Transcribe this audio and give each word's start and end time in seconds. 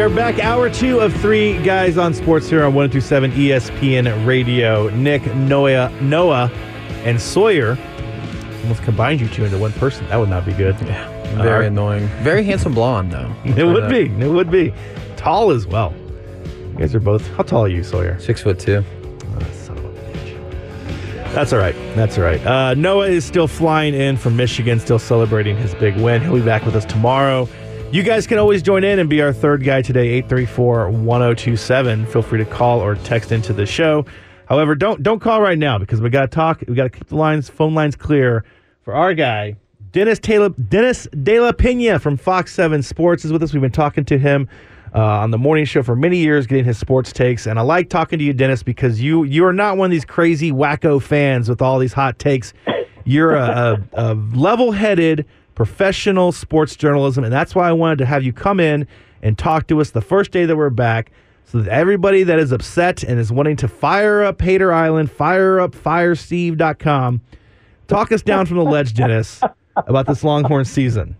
We 0.00 0.06
are 0.06 0.08
back, 0.08 0.38
hour 0.38 0.70
two 0.70 0.98
of 0.98 1.12
three 1.20 1.62
guys 1.62 1.98
on 1.98 2.14
sports 2.14 2.48
here 2.48 2.64
on 2.64 2.72
1027 2.72 3.32
ESPN 3.32 4.26
Radio. 4.26 4.88
Nick, 4.96 5.26
Noah, 5.34 5.90
Noah, 6.00 6.50
and 7.04 7.20
Sawyer 7.20 7.76
almost 8.62 8.82
combined 8.82 9.20
you 9.20 9.28
two 9.28 9.44
into 9.44 9.58
one 9.58 9.72
person. 9.74 10.08
That 10.08 10.16
would 10.16 10.30
not 10.30 10.46
be 10.46 10.54
good. 10.54 10.74
Yeah, 10.80 11.06
very 11.42 11.66
Uh, 11.66 11.68
annoying. 11.68 12.06
Very 12.22 12.44
handsome 12.44 12.72
blonde, 12.72 13.12
though. 13.12 13.30
It 13.44 13.62
would 13.62 13.90
be. 13.90 14.06
It 14.24 14.30
would 14.30 14.50
be. 14.50 14.72
Tall 15.18 15.50
as 15.50 15.66
well. 15.66 15.92
You 16.72 16.78
guys 16.78 16.94
are 16.94 17.00
both. 17.00 17.26
How 17.34 17.42
tall 17.42 17.64
are 17.66 17.68
you, 17.68 17.84
Sawyer? 17.84 18.18
Six 18.20 18.40
foot 18.40 18.58
two. 18.58 18.82
Son 19.52 19.76
of 19.76 19.84
a 19.84 19.88
bitch. 19.90 21.34
That's 21.34 21.52
all 21.52 21.58
right. 21.58 21.74
That's 21.94 22.16
all 22.16 22.24
right. 22.24 22.40
Uh, 22.46 22.72
Noah 22.72 23.08
is 23.08 23.26
still 23.26 23.46
flying 23.46 23.92
in 23.92 24.16
from 24.16 24.34
Michigan, 24.34 24.80
still 24.80 24.98
celebrating 24.98 25.58
his 25.58 25.74
big 25.74 25.94
win. 25.98 26.22
He'll 26.22 26.36
be 26.36 26.40
back 26.40 26.64
with 26.64 26.74
us 26.74 26.86
tomorrow. 26.86 27.46
You 27.92 28.04
guys 28.04 28.24
can 28.28 28.38
always 28.38 28.62
join 28.62 28.84
in 28.84 29.00
and 29.00 29.10
be 29.10 29.20
our 29.20 29.32
third 29.32 29.64
guy 29.64 29.82
today, 29.82 30.10
834 30.10 30.90
1027. 30.90 32.06
Feel 32.06 32.22
free 32.22 32.38
to 32.38 32.44
call 32.44 32.78
or 32.78 32.94
text 32.94 33.32
into 33.32 33.52
the 33.52 33.66
show. 33.66 34.06
However, 34.48 34.76
don't 34.76 35.02
don't 35.02 35.18
call 35.18 35.42
right 35.42 35.58
now 35.58 35.76
because 35.76 36.00
we 36.00 36.08
got 36.08 36.20
to 36.20 36.28
talk. 36.28 36.62
We 36.68 36.76
got 36.76 36.84
to 36.84 36.90
keep 36.90 37.08
the 37.08 37.16
lines, 37.16 37.48
phone 37.50 37.74
lines 37.74 37.96
clear 37.96 38.44
for 38.82 38.94
our 38.94 39.12
guy, 39.12 39.56
Dennis 39.90 40.20
Taylor, 40.20 40.50
Dennis 40.50 41.08
De 41.24 41.40
La 41.40 41.50
Pena 41.50 41.98
from 41.98 42.16
Fox 42.16 42.54
7 42.54 42.80
Sports 42.80 43.24
is 43.24 43.32
with 43.32 43.42
us. 43.42 43.52
We've 43.52 43.60
been 43.60 43.72
talking 43.72 44.04
to 44.04 44.18
him 44.18 44.48
uh, 44.94 45.00
on 45.00 45.32
the 45.32 45.38
morning 45.38 45.64
show 45.64 45.82
for 45.82 45.96
many 45.96 46.18
years, 46.18 46.46
getting 46.46 46.64
his 46.64 46.78
sports 46.78 47.12
takes. 47.12 47.48
And 47.48 47.58
I 47.58 47.62
like 47.62 47.88
talking 47.88 48.20
to 48.20 48.24
you, 48.24 48.32
Dennis, 48.32 48.62
because 48.62 49.00
you 49.00 49.24
you 49.24 49.44
are 49.44 49.52
not 49.52 49.76
one 49.76 49.86
of 49.86 49.90
these 49.90 50.04
crazy 50.04 50.52
wacko 50.52 51.02
fans 51.02 51.48
with 51.48 51.60
all 51.60 51.80
these 51.80 51.92
hot 51.92 52.20
takes. 52.20 52.52
You're 53.04 53.34
a, 53.34 53.84
a, 53.94 54.12
a 54.12 54.14
level-headed 54.14 55.26
professional 55.54 56.32
sports 56.32 56.76
journalism, 56.76 57.24
and 57.24 57.32
that's 57.32 57.54
why 57.54 57.68
I 57.68 57.72
wanted 57.72 57.98
to 57.98 58.06
have 58.06 58.22
you 58.22 58.32
come 58.32 58.60
in 58.60 58.86
and 59.22 59.36
talk 59.36 59.66
to 59.68 59.80
us 59.80 59.90
the 59.90 60.00
first 60.00 60.30
day 60.30 60.46
that 60.46 60.56
we're 60.56 60.70
back. 60.70 61.10
So 61.46 61.62
that 61.62 61.72
everybody 61.72 62.22
that 62.22 62.38
is 62.38 62.52
upset 62.52 63.02
and 63.02 63.18
is 63.18 63.32
wanting 63.32 63.56
to 63.56 63.66
fire 63.66 64.22
up 64.22 64.40
Hater 64.40 64.72
Island, 64.72 65.10
fire 65.10 65.58
up 65.58 65.72
firesteve.com, 65.72 67.20
talk 67.88 68.12
us 68.12 68.22
down 68.22 68.46
from 68.46 68.58
the 68.58 68.62
ledge, 68.62 68.94
Dennis, 68.94 69.40
about 69.76 70.06
this 70.06 70.22
Longhorn 70.22 70.64
season. 70.64 71.16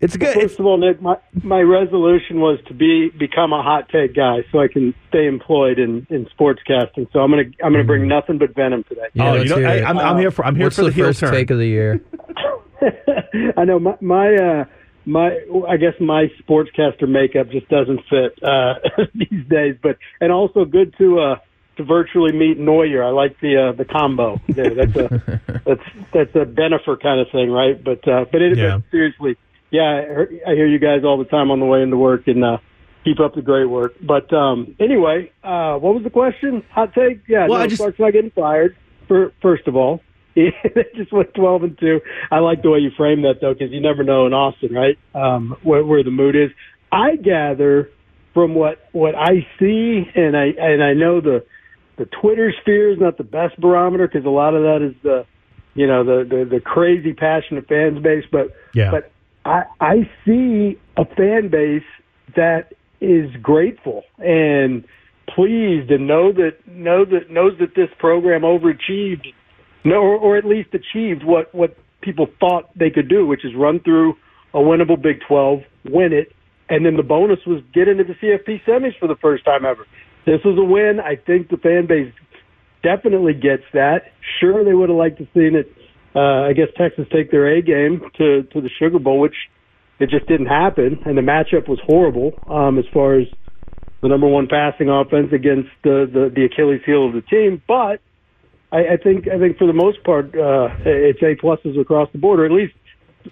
It's 0.00 0.14
good. 0.16 0.36
It's, 0.36 0.40
First 0.40 0.60
of 0.60 0.66
all, 0.66 0.76
Nick, 0.76 1.00
my, 1.00 1.16
my 1.42 1.60
resolution 1.60 2.40
was 2.40 2.58
to 2.66 2.74
be 2.74 3.08
become 3.18 3.54
a 3.54 3.62
hot 3.62 3.88
take 3.88 4.14
guy 4.14 4.44
so 4.52 4.58
I 4.58 4.68
can 4.68 4.94
stay 5.08 5.26
employed 5.26 5.78
in, 5.78 6.06
in 6.10 6.26
sportscasting. 6.38 7.10
So 7.12 7.20
I'm 7.20 7.30
gonna 7.30 7.44
I'm 7.64 7.72
gonna 7.72 7.84
bring 7.84 8.02
mm-hmm. 8.02 8.10
nothing 8.10 8.38
but 8.38 8.54
venom 8.54 8.84
today. 8.84 9.06
Yeah, 9.14 9.30
oh, 9.30 9.34
you 9.36 9.48
know, 9.48 9.56
I, 9.56 9.82
I'm, 9.88 9.98
I'm 9.98 10.18
here 10.18 10.30
for 10.30 10.44
I'm 10.44 10.54
here 10.54 10.66
What's 10.66 10.76
for 10.76 10.82
the, 10.82 10.90
the, 10.90 10.94
heel 10.94 11.06
first 11.06 11.20
turn. 11.20 11.32
take 11.32 11.50
of 11.50 11.58
the 11.58 11.66
year? 11.66 12.04
I 13.56 13.64
know 13.64 13.78
my 13.78 13.96
my 14.00 14.34
uh, 14.34 14.64
my 15.04 15.38
I 15.68 15.76
guess 15.76 15.94
my 16.00 16.26
sportscaster 16.42 17.08
makeup 17.08 17.50
just 17.50 17.68
doesn't 17.68 18.00
fit 18.10 18.42
uh, 18.42 18.74
these 19.14 19.44
days, 19.48 19.76
but 19.82 19.96
and 20.20 20.32
also 20.32 20.64
good 20.64 20.94
to 20.98 21.18
uh, 21.20 21.36
to 21.76 21.84
virtually 21.84 22.32
meet 22.32 22.58
Neuer. 22.58 23.04
I 23.04 23.10
like 23.10 23.38
the 23.40 23.68
uh, 23.68 23.72
the 23.72 23.84
combo. 23.84 24.40
There. 24.48 24.74
That's 24.74 24.96
a 24.96 25.40
that's 25.66 25.82
that's 26.12 26.34
a 26.34 26.44
Benefer 26.46 27.00
kind 27.00 27.20
of 27.20 27.28
thing, 27.30 27.50
right? 27.50 27.82
But 27.82 28.06
uh, 28.08 28.24
but, 28.30 28.42
it, 28.42 28.58
Yeah. 28.58 28.78
but 28.78 28.90
seriously, 28.90 29.36
yeah, 29.70 29.82
I, 29.82 30.00
hear- 30.02 30.40
I 30.48 30.50
hear 30.54 30.66
you 30.66 30.78
guys 30.78 31.04
all 31.04 31.18
the 31.18 31.24
time 31.24 31.50
on 31.50 31.60
the 31.60 31.66
way 31.66 31.82
into 31.82 31.96
work, 31.96 32.26
and 32.28 32.44
uh, 32.44 32.58
keep 33.04 33.20
up 33.20 33.34
the 33.34 33.42
great 33.42 33.66
work. 33.66 33.94
But 34.02 34.32
um, 34.32 34.74
anyway, 34.80 35.30
uh, 35.44 35.76
what 35.78 35.94
was 35.94 36.02
the 36.04 36.10
question? 36.10 36.62
Hot 36.72 36.92
take? 36.94 37.22
Yeah, 37.28 37.46
Well, 37.48 37.58
no, 37.58 37.64
I 37.64 37.66
just- 37.68 37.80
Clark's 37.80 37.98
not 37.98 38.12
getting 38.12 38.30
fired. 38.32 38.76
For 39.08 39.32
first 39.40 39.68
of 39.68 39.76
all, 39.76 40.00
they 40.74 40.84
just 40.94 41.12
went 41.12 41.32
twelve 41.34 41.62
and 41.62 41.78
two. 41.78 42.00
I 42.30 42.38
like 42.40 42.62
the 42.62 42.70
way 42.70 42.78
you 42.80 42.90
frame 42.96 43.22
that 43.22 43.40
though, 43.40 43.54
because 43.54 43.72
you 43.72 43.80
never 43.80 44.04
know 44.04 44.26
in 44.26 44.34
Austin, 44.34 44.72
right? 44.74 44.98
Um, 45.14 45.56
where, 45.62 45.84
where 45.84 46.04
the 46.04 46.10
mood 46.10 46.36
is. 46.36 46.50
I 46.92 47.16
gather 47.16 47.90
from 48.34 48.54
what 48.54 48.88
what 48.92 49.14
I 49.14 49.46
see, 49.58 50.04
and 50.14 50.36
I 50.36 50.48
and 50.58 50.84
I 50.84 50.92
know 50.92 51.20
the 51.20 51.44
the 51.96 52.04
Twitter 52.04 52.52
sphere 52.60 52.92
is 52.92 52.98
not 53.00 53.16
the 53.16 53.24
best 53.24 53.58
barometer 53.58 54.06
because 54.06 54.26
a 54.26 54.30
lot 54.30 54.54
of 54.54 54.62
that 54.62 54.86
is 54.86 54.94
the 55.02 55.24
you 55.74 55.86
know 55.86 56.04
the 56.04 56.24
the, 56.28 56.44
the 56.44 56.60
crazy 56.60 57.14
passionate 57.14 57.66
fans 57.66 58.02
base, 58.02 58.24
but 58.30 58.48
Yeah. 58.74 58.90
but 58.90 59.10
I 59.46 59.64
I 59.80 60.10
see 60.24 60.78
a 60.98 61.06
fan 61.06 61.48
base 61.48 61.82
that 62.34 62.74
is 63.00 63.30
grateful 63.42 64.04
and 64.18 64.84
pleased 65.34 65.90
and 65.90 66.06
know 66.06 66.32
that 66.32 66.58
know 66.66 67.04
that 67.04 67.30
knows 67.30 67.58
that 67.58 67.74
this 67.74 67.88
program 67.98 68.42
overachieved 68.42 69.32
no 69.86 69.96
or, 69.96 70.16
or 70.16 70.36
at 70.36 70.44
least 70.44 70.68
achieved 70.74 71.24
what 71.24 71.54
what 71.54 71.76
people 72.02 72.26
thought 72.40 72.70
they 72.78 72.90
could 72.90 73.08
do 73.08 73.26
which 73.26 73.44
is 73.44 73.52
run 73.56 73.80
through 73.80 74.14
a 74.54 74.58
winnable 74.58 75.00
Big 75.00 75.20
12 75.26 75.60
win 75.86 76.12
it 76.12 76.32
and 76.68 76.84
then 76.84 76.96
the 76.96 77.02
bonus 77.02 77.38
was 77.46 77.62
get 77.72 77.88
into 77.88 78.04
the 78.04 78.14
CFP 78.14 78.64
semis 78.66 78.98
for 78.98 79.08
the 79.08 79.16
first 79.16 79.44
time 79.44 79.64
ever 79.64 79.86
this 80.26 80.40
was 80.44 80.58
a 80.58 80.64
win 80.64 81.00
I 81.00 81.16
think 81.16 81.48
the 81.48 81.56
fan 81.56 81.86
base 81.86 82.12
definitely 82.82 83.34
gets 83.34 83.64
that 83.72 84.12
sure 84.40 84.64
they 84.64 84.74
would 84.74 84.88
have 84.88 84.98
liked 84.98 85.18
to 85.18 85.26
seen 85.34 85.56
it 85.56 85.72
uh, 86.14 86.48
I 86.48 86.52
guess 86.52 86.68
Texas 86.76 87.06
take 87.12 87.30
their 87.30 87.46
A 87.56 87.62
game 87.62 88.00
to 88.18 88.42
to 88.42 88.60
the 88.60 88.70
Sugar 88.78 88.98
Bowl 88.98 89.20
which 89.20 89.34
it 89.98 90.10
just 90.10 90.26
didn't 90.26 90.46
happen, 90.46 91.00
and 91.06 91.16
the 91.16 91.22
matchup 91.22 91.68
was 91.68 91.78
horrible 91.86 92.32
um, 92.50 92.78
as 92.78 92.84
far 92.92 93.18
as 93.18 93.26
the 94.02 94.08
number 94.08 94.26
one 94.26 94.46
passing 94.46 94.90
offense 94.90 95.32
against 95.32 95.70
the, 95.82 96.04
the, 96.12 96.30
the 96.34 96.44
Achilles 96.44 96.82
heel 96.84 97.06
of 97.06 97.14
the 97.14 97.22
team. 97.22 97.62
But 97.66 98.00
I, 98.72 98.78
I 98.94 98.96
think 98.96 99.28
I 99.28 99.38
think 99.38 99.58
for 99.58 99.66
the 99.66 99.72
most 99.72 100.02
part, 100.04 100.26
uh, 100.36 100.68
it's 100.84 101.22
A 101.22 101.36
pluses 101.36 101.80
across 101.80 102.08
the 102.12 102.18
board, 102.18 102.40
or 102.40 102.46
at 102.46 102.52
least 102.52 102.74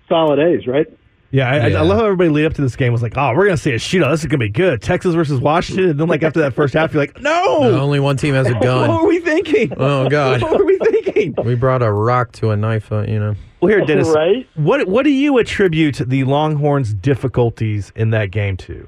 solid 0.08 0.38
A's, 0.38 0.66
right? 0.66 0.86
Yeah, 1.30 1.48
I, 1.50 1.56
I- 1.56 1.66
Yeah. 1.68 1.78
I 1.80 1.82
love 1.82 1.98
how 1.98 2.04
everybody 2.04 2.30
lead 2.30 2.46
up 2.46 2.54
to 2.54 2.62
this 2.62 2.76
game 2.76 2.92
was 2.92 3.02
like, 3.02 3.14
"Oh, 3.16 3.34
we're 3.34 3.46
gonna 3.46 3.56
see 3.56 3.72
a 3.72 3.76
shootout. 3.76 4.10
This 4.12 4.20
is 4.20 4.26
gonna 4.26 4.38
be 4.38 4.48
good." 4.48 4.80
Texas 4.80 5.14
versus 5.14 5.40
Washington, 5.40 5.90
and 5.90 5.98
then 6.00 6.06
like 6.08 6.22
after 6.22 6.40
that 6.40 6.54
first 6.54 6.74
half, 6.74 6.92
you're 6.94 7.02
like, 7.02 7.20
"No, 7.20 7.62
No, 7.62 7.80
only 7.80 7.98
one 7.98 8.16
team 8.16 8.34
has 8.34 8.46
a 8.48 8.52
gun." 8.60 8.62
what 8.62 8.86
gun. 8.94 9.02
were 9.02 9.08
we 9.08 9.18
thinking? 9.18 9.72
Oh, 9.76 10.08
God. 10.08 10.40
what 10.42 10.58
were 10.58 10.64
we 10.64 10.78
thinking?" 10.78 11.34
we 11.44 11.56
brought 11.56 11.82
a 11.82 11.90
rock 11.90 12.30
to 12.32 12.50
a 12.50 12.56
knife, 12.56 12.92
uh, 12.92 13.00
you 13.02 13.18
know. 13.18 13.34
Well, 13.60 13.70
here, 13.70 13.84
Dennis, 13.84 14.08
Right. 14.14 14.46
what 14.54 14.86
what 14.86 15.02
do 15.04 15.10
you 15.10 15.38
attribute 15.38 15.96
the 16.06 16.22
Longhorns' 16.24 16.94
difficulties 16.94 17.92
in 17.96 18.10
that 18.10 18.30
game 18.30 18.56
to? 18.58 18.86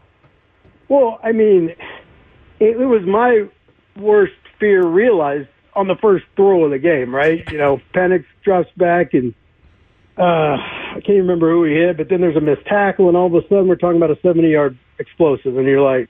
Well, 0.89 1.19
I 1.25 1.33
mean, 1.33 1.71
it, 2.61 2.77
it 2.81 2.87
was 2.87 3.03
my 3.07 3.47
worst 3.97 4.35
fear 4.61 4.87
realized 4.87 5.49
on 5.77 5.87
the 5.87 5.97
first 5.97 6.25
throw 6.35 6.65
of 6.65 6.71
the 6.71 6.79
game, 6.79 7.15
right? 7.15 7.45
You 7.53 7.59
know, 7.59 7.81
Penix 7.95 8.25
drops 8.43 8.71
back 8.77 9.15
and 9.15 9.35
uh, 10.19 10.57
I 10.97 11.01
can't 11.05 11.19
remember 11.19 11.51
who 11.51 11.65
he 11.65 11.75
hit, 11.75 11.99
but 11.99 12.09
then 12.09 12.23
there's 12.23 12.37
a 12.37 12.41
missed 12.41 12.65
tackle, 12.67 13.09
and 13.09 13.17
all 13.17 13.27
of 13.27 13.35
a 13.35 13.47
sudden 13.49 13.69
we're 13.69 13.77
talking 13.77 13.99
about 13.99 14.11
a 14.11 14.19
70 14.23 14.49
yard 14.49 14.79
explosive, 14.99 15.59
and 15.59 15.67
you're 15.67 15.83
like, 15.83 16.09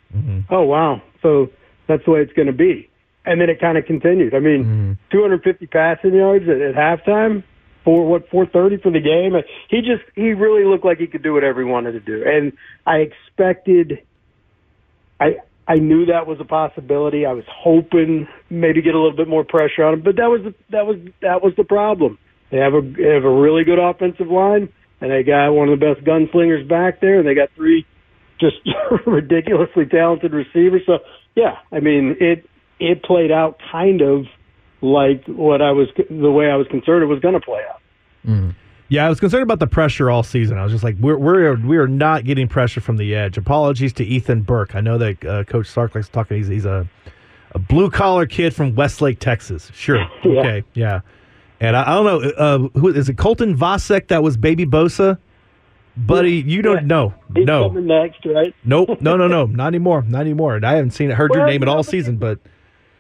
oh, 0.50 0.62
wow. 0.62 1.02
So 1.22 1.50
that's 1.88 2.04
the 2.04 2.12
way 2.12 2.20
it's 2.20 2.32
going 2.32 2.46
to 2.46 2.52
be. 2.52 2.88
And 3.24 3.40
then 3.40 3.50
it 3.50 3.60
kind 3.60 3.76
of 3.76 3.84
continued. 3.84 4.32
I 4.34 4.38
mean, 4.38 4.62
250 5.10 5.66
passing 5.66 6.14
yards 6.14 6.44
at, 6.48 6.60
at 6.60 6.76
halftime 6.76 7.42
for 7.84 8.06
what 8.06 8.28
430 8.30 8.82
for 8.82 8.92
the 8.92 9.00
game. 9.00 9.34
He 9.68 9.80
just 9.80 10.04
he 10.14 10.32
really 10.32 10.64
looked 10.64 10.84
like 10.84 10.98
he 10.98 11.08
could 11.08 11.24
do 11.24 11.32
whatever 11.32 11.60
he 11.60 11.66
wanted 11.68 11.92
to 11.92 12.00
do, 12.00 12.22
and 12.24 12.52
I 12.86 12.98
expected. 12.98 14.04
I 15.18 15.38
I 15.68 15.74
knew 15.76 16.06
that 16.06 16.26
was 16.26 16.38
a 16.40 16.44
possibility. 16.44 17.26
I 17.26 17.32
was 17.32 17.44
hoping 17.50 18.28
maybe 18.50 18.82
get 18.82 18.94
a 18.94 19.00
little 19.00 19.16
bit 19.16 19.28
more 19.28 19.44
pressure 19.44 19.82
on 19.82 19.94
him, 19.94 20.02
but 20.02 20.16
that 20.16 20.28
was 20.28 20.42
the, 20.44 20.54
that 20.70 20.86
was 20.86 20.96
that 21.22 21.42
was 21.42 21.54
the 21.56 21.64
problem. 21.64 22.18
They 22.50 22.58
have 22.58 22.74
a 22.74 22.80
they 22.80 23.12
have 23.14 23.24
a 23.24 23.30
really 23.30 23.64
good 23.64 23.78
offensive 23.78 24.28
line, 24.28 24.68
and 25.00 25.10
they 25.10 25.24
got 25.24 25.50
one 25.50 25.68
of 25.68 25.78
the 25.78 25.84
best 25.84 26.06
gunslingers 26.06 26.68
back 26.68 27.00
there, 27.00 27.18
and 27.18 27.26
they 27.26 27.34
got 27.34 27.48
three 27.56 27.84
just 28.38 28.56
ridiculously 29.06 29.86
talented 29.86 30.32
receivers. 30.32 30.82
So 30.86 30.98
yeah, 31.34 31.56
I 31.72 31.80
mean 31.80 32.16
it 32.20 32.48
it 32.78 33.02
played 33.02 33.32
out 33.32 33.58
kind 33.72 34.02
of 34.02 34.26
like 34.80 35.24
what 35.26 35.62
I 35.62 35.72
was 35.72 35.88
the 36.08 36.30
way 36.30 36.50
I 36.50 36.56
was 36.56 36.68
concerned 36.68 37.02
it 37.02 37.06
was 37.06 37.20
going 37.20 37.34
to 37.34 37.40
play 37.40 37.62
out. 37.68 37.80
Mm-hmm. 38.26 38.50
Yeah, 38.88 39.04
I 39.06 39.08
was 39.08 39.18
concerned 39.18 39.42
about 39.42 39.58
the 39.58 39.66
pressure 39.66 40.10
all 40.10 40.22
season. 40.22 40.58
I 40.58 40.62
was 40.62 40.70
just 40.72 40.84
like, 40.84 40.96
we're 41.00 41.16
we're 41.16 41.56
we 41.56 41.76
are 41.76 41.88
not 41.88 42.24
getting 42.24 42.46
pressure 42.46 42.80
from 42.80 42.96
the 42.98 43.14
edge. 43.16 43.36
Apologies 43.36 43.92
to 43.94 44.04
Ethan 44.04 44.42
Burke. 44.42 44.74
I 44.76 44.80
know 44.80 44.96
that 44.98 45.24
uh, 45.24 45.44
Coach 45.44 45.66
Sark 45.66 45.94
likes 45.94 46.08
talking. 46.08 46.36
He's 46.36 46.46
he's 46.48 46.64
a 46.66 46.88
a 47.52 47.58
blue 47.58 47.90
collar 47.90 48.26
kid 48.26 48.54
from 48.54 48.74
Westlake, 48.76 49.18
Texas. 49.18 49.70
Sure, 49.74 49.98
Yeah. 50.24 50.40
okay, 50.40 50.64
yeah. 50.74 51.00
And 51.58 51.74
I, 51.76 51.82
I 51.82 51.94
don't 51.94 52.04
know 52.04 52.30
uh, 52.30 52.78
who 52.78 52.88
is 52.88 53.08
it. 53.08 53.16
Colton 53.16 53.56
Vasek 53.56 54.08
that 54.08 54.22
was 54.22 54.36
Baby 54.36 54.66
Bosa, 54.66 55.18
buddy. 55.96 56.34
You 56.46 56.62
don't 56.62 56.82
Yeah. 56.82 56.86
know. 56.86 57.14
He's 57.34 57.46
No, 57.46 57.68
coming 57.70 57.86
next, 57.86 58.24
right? 58.26 58.54
nope, 58.64 59.00
no, 59.00 59.16
no, 59.16 59.26
no, 59.26 59.46
not 59.46 59.68
anymore, 59.68 60.04
not 60.06 60.20
anymore. 60.20 60.54
And 60.56 60.64
I 60.64 60.74
haven't 60.74 60.90
seen 60.92 61.10
heard 61.10 61.32
your 61.34 61.46
name 61.46 61.62
at 61.62 61.68
all 61.68 61.82
season, 61.82 62.18
but 62.18 62.38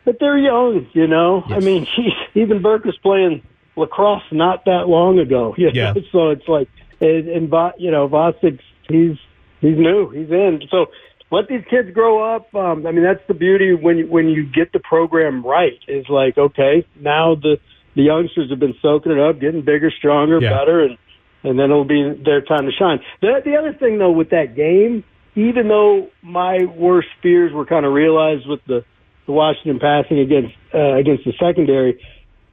But 0.04 0.18
they're 0.20 0.38
young, 0.38 0.86
you 0.94 1.06
know. 1.06 1.44
I 1.46 1.60
mean, 1.60 1.86
he, 1.96 2.10
even 2.34 2.60
Burke 2.62 2.86
is 2.86 2.96
playing 3.02 3.42
lacrosse 3.76 4.22
not 4.32 4.64
that 4.64 4.88
long 4.88 5.18
ago. 5.18 5.54
You 5.58 5.70
Yeah. 5.72 5.94
So 6.12 6.30
it's 6.30 6.48
like, 6.48 6.68
and, 7.00 7.28
and 7.28 7.52
you 7.78 7.90
know, 7.90 8.08
Vasek's 8.08 8.62
he's 8.88 9.16
he's 9.60 9.76
new, 9.78 10.10
he's 10.10 10.30
in. 10.30 10.62
So 10.70 10.86
let 11.30 11.48
these 11.48 11.64
kids 11.68 11.90
grow 11.92 12.36
up. 12.36 12.54
Um, 12.54 12.86
I 12.86 12.92
mean, 12.92 13.02
that's 13.02 13.26
the 13.28 13.34
beauty 13.34 13.74
when 13.74 13.98
you, 13.98 14.06
when 14.06 14.28
you 14.28 14.44
get 14.44 14.72
the 14.72 14.80
program 14.80 15.44
right. 15.44 15.78
Is 15.88 16.08
like, 16.08 16.38
okay, 16.38 16.86
now 17.00 17.34
the 17.34 17.58
the 17.94 18.02
youngsters 18.02 18.50
have 18.50 18.60
been 18.60 18.74
soaking 18.82 19.12
it 19.12 19.18
up, 19.18 19.40
getting 19.40 19.62
bigger, 19.62 19.90
stronger, 19.90 20.38
Yeah. 20.40 20.50
better, 20.50 20.80
and 20.84 20.98
and 21.42 21.58
then 21.58 21.70
it'll 21.70 21.84
be 21.84 22.20
their 22.24 22.40
time 22.40 22.66
to 22.66 22.72
shine. 22.72 23.00
The 23.20 23.40
the 23.44 23.56
other 23.56 23.72
thing 23.72 23.98
though 23.98 24.12
with 24.12 24.30
that 24.30 24.54
game 24.56 25.04
even 25.36 25.68
though 25.68 26.08
my 26.22 26.64
worst 26.64 27.08
fears 27.22 27.52
were 27.52 27.66
kind 27.66 27.84
of 27.84 27.92
realized 27.92 28.48
with 28.48 28.60
the, 28.66 28.84
the 29.26 29.32
Washington 29.32 29.78
passing 29.78 30.18
against 30.18 30.54
uh, 30.74 30.94
against 30.94 31.24
the 31.24 31.32
secondary, 31.38 32.02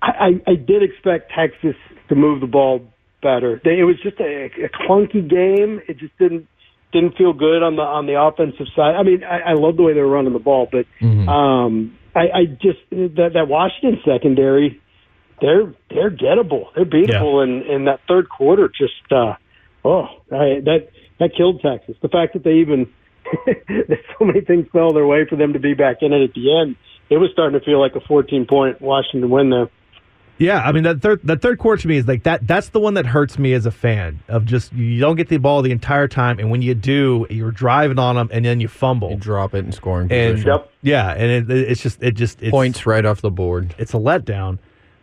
I, 0.03 0.09
I, 0.47 0.51
I 0.51 0.55
did 0.55 0.83
expect 0.83 1.31
Texas 1.35 1.75
to 2.09 2.15
move 2.15 2.41
the 2.41 2.47
ball 2.47 2.81
better. 3.21 3.61
They, 3.63 3.79
it 3.79 3.85
was 3.85 3.95
just 4.03 4.19
a, 4.19 4.49
a 4.65 4.69
clunky 4.69 5.27
game. 5.27 5.81
It 5.87 5.97
just 5.97 6.17
didn't 6.19 6.47
didn't 6.91 7.17
feel 7.17 7.33
good 7.33 7.63
on 7.63 7.75
the 7.75 7.81
on 7.81 8.05
the 8.05 8.21
offensive 8.21 8.67
side. 8.75 8.95
I 8.95 9.03
mean, 9.03 9.23
I, 9.23 9.51
I 9.51 9.53
love 9.53 9.77
the 9.77 9.83
way 9.83 9.93
they 9.93 10.01
were 10.01 10.09
running 10.09 10.33
the 10.33 10.39
ball, 10.39 10.67
but 10.71 10.85
um, 11.27 11.97
I, 12.13 12.19
I 12.19 12.45
just 12.61 12.79
that 12.91 13.31
that 13.33 13.47
Washington 13.47 13.99
secondary, 14.05 14.79
they're 15.41 15.73
they're 15.89 16.11
gettable. 16.11 16.65
They're 16.75 16.85
beatable, 16.85 17.41
and 17.41 17.65
in 17.65 17.85
that 17.85 18.01
third 18.07 18.29
quarter, 18.29 18.67
just 18.67 19.11
uh, 19.11 19.35
oh, 19.85 20.07
I, 20.31 20.59
that 20.67 20.89
that 21.19 21.31
killed 21.35 21.61
Texas. 21.61 21.95
The 22.01 22.09
fact 22.09 22.33
that 22.33 22.43
they 22.43 22.55
even 22.55 22.91
that 23.45 23.99
so 24.19 24.25
many 24.25 24.41
things 24.41 24.67
fell 24.71 24.93
their 24.93 25.07
way 25.07 25.25
for 25.27 25.37
them 25.37 25.53
to 25.53 25.59
be 25.59 25.73
back 25.73 25.97
in 26.01 26.13
it 26.13 26.23
at 26.23 26.33
the 26.33 26.59
end, 26.59 26.75
it 27.09 27.17
was 27.17 27.29
starting 27.31 27.57
to 27.57 27.65
feel 27.65 27.79
like 27.79 27.95
a 27.95 28.01
14 28.05 28.45
point 28.45 28.81
Washington 28.81 29.29
win 29.29 29.49
there. 29.49 29.69
Yeah, 30.43 30.59
I 30.61 30.73
mean 30.73 30.83
that 30.83 31.01
third 31.01 31.21
that 31.23 31.41
third 31.41 31.57
quarter 31.57 31.81
to 31.83 31.87
me 31.87 31.95
is 31.95 32.05
like 32.07 32.23
that. 32.23 32.45
That's 32.45 32.67
the 32.69 32.79
one 32.81 32.95
that 32.95 33.05
hurts 33.05 33.39
me 33.39 33.53
as 33.53 33.65
a 33.65 33.71
fan 33.71 34.19
of 34.27 34.43
just 34.45 34.73
you 34.73 34.99
don't 34.99 35.15
get 35.15 35.29
the 35.29 35.37
ball 35.37 35.61
the 35.61 35.71
entire 35.71 36.07
time, 36.09 36.37
and 36.37 36.51
when 36.51 36.61
you 36.61 36.73
do, 36.73 37.25
you're 37.29 37.51
driving 37.51 37.97
on 37.97 38.15
them, 38.15 38.29
and 38.33 38.43
then 38.43 38.59
you 38.59 38.67
fumble. 38.67 39.11
You 39.11 39.15
drop 39.15 39.53
it 39.53 39.59
in 39.65 39.71
scoring 39.71 40.11
and 40.11 40.33
position. 40.33 40.51
Yep. 40.51 40.71
yeah, 40.81 41.11
and 41.11 41.49
it, 41.49 41.69
it's 41.69 41.81
just 41.81 42.03
it 42.03 42.15
just 42.15 42.41
it's, 42.41 42.51
Points 42.51 42.85
right 42.85 43.05
off 43.05 43.21
the 43.21 43.31
board. 43.31 43.73
It's 43.77 43.93
a 43.93 43.97
letdown, 43.97 44.57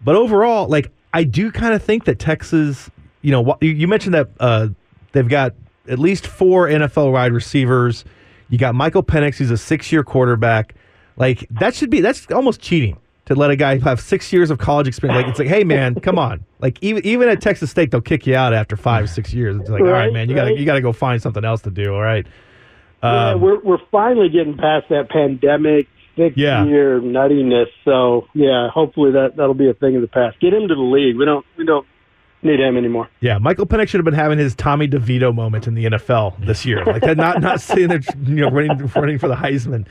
but 0.05 0.15
overall, 0.15 0.69
like 0.69 0.91
I 1.15 1.25
do 1.25 1.51
kind 1.51 1.73
of 1.73 1.83
think 1.83 2.05
that 2.05 2.19
Texas, 2.19 2.91
you 3.23 3.31
know, 3.31 3.57
you- 3.63 3.71
you 3.71 3.89
mentioned 3.89 4.15
that 4.15 4.29
uh, 4.41 4.69
they've 5.13 5.27
got 5.29 5.55
at 5.89 5.99
least 5.99 6.27
four 6.27 6.69
NFL 6.69 7.13
wide 7.13 7.33
receivers. 7.33 8.05
You 8.51 8.59
got 8.59 8.75
Michael 8.75 9.03
Penix, 9.03 9.37
who's 9.37 9.51
a 9.51 9.57
six-year 9.57 10.05
quarterback. 10.05 10.75
Like 11.17 11.47
that 11.51 11.75
should 11.75 11.89
be 11.89 12.01
that's 12.03 12.27
almost 12.31 12.61
cheating 12.61 12.99
to 13.31 13.35
let 13.37 13.51
a 13.51 13.57
guy 13.57 13.79
have 13.79 14.01
six 14.01 14.33
years 14.33 14.51
of 14.51 14.59
college 14.59 14.87
experience. 14.87 15.23
Like 15.23 15.31
it's 15.31 15.39
like, 15.39 15.49
hey 15.49 15.65
man, 15.65 15.95
come 15.95 16.19
on. 16.19 16.45
Like 16.61 16.79
even 16.83 17.05
even 17.07 17.29
at 17.29 17.41
Texas 17.41 17.71
State, 17.71 17.91
they'll 17.91 18.01
kick 18.03 18.27
you 18.27 18.35
out 18.37 18.53
after 18.53 18.77
five 18.77 19.09
six 19.09 19.33
years. 19.33 19.57
It's 19.57 19.71
like, 19.71 19.81
all 19.81 19.87
right, 19.87 20.07
Right, 20.07 20.13
man, 20.13 20.29
you 20.29 20.35
gotta 20.35 20.59
you 20.59 20.65
gotta 20.67 20.83
go 20.83 20.93
find 20.93 21.23
something 21.23 21.45
else 21.45 21.63
to 21.63 21.71
do. 21.71 21.95
All 21.95 22.03
right. 22.03 22.27
yeah, 23.03 23.31
Um, 23.31 23.41
we're 23.41 23.61
we're 23.61 23.79
finally 23.91 24.29
getting 24.29 24.57
past 24.57 24.89
that 24.91 25.09
pandemic 25.09 25.89
six 26.17 26.37
Yeah. 26.37 26.65
year 26.67 27.01
nuttiness. 27.01 27.67
So 27.85 28.27
yeah, 28.35 28.69
hopefully 28.69 29.13
that 29.13 29.37
that'll 29.37 29.55
be 29.55 29.69
a 29.71 29.75
thing 29.75 29.97
of 29.97 30.03
the 30.03 30.09
past. 30.09 30.39
Get 30.41 30.53
him 30.53 30.69
to 30.69 30.75
the 30.75 30.81
league. 30.81 31.17
We 31.17 31.25
don't 31.25 31.47
we 31.57 31.65
don't 31.65 31.87
need 32.43 32.59
him 32.59 32.77
anymore. 32.77 33.09
Yeah, 33.21 33.39
Michael 33.39 33.67
Penix 33.67 33.89
should 33.89 33.99
have 34.01 34.05
been 34.05 34.15
having 34.15 34.39
his 34.39 34.55
Tommy 34.55 34.89
DeVito 34.89 35.35
moment 35.35 35.67
in 35.69 35.75
the 35.75 35.85
NFL 35.85 36.45
this 36.45 36.67
year. 36.67 36.85
Like 36.85 37.03
that, 37.03 37.17
not 37.17 37.41
not 37.41 37.61
sitting 37.63 37.89
there, 37.89 38.01
you 38.25 38.35
know, 38.37 38.51
running 38.51 38.77
running 38.97 39.19
for 39.19 39.29
the 39.29 39.37
Heisman. 39.37 39.87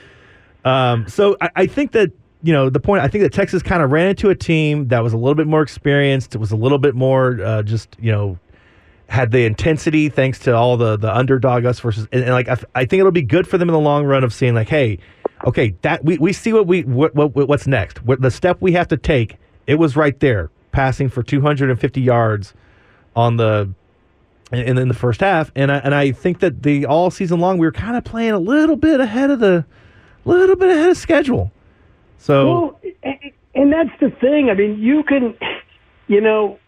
Um, 0.66 1.08
so 1.08 1.38
I, 1.40 1.50
I 1.56 1.66
think 1.68 1.94
that 1.94 2.12
you 2.42 2.54
know 2.54 2.70
the 2.70 2.80
point. 2.80 3.04
I 3.04 3.08
think 3.08 3.24
that 3.24 3.34
Texas 3.34 3.62
kind 3.62 3.82
of 3.82 3.92
ran 3.92 4.08
into 4.08 4.30
a 4.30 4.36
team 4.36 4.88
that 4.90 5.04
was 5.04 5.14
a 5.14 5.18
little 5.18 5.36
bit 5.36 5.48
more 5.48 5.62
experienced. 5.62 6.36
It 6.36 6.38
was 6.38 6.52
a 6.52 6.56
little 6.56 6.80
bit 6.80 6.96
more 6.96 7.42
uh, 7.42 7.64
just 7.64 7.96
you 8.00 8.12
know 8.12 8.40
had 9.10 9.32
the 9.32 9.44
intensity 9.44 10.08
thanks 10.08 10.40
to 10.40 10.56
all 10.56 10.78
the 10.78 10.96
the 10.96 11.14
underdog 11.14 11.66
us 11.66 11.80
versus 11.80 12.08
and, 12.12 12.24
and 12.24 12.32
like 12.32 12.48
I, 12.48 12.58
I 12.76 12.86
think 12.86 13.00
it'll 13.00 13.12
be 13.12 13.24
good 13.24 13.48
for 13.48 13.58
them 13.58 13.68
in 13.68 13.74
the 13.74 13.80
long 13.80 14.06
run 14.06 14.24
of 14.24 14.34
seeing 14.34 14.54
like 14.54 14.70
hey 14.70 15.00
okay 15.46 15.76
that 15.82 16.06
we, 16.06 16.18
we 16.20 16.32
see 16.32 16.54
what 16.54 16.68
we 16.68 16.84
what, 16.84 17.16
what 17.16 17.34
what's 17.34 17.66
next 17.66 18.04
what 18.06 18.22
the 18.22 18.30
step 18.30 18.58
we 18.62 18.74
have 18.74 18.88
to 18.90 18.98
take 18.98 19.38
it 19.66 19.76
was 19.76 19.96
right 19.96 20.20
there 20.20 20.52
passing 20.72 21.10
for 21.10 21.24
250 21.24 22.00
yards 22.00 22.54
on 23.16 23.38
the 23.38 23.74
and 24.52 24.78
in 24.78 24.88
the 24.88 24.94
first 24.94 25.22
half 25.22 25.52
and 25.56 25.72
I, 25.72 25.78
and 25.80 25.96
I 25.96 26.12
think 26.12 26.40
that 26.40 26.62
the 26.62 26.86
all 26.86 27.10
season 27.10 27.40
long 27.40 27.58
we 27.58 27.66
were 27.66 27.72
kind 27.72 27.98
of 27.98 28.04
playing 28.04 28.32
a 28.32 28.40
little 28.40 28.76
bit 28.76 29.00
ahead 29.00 29.32
of 29.32 29.40
the 29.40 29.66
little 30.24 30.56
bit 30.56 30.70
ahead 30.70 30.92
of 30.92 30.98
schedule 30.98 31.52
so 32.20 32.48
Well, 32.48 32.80
and 33.56 33.74
that's 33.74 33.90
the 34.00 34.12
thing. 34.22 34.50
I 34.52 34.54
mean, 34.54 34.78
you 34.80 35.02
can, 35.04 35.36
you 36.08 36.22
know, 36.22 36.60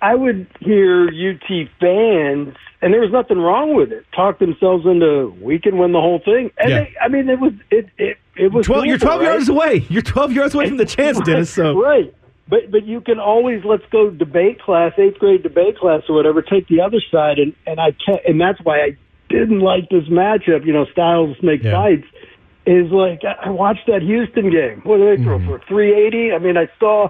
I 0.00 0.14
would 0.14 0.46
hear 0.60 1.04
UT 1.08 1.68
fans, 1.78 2.56
and 2.80 2.92
there 2.92 3.00
was 3.00 3.12
nothing 3.12 3.38
wrong 3.38 3.74
with 3.74 3.92
it, 3.92 4.04
talk 4.16 4.38
themselves 4.40 4.84
into 4.86 5.32
we 5.40 5.58
can 5.60 5.76
win 5.78 5.92
the 5.92 6.00
whole 6.00 6.18
thing. 6.24 6.50
And 6.58 6.70
Yeah. 6.70 6.78
they, 6.80 6.94
I 7.00 7.08
mean, 7.08 7.28
it 7.28 7.38
was 7.38 7.52
it 7.70 7.86
it 7.98 8.16
it 8.36 8.52
was 8.52 8.64
12 8.66 8.86
you're 8.86 8.98
12 8.98 9.20
right? 9.20 9.26
yards 9.28 9.48
away 9.48 9.86
you're 9.90 10.02
12 10.02 10.32
yards 10.32 10.54
away 10.54 10.66
from 10.68 10.78
the 10.78 10.86
chance 10.86 11.20
Dennis 11.24 11.50
so 11.50 11.78
right. 11.80 12.12
But 12.48 12.70
but 12.72 12.84
you 12.84 13.00
can 13.00 13.20
always 13.20 13.64
let's 13.64 13.84
go 13.92 14.10
debate 14.10 14.60
class, 14.60 14.92
eighth 14.98 15.18
grade 15.18 15.42
debate 15.44 15.78
class 15.78 16.02
or 16.08 16.14
whatever. 16.16 16.42
Take 16.42 16.66
the 16.68 16.80
other 16.80 17.00
side, 17.10 17.38
and 17.38 17.54
and 17.66 17.78
I 17.80 17.92
can't. 18.04 18.20
and 18.26 18.40
that's 18.40 18.58
why 18.64 18.78
I 18.80 18.96
didn't 19.28 19.60
like 19.60 19.88
this 19.90 20.04
matchup. 20.08 20.66
You 20.66 20.72
know, 20.72 20.84
styles 20.86 21.36
make 21.42 21.62
Yeah. 21.62 21.72
fights. 21.72 22.06
Is 22.64 22.92
like 22.92 23.22
I 23.24 23.50
watched 23.50 23.86
that 23.88 24.02
Houston 24.02 24.50
game. 24.50 24.82
What 24.84 24.98
did 24.98 25.18
they 25.18 25.22
throw 25.24 25.38
Mm-hmm. 25.38 25.48
for 25.48 25.60
three 25.66 25.92
eighty? 25.94 26.30
I 26.32 26.38
mean, 26.38 26.56
I 26.56 26.68
saw 26.78 27.08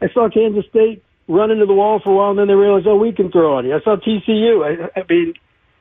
I 0.00 0.08
saw 0.14 0.30
Kansas 0.30 0.64
State 0.70 1.04
run 1.28 1.50
into 1.50 1.66
the 1.66 1.74
wall 1.74 2.00
for 2.02 2.10
a 2.10 2.16
while, 2.16 2.30
and 2.30 2.38
then 2.38 2.48
they 2.48 2.54
realized, 2.54 2.86
oh, 2.86 2.96
we 2.96 3.12
can 3.12 3.30
throw 3.30 3.56
on 3.56 3.66
you. 3.66 3.74
I 3.74 3.80
saw 3.80 3.96
TCU. 3.96 4.64
I, 4.64 5.00
I 5.00 5.04
mean, 5.08 5.34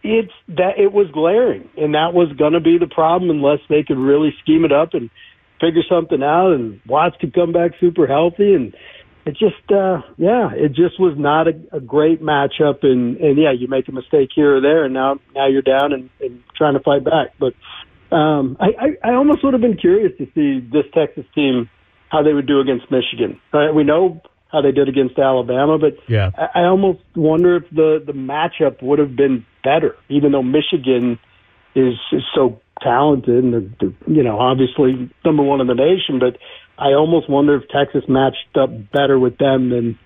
it's 0.03 0.33
that 0.49 0.77
it 0.77 0.91
was 0.91 1.07
glaring, 1.11 1.69
and 1.77 1.93
that 1.95 2.13
was 2.13 2.31
going 2.37 2.51
to 2.51 2.59
be 2.59 2.77
the 2.77 2.87
problem 2.87 3.29
unless 3.29 3.59
they 3.69 3.83
could 3.83 3.97
really 3.97 4.33
scheme 4.41 4.65
it 4.65 4.73
up 4.73 4.93
and 4.93 5.09
figure 5.61 5.83
something 5.87 6.21
out, 6.21 6.51
and 6.51 6.81
Watts 6.85 7.15
could 7.21 7.33
come 7.33 7.53
back 7.53 7.71
super 7.79 8.05
healthy, 8.05 8.53
and 8.53 8.75
it 9.25 9.37
just, 9.37 9.71
uh, 9.71 10.01
yeah, 10.17 10.51
it 10.51 10.75
just 10.75 10.99
was 10.99 11.15
not 11.17 11.47
a, 11.47 11.53
a 11.71 11.79
great 11.79 12.21
matchup, 12.21 12.83
and 12.83 13.15
and 13.17 13.37
yeah, 13.37 13.53
you 13.53 13.69
make 13.69 13.87
a 13.87 13.93
mistake 13.93 14.31
here 14.35 14.57
or 14.57 14.61
there, 14.61 14.83
and 14.83 14.93
now 14.93 15.19
now 15.33 15.47
you're 15.47 15.61
down 15.61 15.93
and, 15.93 16.09
and 16.19 16.43
trying 16.57 16.73
to 16.73 16.81
fight 16.81 17.05
back, 17.05 17.35
but. 17.39 17.53
Um, 18.13 18.57
I, 18.59 18.67
I, 19.03 19.11
I 19.11 19.13
almost 19.15 19.43
would 19.43 19.53
have 19.53 19.61
been 19.61 19.77
curious 19.77 20.11
to 20.19 20.25
see 20.35 20.59
this 20.59 20.85
Texas 20.93 21.25
team 21.33 21.69
how 22.09 22.21
they 22.21 22.33
would 22.33 22.45
do 22.45 22.59
against 22.59 22.85
Michigan. 22.91 23.41
Uh, 23.51 23.73
we 23.73 23.83
know 23.83 24.21
how 24.51 24.61
they 24.61 24.71
did 24.71 24.87
against 24.87 25.17
Alabama, 25.17 25.79
but 25.79 25.97
Yeah. 26.07 26.29
I, 26.37 26.61
I 26.61 26.65
almost 26.65 26.99
wonder 27.15 27.55
if 27.57 27.63
the 27.71 28.03
the 28.05 28.13
matchup 28.13 28.83
would 28.83 28.99
have 28.99 29.15
been 29.15 29.45
better, 29.63 29.95
even 30.09 30.31
though 30.31 30.43
Michigan 30.43 31.17
is, 31.73 31.95
is 32.11 32.21
so 32.35 32.61
talented 32.81 33.43
and 33.43 33.53
they're, 33.53 33.69
they're, 33.79 34.15
you 34.15 34.23
know 34.23 34.37
obviously 34.39 35.09
number 35.25 35.41
one 35.41 35.59
in 35.59 35.67
the 35.67 35.73
nation. 35.73 36.19
But 36.19 36.37
I 36.77 36.93
almost 36.93 37.27
wonder 37.29 37.55
if 37.55 37.63
Texas 37.69 38.03
matched 38.07 38.55
up 38.55 38.69
better 38.91 39.17
with 39.17 39.39
them 39.39 39.71
than 39.71 39.97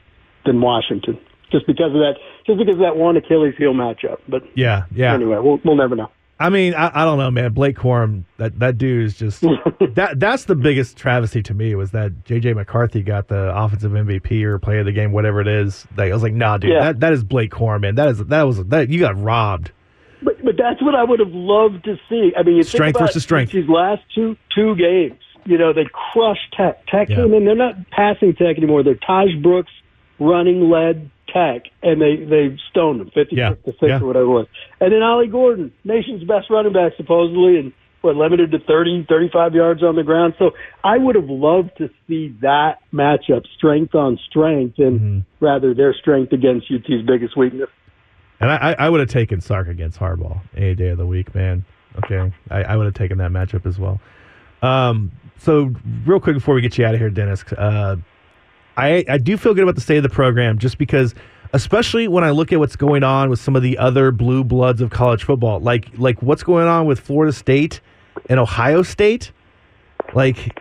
than 0.45 0.61
Washington, 0.61 1.19
just 1.51 1.67
because 1.67 1.91
of 1.91 1.99
that, 1.99 2.15
just 2.45 2.57
because 2.57 2.75
of 2.75 2.79
that 2.79 2.95
one 2.95 3.17
Achilles 3.17 3.55
heel 3.57 3.73
matchup. 3.73 4.19
But 4.29 4.43
yeah 4.55 4.85
yeah 4.95 5.13
anyway, 5.13 5.39
we'll 5.41 5.59
we'll 5.65 5.75
never 5.75 5.97
know. 5.97 6.09
I 6.39 6.49
mean, 6.49 6.75
I, 6.75 6.91
I 7.01 7.05
don't 7.05 7.17
know, 7.17 7.31
man. 7.31 7.51
Blake 7.53 7.75
Corum, 7.77 8.23
that 8.37 8.59
that 8.59 8.77
dude 8.77 9.05
is 9.05 9.15
just 9.15 9.41
that. 9.95 10.19
That's 10.19 10.45
the 10.45 10.55
biggest 10.55 10.95
travesty 10.95 11.41
to 11.43 11.53
me 11.53 11.73
was 11.75 11.91
that 11.91 12.11
JJ 12.25 12.55
McCarthy 12.55 13.01
got 13.01 13.27
the 13.27 13.55
offensive 13.55 13.91
MVP 13.91 14.43
or 14.43 14.59
player 14.59 14.81
of 14.81 14.85
the 14.85 14.91
game, 14.91 15.11
whatever 15.11 15.41
it 15.41 15.47
is. 15.47 15.87
Like 15.97 16.11
I 16.11 16.13
was 16.13 16.21
like, 16.23 16.33
nah, 16.33 16.57
dude, 16.57 16.71
Yeah. 16.71 16.79
that, 16.85 16.99
that 16.99 17.13
is 17.13 17.23
Blake 17.23 17.51
Corum, 17.51 17.81
man. 17.81 17.95
That 17.95 18.09
is 18.09 18.19
that 18.25 18.43
was 18.43 18.63
that 18.65 18.89
you 18.89 18.99
got 18.99 19.19
robbed. 19.19 19.71
But 20.21 20.43
but 20.45 20.55
that's 20.57 20.81
what 20.81 20.93
I 20.95 21.03
would 21.03 21.19
have 21.19 21.31
loved 21.33 21.83
to 21.85 21.95
see. 22.09 22.31
I 22.37 22.43
mean, 22.43 22.61
Strength 22.63 22.99
versus 22.99 23.23
strength. 23.23 23.51
These 23.51 23.67
last 23.69 24.03
two 24.13 24.35
two 24.53 24.75
games, 24.75 25.19
you 25.45 25.57
know, 25.57 25.73
they 25.73 25.85
crushed 26.13 26.53
Tech. 26.55 26.85
Tech 26.87 27.09
Yeah. 27.09 27.17
came 27.17 27.33
in. 27.33 27.45
They're 27.45 27.55
not 27.55 27.89
passing 27.91 28.33
Tech 28.35 28.57
anymore. 28.57 28.83
They're 28.83 28.95
Tahj 28.95 29.41
Brooks 29.41 29.71
running 30.19 30.69
led 30.69 31.09
And 31.83 32.01
they 32.01 32.15
they 32.23 32.57
stoned 32.69 33.01
him 33.01 33.11
fifty 33.13 33.35
Yeah. 33.37 33.49
to 33.49 33.71
six 33.71 33.81
Yeah. 33.83 33.99
or 34.01 34.05
whatever 34.07 34.25
it 34.25 34.29
was. 34.29 34.47
And 34.81 34.91
then 34.93 35.01
Ollie 35.03 35.27
Gordon, 35.27 35.71
nation's 35.83 36.23
best 36.23 36.49
running 36.49 36.73
back 36.73 36.93
supposedly, 36.97 37.57
and 37.59 37.73
what 38.01 38.15
limited 38.15 38.51
to 38.51 38.59
30, 38.59 39.05
35 39.09 39.55
yards 39.55 39.81
on 39.83 39.95
the 39.95 40.03
ground. 40.03 40.35
So 40.37 40.51
I 40.83 40.97
would 40.97 41.15
have 41.15 41.29
loved 41.29 41.71
to 41.79 41.89
see 42.07 42.35
that 42.41 42.77
matchup, 42.93 43.43
strength 43.57 43.95
on 43.95 44.17
strength, 44.29 44.77
and 44.79 44.99
Mm-hmm. 44.99 45.19
rather 45.45 45.73
their 45.73 45.93
strength 45.93 46.31
against 46.31 46.71
UT's 46.71 47.01
biggest 47.05 47.35
weakness. 47.35 47.69
And 48.39 48.51
I, 48.51 48.55
I, 48.55 48.75
I 48.85 48.89
would 48.89 48.99
have 48.99 49.09
taken 49.09 49.41
Sark 49.41 49.67
against 49.67 49.99
Harbaugh 49.99 50.39
any 50.55 50.75
day 50.75 50.89
of 50.89 50.99
the 50.99 51.07
week, 51.07 51.33
man. 51.33 51.65
Okay, 52.03 52.31
I, 52.51 52.63
I 52.63 52.75
would 52.77 52.85
have 52.85 52.93
taken 52.93 53.17
that 53.17 53.31
matchup 53.31 53.65
as 53.65 53.79
well. 53.79 53.99
Um, 54.61 55.11
so 55.39 55.73
real 56.05 56.19
quick 56.19 56.35
before 56.35 56.53
we 56.53 56.61
get 56.61 56.77
you 56.77 56.85
out 56.85 56.93
of 56.93 56.99
here, 56.99 57.09
Dennis, 57.09 57.43
uh, 57.53 57.95
I 58.77 59.03
I 59.09 59.17
do 59.17 59.35
feel 59.37 59.53
good 59.53 59.63
about 59.63 59.75
the 59.75 59.81
state 59.81 59.97
of 59.97 60.03
the 60.03 60.09
program 60.09 60.57
just 60.59 60.77
because, 60.77 61.13
especially 61.53 62.07
when 62.07 62.23
I 62.23 62.29
look 62.29 62.53
at 62.53 62.59
what's 62.59 62.75
going 62.75 63.03
on 63.03 63.29
with 63.29 63.39
some 63.39 63.55
of 63.55 63.61
the 63.63 63.77
other 63.77 64.11
blue 64.11 64.43
bloods 64.43 64.79
of 64.81 64.89
college 64.91 65.23
football, 65.23 65.59
like 65.59 65.89
like 65.97 66.21
what's 66.21 66.43
going 66.43 66.67
on 66.67 66.85
with 66.85 66.99
Florida 66.99 67.33
State 67.33 67.81
and 68.29 68.39
Ohio 68.39 68.83
State, 68.83 69.31
like. 70.13 70.57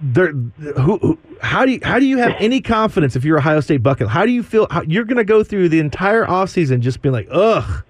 There, 0.00 0.32
who, 0.32 0.98
who, 0.98 1.18
how 1.40 1.64
do 1.64 1.72
you 1.72 1.80
how 1.82 1.98
do 2.00 2.06
you 2.06 2.18
have 2.18 2.34
any 2.40 2.60
confidence 2.60 3.14
if 3.14 3.24
you're 3.24 3.38
Ohio 3.38 3.60
State 3.60 3.82
bucket? 3.82 4.08
How 4.08 4.26
do 4.26 4.32
you 4.32 4.42
feel? 4.42 4.66
How, 4.70 4.82
you're 4.82 5.04
going 5.04 5.18
to 5.18 5.24
go 5.24 5.44
through 5.44 5.68
the 5.68 5.78
entire 5.78 6.24
offseason 6.24 6.80
just 6.80 7.00
being 7.00 7.12
like, 7.12 7.28
ugh, 7.30 7.84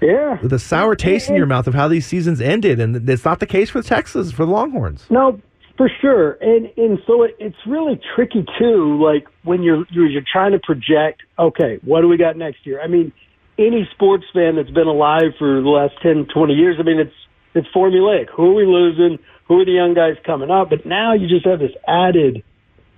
Yeah. 0.00 0.40
with 0.40 0.52
a 0.54 0.58
sour 0.58 0.96
taste 0.96 1.28
in 1.28 1.36
your 1.36 1.44
mouth 1.46 1.66
of 1.66 1.74
how 1.74 1.86
these 1.88 2.06
seasons 2.06 2.40
ended, 2.40 2.80
and 2.80 3.08
it's 3.08 3.24
not 3.26 3.40
the 3.40 3.46
case 3.46 3.68
for 3.68 3.82
Texas 3.82 4.32
for 4.32 4.46
the 4.46 4.52
Longhorns. 4.52 5.04
No, 5.10 5.38
for 5.76 5.90
sure, 6.00 6.32
and 6.40 6.70
and 6.76 6.98
so 7.06 7.22
it, 7.22 7.36
it's 7.38 7.56
really 7.66 8.00
tricky 8.14 8.44
too. 8.58 9.02
Like 9.02 9.26
when 9.44 9.62
you're 9.62 9.84
you're, 9.90 10.08
you're 10.08 10.22
trying 10.30 10.52
to 10.52 10.58
project, 10.58 11.22
okay, 11.38 11.78
what 11.84 12.00
do 12.00 12.08
we 12.08 12.16
got 12.16 12.36
next 12.36 12.66
year? 12.66 12.80
I 12.80 12.86
mean, 12.86 13.12
any 13.58 13.88
sports 13.94 14.24
fan 14.32 14.56
that's 14.56 14.70
been 14.70 14.86
alive 14.86 15.32
for 15.38 15.60
the 15.60 15.68
last 15.68 15.94
10, 16.02 16.26
20 16.32 16.54
years, 16.54 16.76
I 16.78 16.82
mean, 16.82 16.98
it's 16.98 17.14
it's 17.54 17.68
formulaic. 17.74 18.28
Who 18.36 18.50
are 18.50 18.54
we 18.54 18.66
losing? 18.66 19.18
Who 19.48 19.60
are 19.60 19.64
the 19.64 19.72
young 19.72 19.94
guys 19.94 20.16
coming 20.24 20.50
up? 20.50 20.70
But 20.70 20.84
now 20.84 21.14
you 21.14 21.28
just 21.28 21.46
have 21.46 21.58
this 21.58 21.72
added 21.86 22.42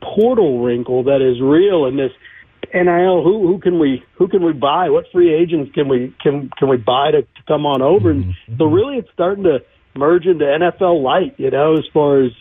portal 0.00 0.62
wrinkle 0.62 1.04
that 1.04 1.20
is 1.22 1.40
real 1.40 1.86
in 1.86 1.96
this 1.96 2.12
NIL. 2.74 3.22
Who 3.22 3.46
who 3.46 3.58
can 3.60 3.78
we 3.78 4.02
who 4.14 4.28
can 4.28 4.44
we 4.44 4.52
buy? 4.52 4.90
What 4.90 5.06
free 5.12 5.34
agents 5.34 5.72
can 5.74 5.88
we 5.88 6.14
can 6.20 6.50
can 6.58 6.68
we 6.68 6.76
buy 6.76 7.12
to, 7.12 7.22
to 7.22 7.42
come 7.46 7.66
on 7.66 7.82
over? 7.82 8.10
And 8.10 8.24
mm-hmm. 8.24 8.56
so 8.58 8.64
really, 8.66 8.96
it's 8.96 9.10
starting 9.12 9.44
to 9.44 9.58
merge 9.96 10.26
into 10.26 10.44
NFL 10.44 11.02
light. 11.02 11.34
You 11.38 11.50
know, 11.50 11.74
as 11.74 11.84
far 11.92 12.22
as 12.22 12.32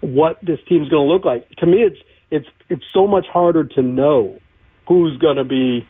what 0.00 0.38
this 0.42 0.58
team's 0.68 0.88
going 0.88 1.06
to 1.06 1.12
look 1.12 1.24
like. 1.24 1.48
To 1.58 1.66
me, 1.66 1.82
it's 1.82 1.98
it's 2.30 2.46
it's 2.68 2.84
so 2.92 3.06
much 3.06 3.26
harder 3.26 3.64
to 3.64 3.82
know 3.82 4.38
who's 4.86 5.16
going 5.18 5.36
to 5.36 5.44
be 5.44 5.86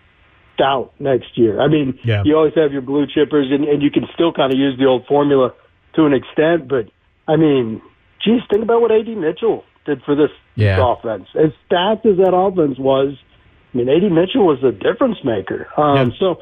stout 0.55 0.93
next 0.99 1.37
year. 1.39 1.61
I 1.61 1.69
mean, 1.69 1.99
Yeah. 2.05 2.23
you 2.25 2.37
always 2.37 2.55
have 2.55 2.73
your 2.73 2.83
blue 2.83 3.07
chippers, 3.07 3.53
and, 3.53 3.65
and 3.65 3.83
you 3.83 3.91
can 3.91 4.07
still 4.15 4.33
kind 4.33 4.53
of 4.53 4.59
use 4.59 4.77
the 4.79 4.87
old 4.87 5.07
formula 5.07 5.53
to 5.95 6.07
an 6.07 6.13
extent. 6.13 6.69
But 6.69 6.89
I 7.27 7.37
mean, 7.37 7.81
geez, 8.25 8.41
think 8.51 8.63
about 8.63 8.81
what 8.81 8.91
AD 8.91 9.09
Mitchell 9.09 9.65
did 9.85 10.03
for 10.03 10.15
this 10.15 10.31
Yeah. 10.57 10.79
offense. 10.93 11.29
As 11.35 11.51
stacked 11.67 12.07
as 12.07 12.17
that 12.19 12.35
offense 12.35 12.79
was, 12.79 13.15
I 13.75 13.77
mean, 13.77 13.89
AD 13.89 14.11
Mitchell 14.11 14.47
was 14.47 14.63
a 14.65 14.73
difference 14.73 15.19
maker. 15.25 15.69
Um, 15.77 15.97
Yeah. 16.11 16.19
So, 16.19 16.41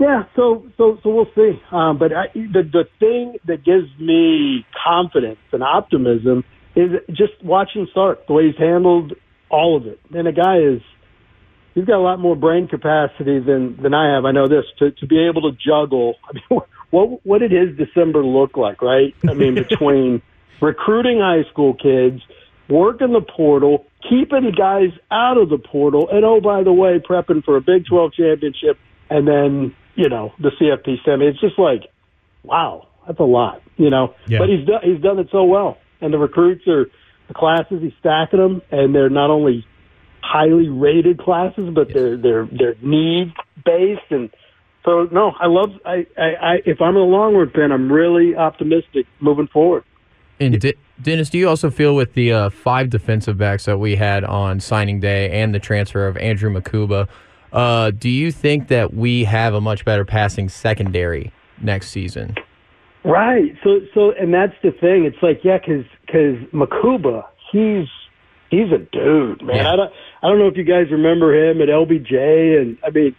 yeah, 0.00 0.24
so 0.36 0.64
so 0.76 0.98
so 1.02 1.10
we'll 1.10 1.30
see. 1.34 1.60
Um, 1.70 1.98
but 1.98 2.12
I, 2.12 2.28
the 2.34 2.62
the 2.62 2.84
thing 3.00 3.36
that 3.46 3.64
gives 3.64 3.88
me 3.98 4.64
confidence 4.84 5.38
and 5.52 5.62
optimism 5.62 6.44
is 6.74 6.90
just 7.10 7.32
watching 7.42 7.86
Sark, 7.94 8.26
the 8.26 8.32
way 8.32 8.46
he's 8.46 8.56
handled 8.58 9.12
all 9.50 9.76
of 9.76 9.86
it. 9.86 10.00
And 10.14 10.26
the 10.26 10.32
guy 10.32 10.58
is 10.58 10.80
he's 11.74 11.84
got 11.84 11.96
a 11.98 12.02
lot 12.04 12.18
more 12.18 12.36
brain 12.36 12.68
capacity 12.68 13.38
than 13.40 13.80
than 13.82 13.94
I 13.94 14.14
have. 14.14 14.24
I 14.24 14.32
know 14.32 14.48
this 14.48 14.64
to 14.78 14.90
to 14.92 15.06
be 15.06 15.18
able 15.28 15.42
to 15.50 15.56
juggle. 15.56 16.14
I 16.28 16.32
mean, 16.34 16.60
what 16.90 17.26
what 17.26 17.38
did 17.38 17.50
his 17.52 17.76
December 17.76 18.24
look 18.24 18.56
like? 18.56 18.80
Right? 18.82 19.14
I 19.28 19.34
mean, 19.34 19.54
between 19.68 20.22
recruiting 20.60 21.18
high 21.20 21.48
school 21.50 21.74
kids, 21.74 22.22
working 22.68 23.12
the 23.12 23.20
portal, 23.20 23.86
keeping 24.08 24.52
guys 24.56 24.90
out 25.10 25.36
of 25.38 25.48
the 25.50 25.58
portal, 25.58 26.08
and 26.10 26.24
oh 26.24 26.40
by 26.40 26.62
the 26.62 26.72
way, 26.72 26.98
prepping 26.98 27.44
for 27.44 27.56
a 27.56 27.60
Big 27.60 27.86
Twelve 27.86 28.12
championship, 28.14 28.78
and 29.10 29.26
then 29.28 29.74
you 29.94 30.08
know 30.08 30.32
the 30.38 30.50
CFP 30.50 31.04
semi. 31.04 31.26
It's 31.26 31.40
just 31.40 31.58
like, 31.58 31.82
wow, 32.42 32.88
that's 33.06 33.18
a 33.20 33.24
lot. 33.24 33.60
You 33.76 33.90
know, 33.90 34.14
Yeah. 34.26 34.38
but 34.38 34.48
he's 34.48 34.66
done 34.66 34.80
he's 34.82 35.00
done 35.02 35.18
it 35.18 35.28
so 35.32 35.44
well, 35.44 35.78
and 36.02 36.12
the 36.12 36.18
recruits 36.18 36.66
are 36.66 36.86
the 37.28 37.34
classes 37.34 37.80
he's 37.80 37.92
stacking 38.00 38.40
them, 38.40 38.62
and 38.70 38.94
they're 38.94 39.08
not 39.08 39.30
only 39.30 39.66
highly 40.20 40.68
rated 40.68 41.18
classes, 41.18 41.70
but 41.74 41.88
they're 41.92 42.16
they're 42.16 42.46
they're 42.46 42.76
need 42.82 43.32
based 43.64 44.10
and. 44.10 44.30
So 44.84 45.08
no, 45.12 45.30
I 45.38 45.46
love. 45.46 45.70
I, 45.86 46.06
I, 46.18 46.22
I 46.22 46.54
if 46.66 46.80
I'm 46.80 46.96
a 46.96 47.04
Longhorn 47.04 47.50
fan, 47.50 47.70
I'm 47.70 47.90
really 47.90 48.34
optimistic 48.34 49.06
moving 49.20 49.46
forward. 49.46 49.84
And 50.40 50.60
De- 50.60 50.74
Dennis, 51.00 51.30
do 51.30 51.38
you 51.38 51.48
also 51.48 51.70
feel 51.70 51.94
with 51.94 52.14
the 52.14 52.32
uh, 52.32 52.50
five 52.50 52.90
defensive 52.90 53.38
backs 53.38 53.66
that 53.66 53.78
we 53.78 53.94
had 53.94 54.24
on 54.24 54.58
signing 54.58 54.98
day 54.98 55.30
and 55.30 55.54
the 55.54 55.60
transfer 55.60 56.08
of 56.08 56.16
Andrew 56.16 56.50
Mukuba, 56.50 57.08
uh, 57.52 57.92
do 57.92 58.08
you 58.08 58.32
think 58.32 58.68
that 58.68 58.92
we 58.92 59.24
have 59.24 59.54
a 59.54 59.60
much 59.60 59.84
better 59.84 60.04
passing 60.04 60.48
secondary 60.48 61.32
next 61.60 61.90
season? 61.90 62.34
Right. 63.04 63.56
So 63.64 63.80
so 63.94 64.12
and 64.12 64.32
that's 64.32 64.54
the 64.62 64.70
thing. 64.70 65.04
It's 65.04 65.22
like 65.22 65.40
yeah, 65.44 65.58
because 65.58 65.84
because 66.06 66.36
Mukuba, 66.52 67.24
he's 67.50 67.88
he's 68.50 68.70
a 68.72 68.78
dude, 68.78 69.42
man. 69.42 69.56
Yeah. 69.56 69.72
I 69.72 69.76
don't 69.76 69.92
I 70.22 70.28
don't 70.28 70.38
know 70.38 70.46
if 70.46 70.56
you 70.56 70.64
guys 70.64 70.90
remember 70.90 71.34
him 71.34 71.60
at 71.60 71.68
LBJ, 71.68 72.60
and 72.60 72.78
I 72.86 72.90
mean, 72.90 73.16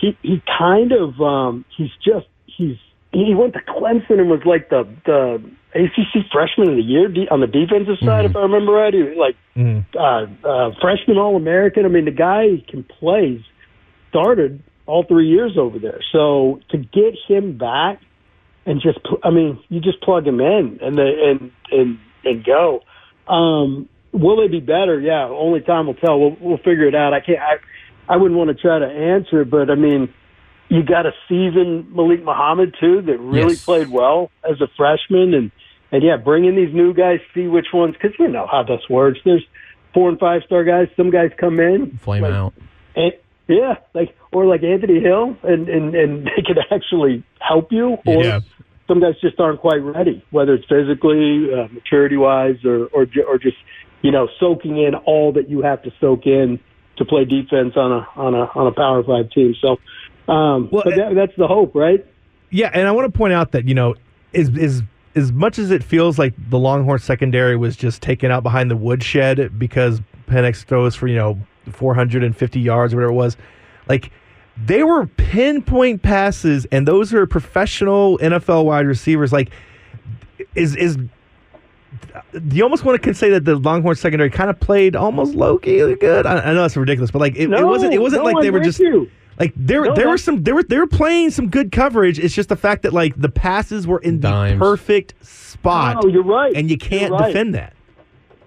he 0.00 0.16
he 0.22 0.42
kind 0.58 0.92
of 0.92 1.20
um 1.20 1.64
he's 1.76 1.90
just 2.04 2.26
he's 2.46 2.76
he 3.12 3.34
went 3.34 3.54
to 3.54 3.60
Clemson 3.60 4.20
and 4.20 4.30
was 4.30 4.42
like 4.44 4.68
the 4.68 4.86
the 5.06 5.42
ACC 5.74 6.30
freshman 6.32 6.70
of 6.70 6.76
the 6.76 6.82
year 6.82 7.08
on 7.30 7.40
the 7.40 7.46
defensive 7.46 7.98
side, 8.04 8.24
if 8.26 8.36
I 8.36 8.40
remember 8.40 8.72
right. 8.72 8.94
He 8.94 9.02
was 9.02 9.16
like 9.18 9.36
Mhm. 9.56 9.84
uh, 9.94 10.48
uh, 10.48 10.70
freshman 10.80 11.18
All 11.18 11.36
American. 11.36 11.84
I 11.84 11.88
mean, 11.88 12.04
the 12.04 12.10
guy 12.12 12.62
can 12.68 12.84
play. 12.84 13.44
Started 14.10 14.62
all 14.86 15.02
three 15.02 15.28
years 15.28 15.58
over 15.58 15.78
there. 15.78 16.00
So 16.12 16.60
to 16.70 16.78
get 16.78 17.14
him 17.26 17.58
back 17.58 18.00
and 18.66 18.80
just, 18.82 19.02
pl- 19.04 19.20
I 19.24 19.30
mean, 19.30 19.58
you 19.68 19.80
just 19.80 20.00
plug 20.02 20.24
them 20.24 20.40
in 20.40 20.78
and 20.82 20.98
they, 20.98 21.14
and 21.30 21.50
and 21.70 21.98
and 22.24 22.44
go. 22.44 22.80
Um, 23.32 23.88
will 24.12 24.36
they 24.36 24.48
be 24.48 24.60
better? 24.60 25.00
Yeah, 25.00 25.24
only 25.24 25.60
time 25.60 25.86
will 25.86 25.94
tell. 25.94 26.18
We'll 26.20 26.36
we'll 26.40 26.58
figure 26.58 26.86
it 26.86 26.94
out. 26.94 27.14
I 27.14 27.20
can't. 27.20 27.38
I, 27.40 28.12
I 28.12 28.16
wouldn't 28.16 28.38
want 28.38 28.48
to 28.48 28.54
try 28.60 28.78
to 28.78 28.86
answer, 28.86 29.44
but 29.44 29.70
I 29.70 29.74
mean, 29.74 30.12
you 30.68 30.82
got 30.82 31.06
a 31.06 31.12
seasoned 31.28 31.92
Malik 31.94 32.22
Muhammad 32.24 32.74
too 32.80 33.02
that 33.02 33.18
really 33.18 33.54
Yes. 33.54 33.64
played 33.64 33.88
well 33.88 34.30
as 34.48 34.60
a 34.60 34.68
freshman, 34.76 35.34
and 35.34 35.50
and 35.92 36.02
yeah, 36.02 36.16
bring 36.16 36.44
in 36.44 36.56
these 36.56 36.74
new 36.74 36.92
guys, 36.94 37.20
see 37.34 37.46
which 37.46 37.66
ones 37.72 37.94
because 37.94 38.16
you 38.18 38.28
know 38.28 38.46
how 38.50 38.62
this 38.62 38.80
works. 38.90 39.18
There's 39.24 39.44
four 39.94 40.08
and 40.08 40.18
five 40.18 40.42
star 40.46 40.64
guys. 40.64 40.88
Some 40.96 41.10
guys 41.10 41.30
come 41.38 41.58
in, 41.60 41.98
Flame 42.02 42.22
like, 42.22 42.32
out. 42.32 42.54
and, 42.94 43.12
yeah, 43.48 43.76
like 43.94 44.16
or 44.32 44.46
like 44.46 44.62
Anthony 44.62 45.00
Hill, 45.00 45.36
and 45.42 45.68
and 45.68 45.94
and 45.94 46.26
they 46.36 46.42
could 46.46 46.58
actually 46.70 47.22
help 47.40 47.72
you, 47.72 47.98
or 48.06 48.24
Yeah. 48.24 48.40
some 48.88 49.00
guys 49.00 49.14
just 49.20 49.38
aren't 49.40 49.60
quite 49.60 49.82
ready, 49.82 50.24
whether 50.30 50.54
it's 50.54 50.66
physically, 50.66 51.48
uh, 51.52 51.68
maturity 51.72 52.16
wise, 52.16 52.64
or 52.64 52.86
or 52.86 53.06
or 53.28 53.38
just 53.38 53.56
you 54.02 54.10
know 54.10 54.28
soaking 54.40 54.78
in 54.78 54.94
all 54.94 55.32
that 55.32 55.48
you 55.48 55.62
have 55.62 55.82
to 55.82 55.90
soak 56.00 56.26
in 56.26 56.58
to 56.96 57.04
play 57.04 57.24
defense 57.24 57.74
on 57.76 57.92
a 57.92 58.06
on 58.16 58.34
a 58.34 58.44
on 58.54 58.66
a 58.66 58.72
Power 58.72 59.02
Five 59.04 59.30
team. 59.30 59.54
So, 59.60 59.76
um, 60.32 60.68
Well, 60.72 60.82
but 60.84 60.96
that, 60.96 61.14
that's 61.14 61.36
the 61.36 61.46
hope, 61.46 61.74
right? 61.74 62.04
Yeah, 62.50 62.70
and 62.72 62.86
I 62.88 62.92
want 62.92 63.12
to 63.12 63.16
point 63.16 63.32
out 63.32 63.52
that 63.52 63.66
you 63.66 63.74
know, 63.74 63.94
is 64.32 64.48
is 64.56 64.82
as 65.14 65.32
much 65.32 65.58
as 65.58 65.70
it 65.70 65.82
feels 65.82 66.18
like 66.18 66.34
the 66.50 66.58
Longhorn 66.58 66.98
secondary 66.98 67.56
was 67.56 67.76
just 67.76 68.02
taken 68.02 68.30
out 68.30 68.42
behind 68.42 68.70
the 68.70 68.76
woodshed 68.76 69.58
because 69.58 70.00
Penix 70.28 70.64
throws 70.64 70.94
for 70.94 71.06
you 71.06 71.16
know 71.16 71.38
450 71.70 72.60
yards 72.60 72.92
or 72.92 72.96
whatever 72.96 73.12
it 73.12 73.16
was, 73.16 73.36
like 73.88 74.10
they 74.56 74.82
were 74.82 75.06
pinpoint 75.06 76.02
passes, 76.02 76.66
and 76.72 76.88
those 76.88 77.12
are 77.12 77.26
professional 77.26 78.18
NFL 78.18 78.64
wide 78.64 78.86
receivers. 78.86 79.32
Like, 79.32 79.50
is 80.54 80.74
is 80.76 80.96
you 82.50 82.62
almost 82.62 82.84
want 82.84 83.02
to 83.02 83.14
say 83.14 83.30
that 83.30 83.44
the 83.44 83.56
Longhorn 83.56 83.96
secondary 83.96 84.30
kind 84.30 84.50
of 84.50 84.58
played 84.60 84.96
almost 84.96 85.34
low 85.34 85.58
key 85.58 85.78
good. 85.96 86.26
I, 86.26 86.38
I 86.38 86.52
know 86.54 86.62
that's 86.62 86.76
ridiculous, 86.76 87.10
but 87.10 87.20
like 87.20 87.36
it, 87.36 87.50
it 87.50 87.64
wasn't. 87.64 87.94
It 87.94 88.00
wasn't 88.00 88.24
no, 88.24 88.30
like 88.30 88.42
they 88.42 88.50
were 88.50 88.60
just. 88.60 88.78
you. 88.78 89.10
Like 89.38 89.52
there, 89.54 89.84
No, 89.84 89.94
there 89.94 90.08
were 90.08 90.16
some, 90.16 90.42
they 90.42 90.52
were, 90.52 90.62
they 90.62 90.78
were 90.78 90.86
playing 90.86 91.30
some 91.30 91.48
good 91.50 91.70
coverage. 91.70 92.18
It's 92.18 92.34
just 92.34 92.48
the 92.48 92.56
fact 92.56 92.82
that 92.84 92.94
like 92.94 93.20
the 93.20 93.28
passes 93.28 93.86
were 93.86 93.98
in 93.98 94.18
Dimes. 94.18 94.58
the 94.58 94.64
perfect 94.64 95.12
spot, 95.24 96.02
No, 96.02 96.08
you're 96.08 96.22
right. 96.22 96.54
and 96.56 96.70
you 96.70 96.78
can't 96.78 97.12
right. 97.12 97.26
defend 97.26 97.54
that. 97.54 97.75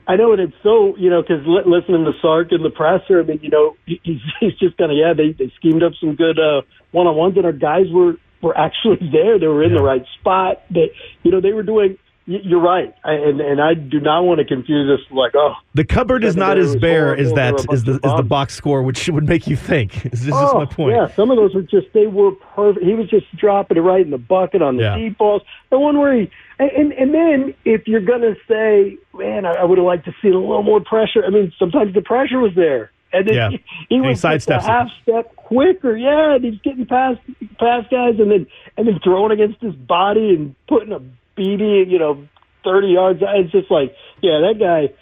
I 0.10 0.16
know, 0.16 0.34
and 0.34 0.42
it's 0.42 0.58
so 0.64 0.98
you 0.98 1.12
know 1.12 1.22
because 1.22 1.46
li- 1.46 1.70
listening 1.70 2.04
to 2.06 2.14
Sark 2.20 2.48
in 2.52 2.64
the 2.64 2.72
presser, 2.72 3.22
I 3.22 3.24
mean, 3.24 3.40
you 3.44 3.52
know, 3.52 3.78
he's, 3.86 4.00
he's 4.40 4.58
just 4.58 4.76
kind 4.76 4.92
of 4.92 4.98
yeah. 4.98 5.14
They 5.16 5.34
they 5.38 5.54
schemed 5.58 5.84
up 5.84 5.94
some 6.00 6.16
good 6.16 6.40
uh, 6.40 6.62
one 6.90 7.06
on 7.06 7.16
ones, 7.16 7.38
and 7.38 7.46
our 7.46 7.54
guys 7.54 7.86
were 7.94 8.14
were 8.42 8.58
actually 8.58 8.98
there. 9.14 9.38
They 9.38 9.46
were 9.46 9.64
in 9.64 9.76
the 9.76 9.84
right 9.84 10.04
spot. 10.20 10.64
They, 10.72 10.90
you 11.22 11.30
know, 11.32 11.42
they 11.42 11.54
were 11.54 11.62
doing. 11.62 12.00
You're 12.32 12.60
right, 12.62 12.94
I, 13.04 13.14
and 13.14 13.42
and 13.42 13.60
I 13.60 13.74
do 13.74 14.00
not 14.00 14.22
want 14.24 14.38
to 14.38 14.46
confuse 14.46 14.88
us 14.88 15.04
like 15.12 15.34
oh 15.36 15.54
The 15.74 15.84
cupboard 15.84 16.24
is 16.24 16.36
not 16.36 16.60
as 16.60 16.76
bare 16.76 17.16
as 17.18 17.34
that 17.34 17.58
There 17.58 17.66
were 17.68 17.72
a 17.72 17.74
is 17.74 17.84
the 17.86 17.94
is 17.96 18.14
the 18.18 18.22
box 18.24 18.54
score, 18.56 18.84
which 18.84 19.10
would 19.10 19.28
make 19.28 19.48
you 19.48 19.56
think. 19.56 20.04
This 20.12 20.22
is 20.26 20.30
oh 20.32 20.60
my 20.60 20.66
point. 20.66 20.96
yeah. 20.96 21.08
Some 21.16 21.32
of 21.32 21.38
those 21.38 21.56
were 21.56 21.64
just 21.64 21.88
they 21.94 22.06
were 22.06 22.32
perfect. 22.32 22.86
He 22.86 22.94
was 22.94 23.10
just 23.10 23.26
dropping 23.36 23.78
it 23.78 23.82
right 23.82 24.02
in 24.06 24.12
the 24.12 24.20
bucket 24.20 24.62
on 24.62 24.78
the 24.78 24.84
Yeah. 24.84 24.98
deep 24.98 25.18
balls. 25.18 25.42
The 25.72 25.80
one 25.80 25.98
where 25.98 26.14
he 26.14 26.30
and 26.60 26.70
and, 26.72 26.92
and 26.94 27.14
then 27.16 27.54
if 27.66 27.88
you're 27.88 28.00
gonna 28.02 28.36
say, 28.48 28.98
man, 29.16 29.48
I, 29.48 29.54
I 29.54 29.64
would 29.64 29.80
have 29.80 29.86
liked 29.88 30.06
to 30.06 30.14
see 30.22 30.28
a 30.28 30.38
little 30.38 30.62
more 30.62 30.82
pressure. 30.82 31.26
I 31.26 31.32
mean, 31.32 31.52
sometimes 31.58 31.96
the 31.96 32.02
pressure 32.04 32.40
was 32.40 32.54
there, 32.56 32.92
and 33.12 33.28
then 33.28 33.34
Yeah. 33.36 33.50
he, 33.50 33.58
he 33.90 33.96
And 33.96 34.06
he 34.06 34.10
was 34.12 34.22
just 34.22 34.50
a 34.52 34.62
half 34.62 34.90
step 35.02 35.36
quicker. 35.36 35.98
Yeah, 35.98 36.36
and 36.36 36.44
he's 36.46 36.62
getting 36.62 36.86
past 36.86 37.20
past 37.60 37.90
guys, 37.90 38.20
and 38.20 38.30
then 38.30 38.46
and 38.78 38.88
then 38.88 39.00
throwing 39.04 39.32
against 39.32 39.60
his 39.62 39.74
body 39.74 40.36
and 40.36 40.54
putting 40.68 40.92
a 40.94 41.00
BB, 41.40 41.90
you 41.90 41.98
know, 42.00 42.28
thirty 42.64 42.90
yards. 42.90 43.20
It's 43.22 43.52
just 43.52 43.72
like, 43.72 43.96
yeah, 44.22 44.40
that 44.42 44.60
guy. 44.60 44.94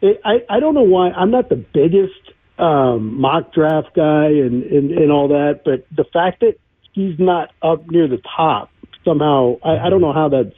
It, 0.00 0.20
I 0.24 0.44
I 0.50 0.60
don't 0.60 0.74
know 0.74 0.82
why 0.82 1.10
I'm 1.10 1.30
not 1.30 1.48
the 1.48 1.56
biggest 1.56 2.12
um, 2.58 3.20
mock 3.20 3.52
draft 3.54 3.94
guy 3.94 4.26
and, 4.26 4.64
and 4.64 4.90
and 4.90 5.10
all 5.12 5.28
that, 5.28 5.60
but 5.64 5.86
the 5.96 6.04
fact 6.12 6.40
that 6.40 6.54
he's 6.92 7.18
not 7.18 7.50
up 7.62 7.88
near 7.90 8.08
the 8.08 8.20
top 8.36 8.70
somehow, 9.04 9.56
I, 9.64 9.86
I 9.86 9.90
don't 9.90 10.00
know 10.00 10.12
how 10.12 10.28
that's 10.28 10.54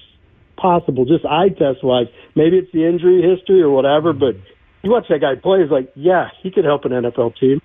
possible. 0.56 1.04
Just 1.04 1.24
eye 1.26 1.50
test 1.50 1.84
wise, 1.84 2.06
maybe 2.34 2.56
it's 2.58 2.72
the 2.72 2.84
injury 2.86 3.22
history 3.22 3.60
or 3.62 3.70
whatever, 3.70 4.12
but. 4.12 4.34
You 4.82 4.92
watch 4.92 5.06
that 5.08 5.20
guy 5.20 5.34
play, 5.34 5.62
it's 5.62 5.72
like, 5.72 5.90
yeah, 5.96 6.28
he 6.44 6.50
could 6.52 6.64
help 6.64 6.84
an 6.84 6.92
NFL 6.92 7.36
team. 7.40 7.60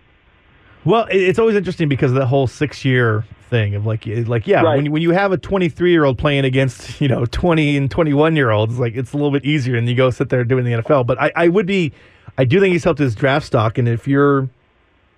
Well, 0.84 1.06
it- 1.06 1.18
it's 1.22 1.38
always 1.38 1.56
interesting 1.56 1.88
because 1.88 2.10
of 2.10 2.16
the 2.18 2.26
whole 2.26 2.48
six 2.48 2.84
year 2.84 3.26
thing 3.52 3.76
of 3.76 3.86
like, 3.86 4.06
like 4.08 4.48
yeah, 4.48 4.62
Right. 4.64 4.78
when 4.78 4.86
you, 4.86 4.92
when 4.92 5.02
you 5.04 5.12
have 5.12 5.32
a 5.32 5.38
23 5.38 5.92
year 5.92 6.04
old 6.06 6.18
playing 6.18 6.46
against 6.46 7.00
you 7.00 7.08
know 7.08 7.26
20 7.26 7.78
and 7.78 7.92
21 7.92 8.36
year 8.36 8.50
olds, 8.50 8.80
like 8.80 8.96
it's 8.96 9.14
a 9.14 9.18
little 9.18 9.30
bit 9.32 9.46
easier, 9.46 9.76
and 9.76 9.88
you 9.88 9.94
go 9.94 10.10
sit 10.10 10.30
there 10.30 10.44
doing 10.44 10.66
the 10.66 10.72
NFL. 10.72 11.06
But 11.06 11.22
I, 11.22 11.32
I 11.36 11.48
would 11.50 11.68
be, 11.68 11.92
I 12.40 12.46
do 12.46 12.60
think 12.60 12.72
he's 12.74 12.84
helped 12.84 13.00
his 13.00 13.14
draft 13.14 13.46
stock, 13.46 13.78
and 13.78 13.88
if 13.88 14.08
you're 14.08 14.50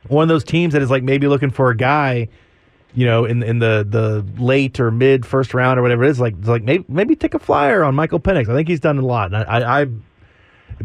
one 0.10 0.24
of 0.24 0.28
those 0.28 0.44
teams 0.44 0.74
that 0.74 0.82
is 0.82 0.92
like 0.92 1.04
maybe 1.04 1.28
looking 1.28 1.50
for 1.50 1.70
a 1.70 1.78
guy, 1.78 2.28
you 2.94 3.06
know, 3.06 3.24
in 3.24 3.42
in 3.44 3.60
the 3.60 3.86
the 3.88 4.26
late 4.44 4.80
or 4.80 4.92
mid 4.92 5.26
first 5.26 5.54
round 5.54 5.80
or 5.80 5.82
whatever 5.82 6.04
it 6.04 6.10
is, 6.10 6.20
like 6.20 6.36
it's 6.40 6.48
like 6.50 6.64
maybe 6.64 6.84
maybe 6.90 7.16
take 7.16 7.34
a 7.34 7.40
flyer 7.40 7.84
on 7.86 7.96
Michael 7.96 8.20
Penix. 8.20 8.50
I 8.50 8.54
think 8.56 8.68
he's 8.68 8.82
done 8.82 8.98
a 8.98 9.06
lot. 9.06 9.34
And 9.34 9.38
I, 9.38 9.60
I, 9.60 9.82
I'm 9.82 10.04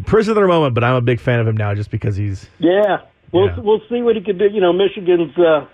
prison 0.04 0.36
of 0.36 0.42
the 0.42 0.46
moment, 0.46 0.74
but 0.74 0.84
I'm 0.84 0.94
a 0.94 1.00
big 1.00 1.18
fan 1.18 1.40
of 1.40 1.48
him 1.48 1.56
now 1.56 1.74
just 1.74 1.90
because 1.90 2.14
he's 2.14 2.46
Yeah, 2.58 2.98
we'll 3.32 3.46
Yeah. 3.46 3.58
we'll 3.58 3.80
see 3.88 4.02
what 4.02 4.16
he 4.16 4.22
can 4.22 4.38
do. 4.38 4.44
You 4.52 4.60
know, 4.60 4.72
Michigan's 4.72 5.36
uh, 5.38 5.66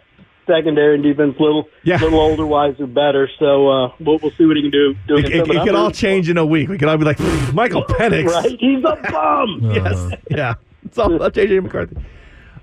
secondary 0.46 0.94
and 0.94 1.02
defense 1.04 1.34
little 1.38 1.68
Yeah. 1.82 1.96
little 1.98 2.20
older, 2.20 2.46
wiser, 2.46 2.86
better. 2.86 3.28
So 3.38 3.68
uh, 3.68 3.92
we'll 4.00 4.18
we'll 4.22 4.32
see 4.32 4.44
what 4.46 4.56
he 4.56 4.62
can 4.62 4.70
do. 4.70 4.94
do 5.06 5.16
it, 5.16 5.26
it, 5.26 5.48
it 5.48 5.62
could 5.64 5.74
all 5.74 5.90
change 5.90 6.28
in 6.30 6.38
a 6.38 6.46
week. 6.46 6.68
We 6.68 6.78
could 6.78 6.88
all 6.88 6.96
be 6.96 7.04
like 7.04 7.18
Michael 7.54 7.84
Penix. 7.84 8.26
Right? 8.28 8.56
He's 8.58 8.84
a 8.84 8.96
bum. 9.12 9.60
Yes. 9.74 10.12
Yeah. 10.30 10.54
It's 10.84 10.98
all 10.98 11.14
about 11.14 11.34
JJ 11.34 11.62
McCarthy. 11.62 11.96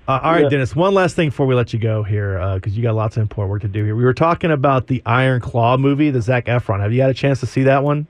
Uh, 0.08 0.18
all 0.22 0.32
right, 0.32 0.42
Yeah. 0.44 0.48
Dennis. 0.48 0.74
One 0.74 0.94
last 0.94 1.14
thing 1.16 1.28
before 1.28 1.46
we 1.46 1.54
let 1.54 1.72
you 1.72 1.78
go 1.78 2.02
here, 2.02 2.38
because 2.54 2.76
you 2.76 2.82
got 2.82 2.94
lots 2.94 3.16
of 3.16 3.20
important 3.22 3.50
work 3.50 3.62
to 3.62 3.68
do 3.68 3.84
here. 3.84 3.94
We 3.94 4.02
were 4.04 4.14
talking 4.14 4.50
about 4.50 4.88
the 4.88 5.00
Iron 5.06 5.40
Claw 5.40 5.76
movie, 5.76 6.10
the 6.10 6.20
Zac 6.20 6.46
Efron. 6.46 6.80
Have 6.80 6.92
you 6.92 7.00
had 7.00 7.10
a 7.10 7.14
chance 7.14 7.38
to 7.40 7.46
see 7.46 7.62
that 7.64 7.84
one? 7.84 8.06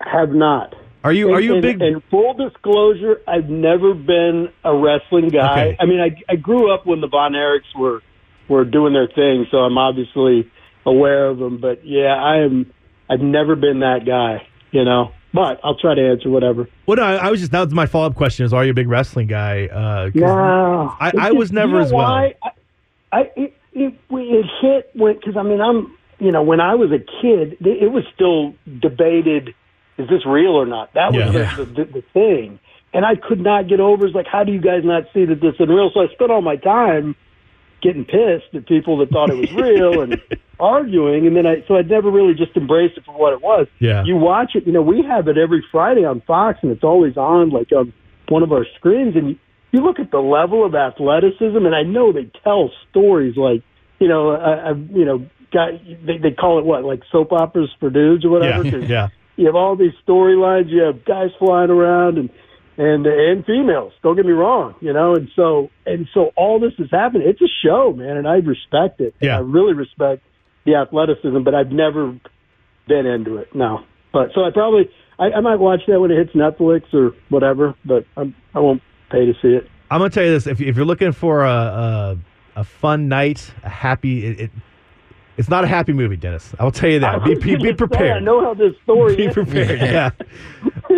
Have 0.00 0.30
not. 0.34 0.74
Are 1.04 1.12
you 1.12 1.32
are 1.34 1.40
you 1.40 1.56
a 1.58 1.60
big? 1.60 1.80
And 1.82 2.02
full 2.10 2.32
disclosure, 2.34 3.20
I've 3.28 3.48
never 3.50 3.92
been 3.92 4.48
a 4.64 4.74
wrestling 4.74 5.28
guy. 5.28 5.68
Okay. 5.68 5.76
I 5.78 5.84
mean, 5.84 6.00
I 6.00 6.16
I 6.32 6.36
grew 6.36 6.72
up 6.72 6.86
when 6.86 7.00
the 7.02 7.08
Von 7.08 7.32
Erichs 7.34 7.78
were 7.78 8.02
were 8.48 8.64
doing 8.64 8.92
their 8.92 9.08
thing, 9.08 9.46
so 9.50 9.58
I'm 9.58 9.78
obviously 9.78 10.50
aware 10.86 11.26
of 11.26 11.38
them. 11.38 11.58
But 11.58 11.84
yeah, 11.86 12.14
I 12.14 12.38
am. 12.44 12.72
I've 13.08 13.20
never 13.20 13.56
been 13.56 13.80
that 13.80 14.00
guy, 14.06 14.46
you 14.70 14.84
know. 14.84 15.12
But 15.32 15.58
I'll 15.64 15.76
try 15.76 15.94
to 15.96 16.00
answer 16.10 16.30
whatever. 16.30 16.68
Well, 16.86 16.96
no, 16.96 17.02
I, 17.02 17.14
I 17.26 17.30
was 17.30 17.40
just 17.40 17.52
that 17.52 17.60
was 17.64 17.74
my 17.74 17.86
follow 17.86 18.06
up 18.06 18.14
question: 18.14 18.46
Is 18.46 18.52
are 18.52 18.64
you 18.64 18.70
a 18.70 18.74
big 18.74 18.88
wrestling 18.88 19.26
guy? 19.26 19.66
Uh, 19.66 20.10
No, 20.14 20.94
I- 21.00 21.08
I 21.08 21.10
just- 21.28 21.36
was 21.36 21.52
never 21.52 21.72
you 21.72 21.78
know 21.78 21.84
as 21.84 21.92
well. 21.92 22.02
why? 22.04 22.34
I, 22.42 22.50
I 23.12 23.20
it, 23.36 23.54
it, 23.72 23.94
it 24.10 24.46
hit 24.60 24.90
when 24.94 25.14
because 25.14 25.36
I 25.36 25.42
mean 25.42 25.60
I'm 25.60 25.96
you 26.20 26.30
know 26.30 26.42
when 26.44 26.60
I 26.60 26.76
was 26.76 26.92
a 26.92 26.98
kid 26.98 27.56
it 27.60 27.82
it 27.82 27.88
was 27.92 28.04
still 28.14 28.54
debated 28.80 29.54
is 29.98 30.08
this 30.08 30.24
real 30.26 30.52
or 30.52 30.66
not 30.66 30.92
that 30.94 31.12
was 31.12 31.34
Yeah. 31.34 31.56
the, 31.56 31.64
the, 31.64 31.84
the 31.84 32.02
thing 32.12 32.58
and 32.92 33.04
I 33.04 33.16
could 33.16 33.40
not 33.40 33.68
get 33.68 33.80
over 33.80 34.06
it's 34.06 34.14
like 34.14 34.26
how 34.30 34.44
do 34.44 34.52
you 34.52 34.60
guys 34.60 34.82
not 34.84 35.04
see 35.12 35.24
that 35.24 35.40
this 35.40 35.54
is 35.58 35.68
real 35.68 35.90
so 35.92 36.00
I 36.00 36.06
spent 36.14 36.30
all 36.30 36.40
my 36.42 36.56
time 36.56 37.16
getting 37.84 38.04
pissed 38.04 38.52
at 38.54 38.66
people 38.66 38.98
that 38.98 39.10
thought 39.10 39.30
it 39.30 39.36
was 39.36 39.52
real 39.52 40.00
and 40.00 40.20
arguing 40.58 41.26
and 41.26 41.36
then 41.36 41.46
I 41.46 41.62
so 41.68 41.76
I'd 41.76 41.88
never 41.88 42.10
really 42.10 42.34
just 42.34 42.56
embraced 42.56 42.96
it 42.96 43.04
for 43.04 43.12
what 43.12 43.32
it 43.34 43.42
was 43.42 43.66
Yeah. 43.78 44.02
you 44.04 44.16
watch 44.16 44.52
it 44.54 44.66
you 44.66 44.72
know 44.72 44.82
we 44.82 45.02
have 45.02 45.28
it 45.28 45.36
every 45.38 45.62
Friday 45.70 46.04
on 46.04 46.22
Fox 46.22 46.58
and 46.62 46.72
it's 46.72 46.82
always 46.82 47.16
on 47.16 47.50
like 47.50 47.70
on 47.70 47.92
one 48.28 48.42
of 48.42 48.50
our 48.52 48.66
screens 48.78 49.14
and 49.14 49.28
you, 49.30 49.38
you 49.72 49.80
look 49.80 50.00
at 50.00 50.10
the 50.10 50.18
level 50.18 50.64
of 50.64 50.74
athleticism 50.74 51.56
and 51.56 51.74
I 51.74 51.82
know 51.82 52.12
they 52.12 52.30
tell 52.42 52.70
stories 52.90 53.36
like 53.36 53.62
you 54.00 54.08
know 54.08 54.30
I, 54.30 54.70
I 54.70 54.72
you 54.72 55.04
know 55.04 55.26
got 55.52 55.70
they 56.06 56.18
they 56.18 56.30
call 56.32 56.58
it 56.58 56.64
what 56.64 56.84
like 56.84 57.02
soap 57.12 57.32
operas 57.32 57.70
for 57.78 57.90
dudes 57.90 58.24
or 58.24 58.42
yeah, 58.42 58.62
yeah, 58.62 59.08
you 59.36 59.46
have 59.46 59.54
all 59.54 59.76
these 59.76 59.92
storylines. 60.06 60.68
You 60.70 60.82
have 60.82 61.04
guys 61.04 61.30
flying 61.38 61.70
around 61.70 62.18
and 62.18 62.30
and 62.76 63.06
and 63.06 63.44
females. 63.44 63.92
Don't 64.02 64.16
get 64.16 64.26
me 64.26 64.32
wrong, 64.32 64.74
you 64.80 64.92
know. 64.92 65.14
And 65.14 65.28
so 65.36 65.70
and 65.86 66.08
so 66.12 66.32
all 66.36 66.58
this 66.58 66.72
is 66.78 66.90
happening. 66.90 67.28
It's 67.28 67.40
a 67.40 67.52
show, 67.64 67.92
man, 67.92 68.16
and 68.16 68.26
I 68.26 68.36
respect 68.36 69.00
it. 69.00 69.14
Yeah. 69.20 69.36
I 69.36 69.40
really 69.40 69.74
respect 69.74 70.22
the 70.64 70.76
athleticism, 70.76 71.42
but 71.42 71.54
I've 71.54 71.70
never 71.70 72.18
been 72.88 73.06
into 73.06 73.36
it. 73.36 73.54
No, 73.54 73.84
but 74.12 74.30
so 74.34 74.44
I 74.44 74.50
probably 74.50 74.90
I, 75.18 75.30
I 75.30 75.40
might 75.40 75.56
watch 75.56 75.80
that 75.86 76.00
when 76.00 76.10
it 76.10 76.18
hits 76.18 76.32
Netflix 76.34 76.92
or 76.92 77.14
whatever, 77.28 77.74
but 77.84 78.06
I'm, 78.16 78.34
I 78.54 78.60
won't 78.60 78.82
pay 79.10 79.26
to 79.26 79.32
see 79.40 79.48
it. 79.48 79.68
I'm 79.90 80.00
gonna 80.00 80.10
tell 80.10 80.24
you 80.24 80.32
this: 80.32 80.46
if 80.46 80.60
if 80.60 80.76
you're 80.76 80.84
looking 80.84 81.12
for 81.12 81.44
a 81.44 81.50
a, 81.50 82.18
a 82.56 82.64
fun 82.64 83.08
night, 83.08 83.52
a 83.62 83.68
happy, 83.68 84.26
it, 84.26 84.40
it 84.40 84.50
it's 85.36 85.48
not 85.48 85.64
a 85.64 85.66
happy 85.66 85.92
movie, 85.92 86.16
Dennis. 86.16 86.54
I 86.58 86.64
will 86.64 86.70
tell 86.70 86.90
you 86.90 87.00
that. 87.00 87.22
I 87.22 87.24
Be 87.24 87.34
be, 87.34 87.52
gonna 87.52 87.64
say, 87.64 87.72
prepared. 87.74 88.16
I 88.16 88.20
know 88.20 88.40
how 88.40 88.54
this 88.54 88.74
story 88.82 89.16
be 89.16 89.26
is. 89.26 89.34
prepared. 89.34 89.80
Yeah. 89.80 90.10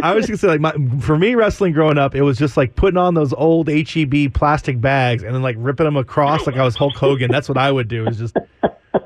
I 0.02 0.14
was 0.14 0.26
gonna 0.26 0.36
say, 0.36 0.48
like, 0.48 0.60
my, 0.60 0.72
for 1.00 1.16
me, 1.18 1.34
wrestling 1.34 1.72
growing 1.72 1.98
up, 1.98 2.14
it 2.14 2.22
was 2.22 2.36
just 2.38 2.56
like 2.56 2.76
putting 2.76 2.98
on 2.98 3.14
those 3.14 3.32
old 3.32 3.68
HEB 3.68 4.32
plastic 4.34 4.80
bags 4.80 5.22
and 5.22 5.34
then 5.34 5.42
like 5.42 5.56
ripping 5.58 5.84
them 5.84 5.96
across 5.96 6.46
like 6.46 6.56
I 6.56 6.64
was 6.64 6.76
Hulk 6.76 6.94
Hogan. 6.94 7.30
That's 7.30 7.48
what 7.48 7.58
I 7.58 7.72
would 7.72 7.88
do. 7.88 8.06
Is 8.06 8.18
just 8.18 8.36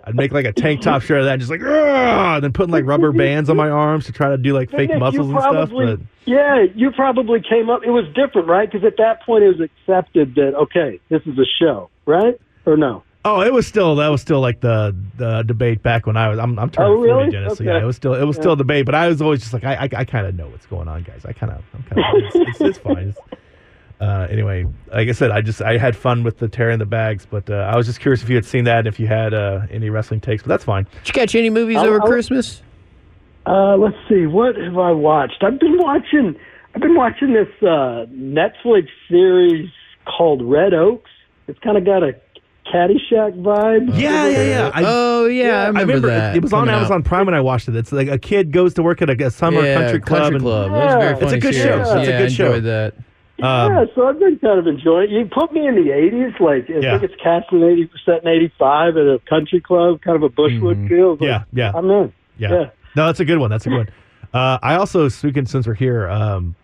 I'd 0.04 0.16
make 0.16 0.32
like 0.32 0.46
a 0.46 0.52
tank 0.52 0.82
top 0.82 1.02
shirt 1.02 1.20
of 1.20 1.26
that, 1.26 1.34
and 1.34 1.40
just 1.40 1.50
like, 1.50 1.60
"Argh!" 1.60 2.36
and 2.36 2.44
then 2.44 2.52
putting 2.52 2.72
like 2.72 2.84
rubber 2.84 3.12
bands 3.12 3.48
on 3.50 3.56
my 3.56 3.68
arms 3.68 4.06
to 4.06 4.12
try 4.12 4.30
to 4.30 4.38
do 4.38 4.52
like 4.52 4.70
fake 4.70 4.88
Nick, 4.88 4.94
you 4.94 4.98
muscles 4.98 5.30
and 5.30 5.40
stuff. 5.40 5.70
But 5.70 6.00
Yeah, 6.26 6.64
you 6.74 6.90
probably 6.90 7.40
came 7.40 7.70
up. 7.70 7.82
It 7.84 7.90
was 7.90 8.06
different, 8.14 8.48
right? 8.48 8.70
Because 8.70 8.84
at 8.86 8.96
that 8.98 9.22
point, 9.24 9.44
it 9.44 9.48
was 9.48 9.60
accepted 9.60 10.34
that 10.34 10.54
okay, 10.62 11.00
this 11.08 11.22
is 11.26 11.38
a 11.38 11.46
show, 11.60 11.90
right? 12.06 12.40
Or 12.66 12.76
no? 12.76 13.02
Oh, 13.24 13.40
it 13.42 13.52
was 13.52 13.66
still 13.66 13.96
that 13.96 14.08
was 14.08 14.20
still 14.20 14.40
like 14.40 14.60
the 14.60 14.94
the 15.16 15.42
debate 15.42 15.82
back 15.82 16.06
when 16.06 16.16
I 16.16 16.28
was. 16.28 16.38
I'm 16.38 16.58
I'm 16.58 16.70
turning 16.70 16.92
Oh, 16.92 16.96
really? 16.96 17.24
40, 17.24 17.30
Dennis. 17.30 17.58
So 17.58 17.64
yeah, 17.64 17.72
Okay. 17.72 17.82
it 17.82 17.86
was 17.86 17.96
still 17.96 18.14
it 18.14 18.24
was 18.24 18.36
still 18.36 18.52
a 18.52 18.56
debate. 18.56 18.86
But 18.86 18.94
I 18.94 19.08
was 19.08 19.20
always 19.22 19.40
just 19.40 19.52
like, 19.52 19.64
I 19.64 19.74
I, 19.84 19.88
I 19.96 20.04
kind 20.04 20.26
of 20.26 20.34
know 20.34 20.48
what's 20.48 20.66
going 20.66 20.88
on, 20.88 21.02
guys. 21.02 21.24
I 21.24 21.32
kind 21.32 21.52
of 21.52 21.62
I'm 21.74 21.82
kind 21.84 21.98
of 22.00 22.22
it's, 22.24 22.34
it's, 22.36 22.60
it's 22.60 22.78
fine. 22.78 23.08
It's, 23.08 23.18
uh, 24.00 24.26
anyway, 24.30 24.64
like 24.90 25.08
I 25.08 25.12
said, 25.12 25.30
I 25.30 25.42
just 25.42 25.60
I 25.60 25.76
had 25.76 25.94
fun 25.94 26.22
with 26.22 26.38
the 26.38 26.48
tearing 26.48 26.78
the 26.78 26.86
bags, 26.86 27.26
but 27.30 27.50
uh, 27.50 27.54
I 27.70 27.76
was 27.76 27.86
just 27.86 28.00
curious 28.00 28.22
if 28.22 28.30
you 28.30 28.34
had 28.34 28.46
seen 28.46 28.64
that, 28.64 28.78
and 28.78 28.86
if 28.88 28.98
you 28.98 29.06
had 29.06 29.34
uh, 29.34 29.60
any 29.70 29.90
wrestling 29.90 30.20
takes. 30.20 30.42
But 30.42 30.48
that's 30.48 30.64
fine. 30.64 30.84
Did 31.04 31.08
you 31.08 31.12
catch 31.12 31.34
any 31.34 31.50
movies 31.50 31.76
I'll- 31.76 31.84
over 31.86 32.00
I'll- 32.00 32.08
Christmas? 32.08 32.62
Uh, 33.46 33.76
let's 33.76 33.96
see. 34.08 34.26
What 34.26 34.56
have 34.56 34.78
I 34.78 34.92
watched? 34.92 35.42
I've 35.42 35.58
been 35.58 35.76
watching. 35.78 36.34
I've 36.74 36.80
been 36.80 36.94
watching 36.94 37.32
this 37.32 37.48
uh, 37.62 38.06
Netflix 38.12 38.88
series 39.08 39.68
called 40.06 40.40
Red 40.42 40.72
Oaks. 40.72 41.10
It's 41.48 41.58
kind 41.58 41.76
of 41.76 41.84
got 41.84 42.02
a 42.02 42.12
Caddyshack 42.72 43.40
vibe. 43.42 43.98
Yeah, 43.98 44.28
yeah, 44.28 44.42
yeah. 44.42 44.70
I, 44.74 44.82
oh 44.86 45.26
yeah, 45.26 45.62
I 45.64 45.66
remember, 45.68 45.78
I 45.78 45.82
remember 45.82 46.08
that. 46.08 46.34
it, 46.34 46.38
it 46.38 46.42
was 46.42 46.52
on 46.52 46.60
coming 46.62 46.74
out. 46.74 46.78
Amazon 46.78 47.02
Prime 47.02 47.26
when 47.26 47.34
I 47.34 47.40
watched 47.40 47.68
it. 47.68 47.76
It's 47.76 47.92
like 47.92 48.08
a 48.08 48.18
kid 48.18 48.52
goes 48.52 48.74
to 48.74 48.82
work 48.82 49.02
at 49.02 49.10
a, 49.10 49.26
a 49.26 49.30
summer 49.30 49.62
yeah, 49.64 49.74
country 49.74 50.00
club. 50.00 50.32
and- 50.34 50.42
Club. 50.42 50.70
It 50.70 50.74
was 50.74 50.94
a 50.94 50.98
very 50.98 51.10
Yeah. 51.10 51.14
funny 51.14 51.24
It's 51.26 51.32
a 51.32 51.38
good 51.40 51.54
show. 51.54 51.60
series. 51.62 51.80
It's 51.80 51.90
a 51.90 51.98
yeah, 52.10 52.18
good 52.18 52.24
I 52.24 52.28
show. 52.28 52.46
enjoyed 52.54 52.64
that. 52.64 52.94
Um, 53.42 53.72
yeah, 53.72 53.84
so 53.94 54.06
I've 54.06 54.18
been 54.18 54.38
kind 54.38 54.58
of 54.58 54.66
enjoying. 54.66 55.10
it. 55.10 55.14
You 55.14 55.24
put 55.24 55.52
me 55.52 55.66
in 55.66 55.74
the 55.74 55.90
'80s, 55.90 56.38
like 56.40 56.68
I 56.68 56.80
Yeah. 56.80 56.98
think 56.98 57.10
it's 57.12 57.22
cast 57.22 57.46
in 57.52 57.62
eighty 57.62 57.86
percent 57.86 58.22
in 58.22 58.28
'85 58.28 58.96
at 58.98 59.02
a 59.04 59.18
country 59.28 59.60
club, 59.60 60.02
kind 60.02 60.16
of 60.16 60.22
a 60.22 60.28
Bushwood 60.28 60.76
Mhm. 60.84 60.88
feel. 60.88 61.10
Like, 61.12 61.20
Yeah, 61.22 61.42
yeah. 61.52 61.72
I'm 61.74 61.90
in. 61.90 62.12
Yeah. 62.38 62.50
Yeah. 62.52 62.64
No, 62.96 63.06
that's 63.06 63.20
a 63.20 63.24
good 63.24 63.38
one. 63.38 63.50
That's 63.50 63.66
a 63.66 63.70
good 63.70 63.78
one. 63.78 63.88
Uh, 64.34 64.58
I 64.62 64.74
also, 64.74 65.08
speaking 65.08 65.46
since 65.46 65.66
we're 65.66 65.74
here, 65.74 66.08
um, 66.08 66.54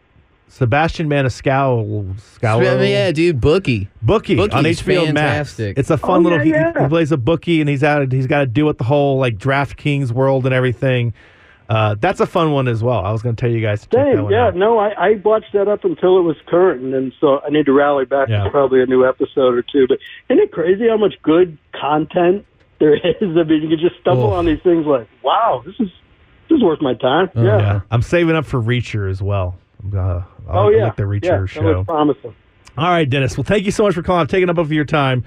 Sebastian 0.48 1.08
Maniscalco, 1.08 2.14
Scalo, 2.40 2.88
yeah, 2.88 3.12
dude, 3.12 3.40
Bookie. 3.40 3.88
bookie 4.00 4.38
on 4.38 4.48
Bookie's 4.48 4.80
HBO 4.82 5.12
Max. 5.12 5.58
It's 5.58 5.90
a 5.90 5.98
fun 5.98 6.20
Oh, 6.26 6.30
little. 6.30 6.38
yeah, 6.38 6.44
he, 6.44 6.50
yeah. 6.50 6.82
he 6.84 6.88
plays 6.88 7.12
a 7.12 7.16
bookie, 7.16 7.60
and 7.60 7.68
he's 7.68 7.82
out. 7.84 8.10
He's 8.12 8.26
got 8.26 8.40
to 8.40 8.46
deal 8.46 8.66
with 8.66 8.78
the 8.78 8.84
whole 8.84 9.18
like 9.18 9.36
DraftKings 9.38 10.12
world 10.12 10.46
and 10.46 10.54
everything. 10.54 11.12
Uh, 11.68 11.96
that's 11.98 12.20
a 12.20 12.26
fun 12.26 12.52
one 12.52 12.68
as 12.68 12.80
well. 12.80 13.04
I 13.04 13.10
was 13.10 13.22
going 13.22 13.34
to 13.34 13.40
tell 13.40 13.50
you 13.50 13.60
guys 13.60 13.80
to 13.82 13.86
check 13.88 13.92
that 14.06 14.12
Dang, 14.14 14.22
one 14.22 14.32
yeah, 14.32 14.46
out. 14.46 14.54
no, 14.56 14.78
I, 14.78 14.90
I 14.90 15.14
watched 15.24 15.52
that 15.52 15.66
up 15.66 15.84
until 15.84 16.16
it 16.18 16.22
was 16.22 16.36
current, 16.46 16.80
and 16.80 16.94
then 16.94 17.12
so 17.20 17.40
I 17.40 17.50
need 17.50 17.66
to 17.66 17.72
rally 17.72 18.04
back 18.04 18.28
Yeah. 18.28 18.44
to 18.44 18.50
probably 18.50 18.80
a 18.82 18.86
new 18.86 19.04
episode 19.06 19.52
or 19.54 19.62
two. 19.62 19.86
But 19.88 19.98
isn't 20.30 20.42
it 20.44 20.52
crazy 20.52 20.88
how 20.88 20.96
much 20.96 21.14
good 21.24 21.58
content 21.78 22.46
there 22.78 22.94
is? 23.04 23.36
I 23.36 23.42
mean, 23.42 23.62
you 23.62 23.68
can 23.68 23.78
just 23.80 24.00
stumble 24.00 24.28
Oh. 24.32 24.34
on 24.34 24.46
these 24.46 24.60
things 24.62 24.86
like, 24.86 25.08
wow, 25.24 25.62
this 25.66 25.74
is 25.80 25.88
this 26.48 26.58
is 26.58 26.62
worth 26.62 26.80
my 26.80 26.94
time. 26.94 27.30
Oh, 27.34 27.42
yeah. 27.42 27.58
Yeah, 27.58 27.80
I'm 27.90 28.02
saving 28.02 28.36
up 28.36 28.46
for 28.46 28.62
Reacher 28.62 29.10
as 29.10 29.20
well. 29.20 29.58
Uh, 29.94 29.98
I 29.98 30.22
Oh 30.48 30.66
like- 30.66 30.74
I 30.74 30.78
yeah, 30.78 30.84
like 30.84 30.96
the 30.96 31.02
Reacher 31.04 31.24
yeah, 31.24 31.38
That 31.40 31.48
show. 31.48 31.62
was 31.78 31.86
promising. 31.86 32.34
All 32.78 32.88
right, 32.88 33.08
Dennis. 33.08 33.36
Well, 33.36 33.44
thank 33.44 33.64
you 33.64 33.70
so 33.70 33.84
much 33.84 33.94
for 33.94 34.02
calling, 34.02 34.26
taking 34.26 34.50
up 34.50 34.58
of 34.58 34.70
your 34.72 34.84
time. 34.84 35.24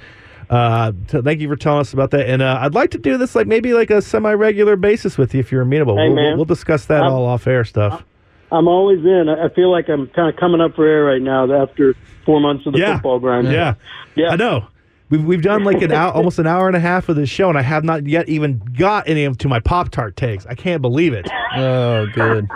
Uh, 0.49 0.91
t- 1.07 1.21
thank 1.21 1.39
you 1.41 1.47
for 1.47 1.55
telling 1.55 1.81
us 1.81 1.93
about 1.93 2.12
that. 2.12 2.27
And 2.29 2.41
uh, 2.41 2.57
I'd 2.62 2.73
like 2.73 2.91
to 2.91 2.97
do 2.97 3.17
this 3.17 3.35
like 3.35 3.47
maybe 3.47 3.73
like 3.73 3.89
a 3.91 4.01
semi-regular 4.01 4.75
basis 4.75 5.17
with 5.17 5.33
you 5.33 5.39
if 5.39 5.51
you're 5.51 5.62
amenable. 5.62 5.95
Hey, 5.97 6.07
we'll, 6.07 6.15
we'll, 6.15 6.23
man. 6.23 6.35
we'll 6.38 6.45
discuss 6.45 6.85
that 6.85 7.03
I'm- 7.03 7.12
all 7.12 7.25
off-air 7.25 7.63
stuff. 7.65 8.03
I'm 8.51 8.67
always 8.67 8.97
in. 9.05 9.29
I 9.29 9.45
I 9.45 9.49
feel 9.49 9.71
like 9.71 9.89
I'm 9.89 10.07
kind 10.07 10.27
of 10.27 10.35
coming 10.39 10.59
up 10.59 10.73
for 10.75 10.83
air 10.83 11.03
right 11.03 11.21
now 11.21 11.51
after 11.62 11.95
four 12.25 12.39
months 12.39 12.65
of 12.65 12.73
the 12.73 12.79
Yeah. 12.79 12.95
football 12.95 13.19
grind. 13.19 13.47
yeah, 13.51 13.75
yeah. 14.15 14.29
I 14.29 14.38
know. 14.38 14.65
We've 15.12 15.23
we've 15.23 15.41
done 15.43 15.63
like 15.63 15.83
an 15.83 15.91
hour, 15.91 16.12
almost 16.12 16.39
an 16.39 16.47
hour 16.47 16.65
and 16.65 16.75
a 16.75 16.79
half 16.79 17.09
of 17.09 17.15
this 17.15 17.29
show, 17.29 17.49
and 17.49 17.57
I 17.59 17.62
have 17.62 17.83
not 17.83 18.07
yet 18.07 18.27
even 18.27 18.57
got 18.75 19.07
any 19.07 19.25
of 19.25 19.38
to 19.39 19.47
my 19.47 19.59
Pop 19.59 19.89
Tart 19.89 20.15
takes. 20.15 20.47
I 20.47 20.55
can't 20.55 20.81
believe 20.81 21.13
it. 21.13 21.27
Oh, 21.57 22.07
good. 22.13 22.47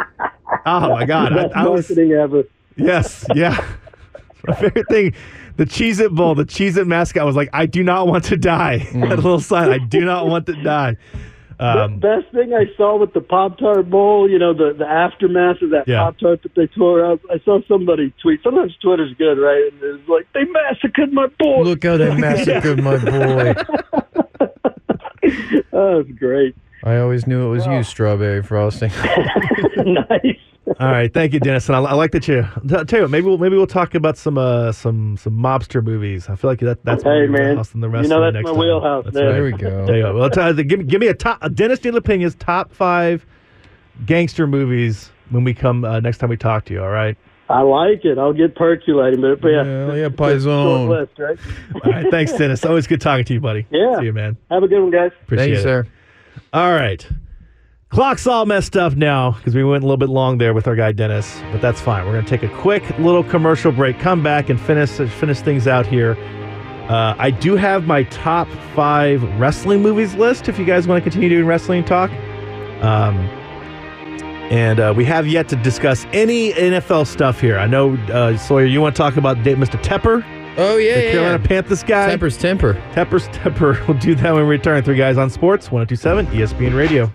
Oh 0.65 0.89
my 0.89 1.05
god! 1.05 1.33
I, 1.37 1.43
Best 1.43 1.55
I 1.55 1.67
was 1.67 1.89
marketing 1.89 2.11
ever. 2.13 2.43
yes, 2.75 3.25
yeah. 3.35 3.63
My 4.47 4.55
favorite 4.55 4.87
thing, 4.89 5.13
the 5.55 5.65
Cheez 5.65 6.01
It 6.01 6.11
Bowl, 6.13 6.35
the 6.35 6.43
Cheez 6.43 6.75
It 6.77 6.85
mascot 6.85 7.25
was 7.25 7.35
like, 7.35 7.49
"I 7.53 7.65
do 7.65 7.81
not 7.83 8.07
want 8.07 8.25
to 8.25 8.35
die." 8.37 8.79
that 8.93 9.15
little 9.17 9.39
sign, 9.39 9.69
"I 9.69 9.77
do 9.77 10.01
not 10.03 10.27
want 10.27 10.45
to 10.47 10.61
die." 10.63 10.97
Um, 11.59 11.99
the 12.01 12.21
best 12.21 12.33
thing 12.33 12.53
I 12.53 12.65
saw 12.75 12.97
with 12.97 13.13
the 13.13 13.21
Pop 13.21 13.57
Tart 13.57 13.89
Bowl, 13.89 14.29
you 14.29 14.37
know, 14.39 14.53
the 14.53 14.73
the 14.77 14.85
aftermath 14.85 15.61
of 15.61 15.69
that 15.69 15.87
Yeah. 15.87 15.99
Pop 16.03 16.17
Tart 16.17 16.43
that 16.43 16.55
they 16.55 16.67
tore 16.67 17.05
up. 17.05 17.21
I 17.31 17.39
saw 17.45 17.59
somebody 17.69 18.13
tweet. 18.21 18.41
Sometimes 18.43 18.75
Twitter's 18.81 19.13
good, 19.17 19.37
right? 19.37 19.71
And 19.71 19.81
it's 19.81 20.09
like 20.09 20.27
they 20.33 20.43
massacred 20.45 21.13
my 21.13 21.27
boy. 21.39 21.61
Look 21.61 21.83
how 21.85 21.95
they 21.95 22.13
massacred 22.15 22.83
my 22.83 22.97
boy. 22.97 23.53
that 24.41 25.65
was 25.71 26.07
great. 26.17 26.55
I 26.83 26.97
always 26.97 27.25
knew 27.27 27.45
it 27.47 27.49
was 27.49 27.65
you, 27.65 27.81
strawberry 27.83 28.43
frosting. 28.43 28.91
nice. 29.77 30.37
All 30.79 30.87
right, 30.91 31.13
thank 31.13 31.33
you, 31.33 31.39
Dennis. 31.39 31.67
And 31.69 31.75
I, 31.75 31.79
I 31.81 31.93
like 31.93 32.11
that 32.11 32.27
you. 32.27 32.45
I'll 32.71 32.85
tell 32.85 32.99
you 32.99 33.03
what, 33.03 33.11
maybe 33.11 33.25
we'll 33.27 33.37
maybe 33.37 33.55
we'll 33.55 33.67
talk 33.67 33.95
about 33.95 34.17
some 34.17 34.37
uh, 34.37 34.71
some 34.71 35.17
some 35.17 35.33
mobster 35.33 35.83
movies. 35.83 36.29
I 36.29 36.35
feel 36.35 36.49
like 36.49 36.59
that 36.61 36.83
that's 36.83 37.03
more 37.03 37.13
Hey, 37.13 37.19
your 37.21 37.29
man. 37.29 37.49
wheelhouse 37.49 37.69
than 37.69 37.81
the 37.81 37.89
rest 37.89 38.03
You 38.03 38.09
know 38.09 38.23
of 38.23 38.33
the 38.33 38.39
that's 38.39 38.43
next 38.43 38.45
my 38.45 38.51
time. 38.51 38.59
wheelhouse, 38.59 39.03
That's 39.05 39.15
man. 39.15 39.25
right. 39.25 39.31
There 39.33 39.43
we 39.43 39.51
go. 39.51 39.85
Tell 39.85 39.95
you 39.95 40.03
what, 40.03 40.15
well, 40.15 40.29
tell 40.29 40.55
you, 40.57 40.63
give 40.63 40.79
me 40.79 40.85
give 40.85 41.01
me 41.01 41.07
a 41.07 41.13
top 41.13 41.39
uh, 41.41 41.47
Dennis 41.49 41.79
De 41.79 41.91
La 41.91 41.99
Pena's 41.99 42.35
top 42.35 42.73
five 42.73 43.25
gangster 44.05 44.47
movies 44.47 45.11
when 45.29 45.43
we 45.43 45.53
come 45.53 45.85
uh, 45.85 45.99
next 45.99 46.17
time 46.19 46.29
we 46.29 46.37
talk 46.37 46.65
to 46.65 46.73
you. 46.73 46.81
All 46.81 46.89
right. 46.89 47.17
I 47.49 47.61
like 47.61 48.05
it. 48.05 48.17
I'll 48.17 48.33
get 48.33 48.55
percolating, 48.55 49.19
but, 49.21 49.41
but 49.41 49.49
yeah, 49.49 49.63
Hell 49.63 49.97
yeah, 49.97 50.05
it's 50.07 50.13
a 50.15 50.17
Paison. 50.17 50.87
list, 50.89 51.11
right? 51.19 51.37
All 51.85 51.91
right. 51.91 52.09
Thanks, 52.09 52.31
Dennis. 52.33 52.63
Always 52.65 52.87
good 52.87 53.01
talking 53.01 53.25
to 53.25 53.33
you, 53.33 53.41
buddy. 53.41 53.67
Yeah. 53.71 53.99
See 53.99 54.05
you, 54.05 54.13
man. 54.13 54.37
Have 54.49 54.63
a 54.63 54.67
good 54.67 54.81
one, 54.81 54.91
guys. 54.91 55.11
Appreciate 55.23 55.45
Thank 55.47 55.53
you, 55.53 55.59
it. 55.59 55.61
sir. 55.63 55.87
All 56.53 56.71
right. 56.71 57.05
Clock's 57.93 58.25
all 58.25 58.47
messed 58.47 58.75
up 58.75 58.95
now 58.95 59.33
because 59.33 59.53
we 59.53 59.63
went 59.63 59.83
a 59.83 59.85
little 59.85 59.97
bit 59.97 60.09
long 60.09 60.39
there 60.39 60.51
with 60.55 60.67
our 60.67 60.75
guy 60.75 60.91
Dennis, 60.91 61.39
but 61.51 61.61
that's 61.61 61.79
fine. 61.79 62.03
We're 62.07 62.13
going 62.13 62.25
to 62.25 62.29
take 62.29 62.41
a 62.41 62.51
quick 62.57 62.83
little 62.97 63.23
commercial 63.23 63.71
break, 63.71 63.99
come 63.99 64.23
back 64.23 64.49
and 64.49 64.59
finish 64.59 64.89
finish 64.89 65.41
things 65.41 65.67
out 65.67 65.85
here. 65.85 66.17
Uh, 66.89 67.13
I 67.19 67.29
do 67.29 67.55
have 67.55 67.85
my 67.85 68.01
top 68.05 68.47
five 68.73 69.21
wrestling 69.39 69.83
movies 69.83 70.15
list. 70.15 70.49
If 70.49 70.57
you 70.57 70.65
guys 70.65 70.87
want 70.87 71.03
to 71.03 71.07
continue 71.07 71.29
doing 71.29 71.45
wrestling 71.45 71.85
talk, 71.85 72.09
um, 72.81 73.15
and 74.49 74.79
uh, 74.79 74.91
we 74.97 75.05
have 75.05 75.27
yet 75.27 75.47
to 75.49 75.55
discuss 75.57 76.07
any 76.13 76.51
NFL 76.53 77.05
stuff 77.05 77.39
here. 77.39 77.59
I 77.59 77.67
know 77.67 77.93
uh, 78.11 78.35
Sawyer, 78.37 78.65
you 78.65 78.81
want 78.81 78.95
to 78.95 79.01
talk 79.03 79.17
about 79.17 79.37
Mr. 79.37 79.79
Tepper, 79.83 80.25
Oh 80.57 80.77
yeah, 80.77 80.95
the 80.95 81.03
yeah. 81.05 81.11
Carolina 81.11 81.39
Panthers 81.43 81.83
guy. 81.83 82.15
Tepper's 82.15 82.37
temper. 82.37 82.73
Tepper's 82.93 83.27
Tepper. 83.29 83.87
We'll 83.87 83.99
do 83.99 84.15
that 84.15 84.33
when 84.33 84.43
we 84.43 84.49
return. 84.49 84.83
Three 84.83 84.97
guys 84.97 85.19
on 85.19 85.29
sports, 85.29 85.71
1027 85.71 86.27
ESPN 86.27 86.75
Radio. 86.75 87.11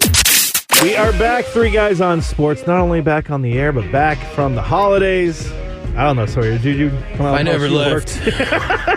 We 0.82 0.94
are 0.94 1.10
back, 1.12 1.44
three 1.46 1.72
guys 1.72 2.00
on 2.00 2.22
sports. 2.22 2.64
Not 2.64 2.78
only 2.78 3.00
back 3.00 3.30
on 3.30 3.42
the 3.42 3.58
air, 3.58 3.72
but 3.72 3.90
back 3.90 4.16
from 4.32 4.54
the 4.54 4.62
holidays. 4.62 5.50
I 5.96 6.04
don't 6.04 6.14
know, 6.14 6.26
sorry, 6.26 6.56
did 6.58 6.76
you? 6.76 6.92
Well, 7.18 7.34
I 7.34 7.42
never 7.42 7.68
left. 7.68 8.20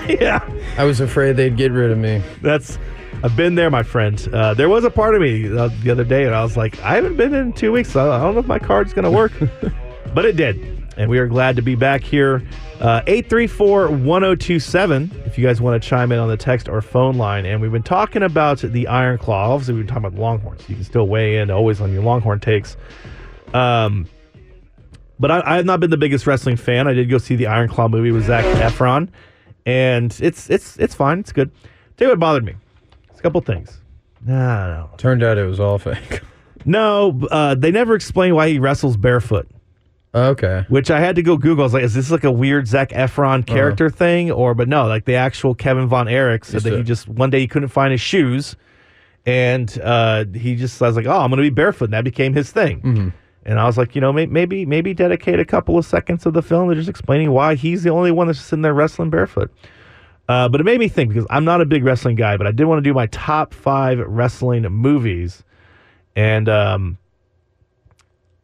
yeah, 0.07 0.47
I 0.77 0.83
was 0.83 0.99
afraid 0.99 1.37
they'd 1.37 1.57
get 1.57 1.71
rid 1.71 1.89
of 1.89 1.97
me. 1.97 2.21
that's. 2.43 2.77
I've 3.23 3.35
been 3.35 3.55
there, 3.55 3.71
my 3.71 3.81
friend. 3.81 4.19
Uh, 4.31 4.53
there 4.53 4.69
was 4.69 4.83
a 4.83 4.91
part 4.91 5.15
of 5.15 5.21
me 5.21 5.45
uh, 5.47 5.69
the 5.81 5.89
other 5.89 6.03
day, 6.03 6.25
and 6.25 6.35
I 6.35 6.43
was 6.43 6.55
like, 6.55 6.79
I 6.81 6.93
haven't 6.95 7.17
been 7.17 7.33
in 7.33 7.51
two 7.51 7.71
weeks. 7.71 7.91
So 7.91 8.11
I 8.11 8.19
don't 8.19 8.35
know 8.35 8.41
if 8.41 8.47
my 8.47 8.59
card's 8.59 8.93
going 8.93 9.05
to 9.05 9.11
work, 9.11 9.31
but 10.13 10.25
it 10.25 10.35
did, 10.35 10.80
and 11.01 11.09
we 11.09 11.17
are 11.17 11.27
glad 11.27 11.55
to 11.55 11.61
be 11.63 11.73
back 11.75 12.01
here. 12.03 12.43
Uh, 12.79 13.01
Eight 13.07 13.27
three 13.29 13.47
four 13.47 13.89
one 13.89 14.21
zero 14.21 14.35
two 14.35 14.59
seven. 14.59 15.11
If 15.25 15.37
you 15.37 15.43
guys 15.45 15.59
want 15.59 15.81
to 15.81 15.87
chime 15.89 16.11
in 16.11 16.19
on 16.19 16.27
the 16.29 16.37
text 16.37 16.69
or 16.69 16.81
phone 16.81 17.17
line, 17.17 17.45
and 17.45 17.59
we've 17.61 17.71
been 17.71 17.81
talking 17.83 18.23
about 18.23 18.59
the 18.59 18.87
Iron 18.87 19.17
Claw. 19.17 19.53
Obviously, 19.53 19.73
we've 19.75 19.85
been 19.85 19.93
talking 19.93 20.05
about 20.05 20.15
the 20.15 20.21
Longhorns. 20.21 20.67
You 20.69 20.75
can 20.75 20.83
still 20.83 21.07
weigh 21.07 21.37
in 21.37 21.49
always 21.49 21.81
on 21.81 21.91
your 21.91 22.03
Longhorn 22.03 22.39
takes. 22.39 22.77
Um, 23.53 24.07
but 25.19 25.31
I, 25.31 25.41
I 25.45 25.55
have 25.57 25.65
not 25.65 25.79
been 25.79 25.89
the 25.89 25.97
biggest 25.97 26.25
wrestling 26.25 26.55
fan. 26.57 26.87
I 26.87 26.93
did 26.93 27.09
go 27.09 27.17
see 27.17 27.35
the 27.35 27.47
Iron 27.47 27.67
Claw 27.69 27.87
movie 27.87 28.11
with 28.11 28.25
Zac 28.25 28.45
Efron, 28.45 29.09
and 29.65 30.15
it's 30.21 30.49
it's 30.49 30.77
it's 30.77 30.95
fine. 30.95 31.19
It's 31.19 31.31
good. 31.31 31.51
Tell 31.97 32.07
you 32.07 32.11
what 32.11 32.19
bothered 32.19 32.45
me. 32.45 32.55
It's 33.09 33.19
a 33.19 33.23
couple 33.23 33.41
things. 33.41 33.79
Nah, 34.25 34.67
no, 34.67 34.89
Turned 34.97 35.23
out 35.23 35.37
it 35.39 35.45
was 35.45 35.59
all 35.59 35.77
fake. 35.79 36.21
no. 36.65 37.19
Uh, 37.31 37.55
they 37.55 37.71
never 37.71 37.95
explain 37.95 38.35
why 38.35 38.49
he 38.49 38.59
wrestles 38.59 38.95
barefoot. 38.97 39.47
Okay. 40.13 40.65
Which 40.67 40.91
I 40.91 40.99
had 40.99 41.15
to 41.15 41.21
go 41.23 41.37
Google. 41.37 41.63
I 41.63 41.65
was 41.67 41.73
like, 41.73 41.83
is 41.83 41.93
this 41.93 42.11
like 42.11 42.23
a 42.25 42.31
weird 42.31 42.67
Zac 42.67 42.91
Uh-huh. 42.91 43.07
Efron 43.07 43.45
character 43.45 43.89
thing, 43.89 44.29
or 44.31 44.53
but 44.53 44.67
no, 44.67 44.85
like 44.87 45.05
the 45.05 45.15
actual 45.15 45.55
Kevin 45.55 45.87
Von 45.87 46.07
Erich 46.09 46.43
said 46.45 46.61
that 46.63 46.77
he 46.77 46.83
just 46.83 47.07
one 47.07 47.29
day 47.29 47.39
he 47.39 47.47
couldn't 47.47 47.69
find 47.69 47.91
his 47.93 48.01
shoes, 48.01 48.55
and 49.25 49.79
uh, 49.81 50.25
he 50.33 50.55
just 50.55 50.81
I 50.81 50.87
was 50.87 50.95
like, 50.95 51.05
oh, 51.05 51.19
I'm 51.19 51.29
gonna 51.29 51.41
be 51.43 51.49
barefoot. 51.49 51.85
And 51.85 51.93
that 51.93 52.03
became 52.03 52.33
his 52.33 52.51
thing. 52.51 52.81
Mm-hmm. 52.81 53.09
And 53.45 53.59
I 53.59 53.65
was 53.65 53.77
like, 53.77 53.95
you 53.95 54.01
know, 54.01 54.11
may- 54.11 54.25
maybe 54.27 54.65
maybe 54.65 54.93
dedicate 54.93 55.39
a 55.39 55.45
couple 55.45 55.77
of 55.77 55.85
seconds 55.85 56.25
of 56.25 56.33
the 56.33 56.41
film 56.41 56.69
to 56.69 56.75
just 56.75 56.89
explaining 56.89 57.31
why 57.31 57.55
he's 57.55 57.83
the 57.83 57.89
only 57.89 58.11
one 58.11 58.27
that's 58.27 58.39
sitting 58.41 58.61
there 58.63 58.73
wrestling 58.73 59.09
barefoot. 59.09 59.49
Uh, 60.29 60.47
but 60.47 60.61
it 60.61 60.63
made 60.63 60.79
me 60.79 60.87
think 60.87 61.09
because 61.09 61.25
I'm 61.29 61.43
not 61.45 61.59
a 61.61 61.65
big 61.65 61.83
wrestling 61.83 62.15
guy, 62.15 62.37
but 62.37 62.47
I 62.47 62.51
did 62.51 62.65
want 62.65 62.77
to 62.83 62.87
do 62.89 62.93
my 62.93 63.07
top 63.07 63.53
five 63.53 63.99
wrestling 63.99 64.63
movies, 64.63 65.43
and 66.15 66.47
um, 66.49 66.97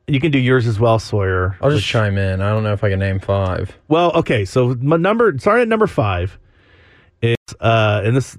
you 0.08 0.20
can 0.20 0.32
do 0.32 0.39
yours 0.39 0.67
as 0.67 0.80
well, 0.80 1.00
Sawyer. 1.00 1.58
I'll 1.62 1.70
just 1.70 1.80
which- 1.82 1.88
chime 1.88 2.17
in. 2.17 2.41
I 2.41 2.50
don't 2.50 2.63
know 2.63 2.74
if 2.74 2.84
I 2.84 2.89
can 2.89 3.00
name 3.00 3.20
five. 3.20 3.78
well, 3.88 4.12
okay. 4.13 4.46
So 4.46 4.76
my 4.82 4.98
number, 4.98 5.38
starting 5.39 5.63
at 5.63 5.67
number 5.67 5.88
five, 5.88 6.38
is 7.22 7.36
uh, 7.60 8.02
and 8.04 8.15
this 8.15 8.38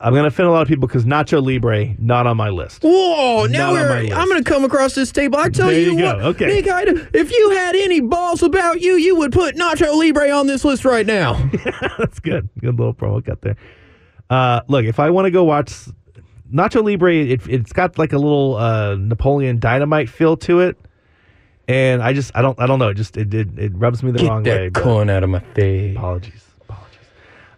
I'm 0.00 0.12
gonna 0.12 0.26
offend 0.26 0.48
a 0.48 0.52
lot 0.52 0.60
of 0.62 0.68
people 0.68 0.86
because 0.86 1.04
Nacho 1.04 1.42
Libre 1.42 1.94
not 1.98 2.26
on 2.26 2.36
my 2.36 2.50
list. 2.50 2.82
Whoa! 2.82 3.46
Now 3.46 3.72
list. 3.72 4.12
I'm 4.12 4.28
going 4.28 4.42
to 4.42 4.48
come 4.50 4.64
across 4.64 4.94
this 4.94 5.10
table. 5.10 5.38
I 5.38 5.48
tell 5.48 5.68
There 5.68 5.80
you, 5.80 5.96
you 5.96 6.04
what, 6.04 6.20
Okay. 6.22 6.46
Nick, 6.46 6.68
I'd- 6.68 7.08
if 7.14 7.30
you 7.32 7.50
had 7.50 7.74
any 7.76 8.00
balls 8.00 8.42
about 8.42 8.80
you, 8.82 8.94
you 8.96 9.16
would 9.16 9.32
put 9.32 9.54
Nacho 9.56 9.96
Libre 9.96 10.30
on 10.30 10.46
this 10.46 10.64
list 10.64 10.84
right 10.84 11.06
now. 11.06 11.34
That's 11.98 12.18
good. 12.20 12.48
Good 12.60 12.76
little 12.78 12.92
promo 12.92 13.24
cut 13.24 13.40
there. 13.40 13.56
Uh, 14.28 14.60
look, 14.68 14.84
if 14.84 14.98
I 15.00 15.08
want 15.10 15.24
to 15.26 15.30
go 15.30 15.44
watch 15.44 15.72
Nacho 16.54 16.84
Libre, 16.84 17.14
it, 17.14 17.46
it's 17.48 17.72
got 17.72 17.98
like 17.98 18.12
a 18.12 18.18
little 18.18 18.56
uh, 18.56 18.94
Napoleon 18.94 19.58
Dynamite 19.58 20.08
feel 20.08 20.36
to 20.38 20.60
it, 20.60 20.76
and 21.66 22.00
I 22.02 22.12
just 22.12 22.30
I 22.34 22.42
don't 22.42 22.58
I 22.60 22.66
don't 22.66 22.78
know. 22.78 22.88
It 22.90 22.94
just 22.94 23.16
it 23.16 23.34
it, 23.34 23.58
it 23.58 23.72
rubs 23.74 24.02
me 24.02 24.12
the 24.12 24.18
Get 24.20 24.28
wrong 24.28 24.42
that 24.44 24.60
way. 24.60 24.70
corn 24.70 25.10
out 25.10 25.24
of 25.24 25.30
my 25.30 25.40
face. 25.40 25.96
Apologies. 25.96 26.44
Apologies. 26.62 26.98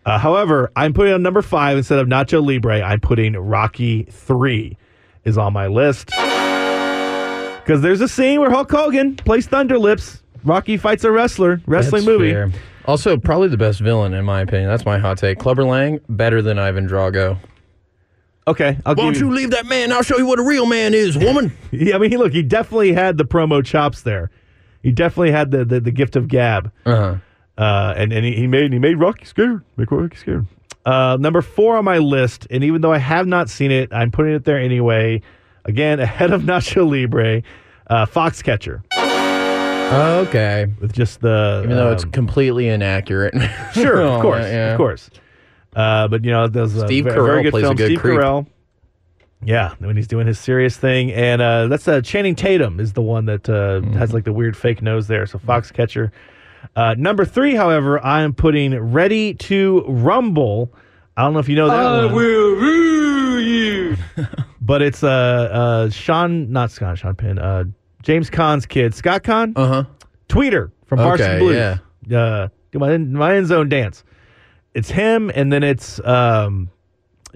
Uh, 0.07 0.19
however, 0.19 0.73
I'm 0.77 0.93
putting 0.95 1.13
on 1.13 1.23
number 1.23 1.43
five 1.43 1.77
instead 1.77 1.99
of 1.99 2.07
Nacho 2.09 2.45
Libre. 2.45 2.81
I'm 2.81 3.01
putting 3.01 3.35
Rocky 3.35 4.05
3 4.05 4.77
is 5.25 5.37
on 5.37 5.53
my 5.53 5.67
list. 5.67 6.07
Because 6.07 7.83
there's 7.83 8.01
a 8.01 8.07
scene 8.09 8.39
where 8.41 8.49
Hulk 8.51 8.71
Hogan 8.71 9.17
plays 9.17 9.49
Thunderlips. 9.49 10.21
Rocky 10.45 10.77
fights 10.77 11.03
a 11.03 11.11
wrestler, 11.11 11.61
wrestling 11.67 12.05
That's 12.05 12.19
movie. 12.19 12.31
fair. 12.33 12.53
Also, 12.85 13.17
probably 13.17 13.49
the 13.49 13.57
best 13.57 13.81
villain 13.81 14.15
in 14.15 14.25
my 14.25 14.43
opinion. 14.43 14.71
That's 14.71 14.85
my 14.85 14.97
hot 14.99 15.19
take. 15.19 15.41
Clubber 15.41 15.65
Lang 15.65 15.99
better 16.09 16.41
than 16.41 16.57
Ivan 16.61 16.89
Drago. 16.89 17.37
Okay, 18.49 18.79
I'll 18.87 18.95
Why 18.95 19.05
don't 19.05 19.13
give 19.15 19.23
you 19.23 19.31
leave 19.33 19.51
that 19.51 19.67
man? 19.67 19.91
I'll 19.93 20.03
show 20.03 20.19
you 20.19 20.27
what 20.27 20.39
a 20.39 20.43
real 20.43 20.67
man 20.67 20.95
is, 20.95 21.19
woman. 21.19 21.53
Yeah, 21.73 21.97
I 21.97 21.99
mean, 21.99 22.13
look, 22.17 22.33
he 22.33 22.43
definitely 22.43 22.93
had 22.93 23.19
the 23.19 23.25
promo 23.25 23.65
chops 23.65 24.03
there. 24.03 24.31
He 24.83 24.93
definitely 24.93 25.33
had 25.33 25.51
the 25.51 25.65
the, 25.65 25.81
the 25.81 25.91
gift 25.91 26.15
of 26.17 26.29
gab. 26.29 26.71
Uh-huh. 26.85 27.17
uh, 27.59 27.95
and 27.97 28.13
and 28.13 28.25
he, 28.25 28.35
he 28.37 28.47
made 28.47 28.73
he 28.73 28.79
made 28.79 28.99
Rocky 29.01 29.25
scared, 29.25 29.65
make 29.77 29.91
Rocky 29.91 30.17
scared. 30.17 30.47
Uh, 30.85 31.17
number 31.19 31.43
four 31.43 31.77
on 31.77 31.85
my 31.85 31.99
list, 31.99 32.47
and 32.49 32.63
even 32.63 32.81
though 32.83 32.93
I 32.93 32.99
have 32.99 33.27
not 33.27 33.51
seen 33.51 33.73
it, 33.73 33.93
I'm 33.93 34.13
putting 34.13 34.33
it 34.35 34.45
there 34.45 34.59
anyway. 34.59 35.23
Again, 35.65 35.99
ahead 36.09 36.31
of 36.33 36.43
Nacho 36.43 36.89
Libre, 36.89 37.43
uh, 37.89 38.07
Foxcatcher 38.07 38.83
Okay. 39.93 40.67
with 40.81 40.93
just 40.93 41.21
the 41.21 41.63
Even 41.65 41.77
though 41.77 41.91
it's 41.93 42.05
um, 42.05 42.11
completely 42.13 42.69
inaccurate. 42.69 43.35
sure, 43.73 44.01
Oh, 44.03 44.15
of 44.15 44.23
course, 44.23 44.45
yeah. 44.45 44.71
of 44.73 44.77
course. 44.77 45.11
Uh, 45.77 46.09
but 46.09 46.25
you 46.25 46.31
know, 46.33 46.49
there's 46.49 46.75
a 46.75 46.87
Steve 46.87 47.05
ve- 47.05 47.11
Carell 47.11 47.27
very 47.27 47.43
good 47.45 47.51
plays 47.53 47.69
a 47.69 47.75
good 47.75 47.87
Steve 47.87 48.01
creep. 48.01 48.19
Carell. 48.19 48.47
Yeah, 49.45 49.75
when 49.79 49.95
he's 49.97 50.09
doing 50.09 50.27
his 50.27 50.39
serious 50.41 50.77
thing, 50.79 51.13
and 51.13 51.43
uh, 51.43 51.67
that's 51.69 51.87
uh, 51.87 52.01
Channing 52.01 52.35
Tatum 52.35 52.81
is 52.81 52.95
the 52.95 53.03
one 53.03 53.27
that 53.27 53.49
uh, 53.49 53.81
Mm-hmm. 53.83 53.93
has 53.93 54.15
like 54.15 54.25
the 54.25 54.33
weird 54.33 54.57
fake 54.57 54.81
nose 54.83 55.07
there. 55.07 55.27
So 55.27 55.39
Foxcatcher. 55.39 56.11
Uh, 56.75 56.95
number 56.99 57.25
three, 57.27 57.55
however, 57.55 58.03
I 58.05 58.23
am 58.23 58.33
putting 58.33 58.77
Ready 58.93 59.35
to 59.35 59.85
Rumble. 59.87 60.73
I 61.17 61.23
don't 61.23 61.35
know 61.35 61.39
if 61.39 61.49
you 61.49 61.57
know 61.57 61.69
that 61.69 62.07
one, 62.07 62.15
will 62.15 62.51
rule 62.57 63.41
you. 63.41 63.97
but 64.63 64.81
it's 64.83 65.03
uh, 65.05 65.09
uh, 65.09 65.91
Sean, 65.91 66.51
not 66.51 66.71
Scott, 66.71 66.99
Sean 66.99 67.15
Penn, 67.15 67.39
uh, 67.39 67.65
James 68.03 68.31
Caan's 68.31 68.65
kid, 68.67 68.95
Scott 68.95 69.23
Caan, 69.23 69.53
Uh-huh. 69.57 69.85
Tweeder 70.29 70.73
from 70.87 70.99
Okay, 71.01 71.09
Varsity 71.09 71.39
Blues. 71.39 71.79
yeah. 72.09 72.19
Uh, 72.19 72.49
do 72.73 72.79
my 72.79 72.97
my 72.99 73.37
end 73.37 73.47
zone 73.47 73.69
dance. 73.69 74.03
It's 74.77 74.91
him, 74.91 75.31
and 75.35 75.51
then 75.53 75.63
it's 75.63 75.99
um, 76.05 76.71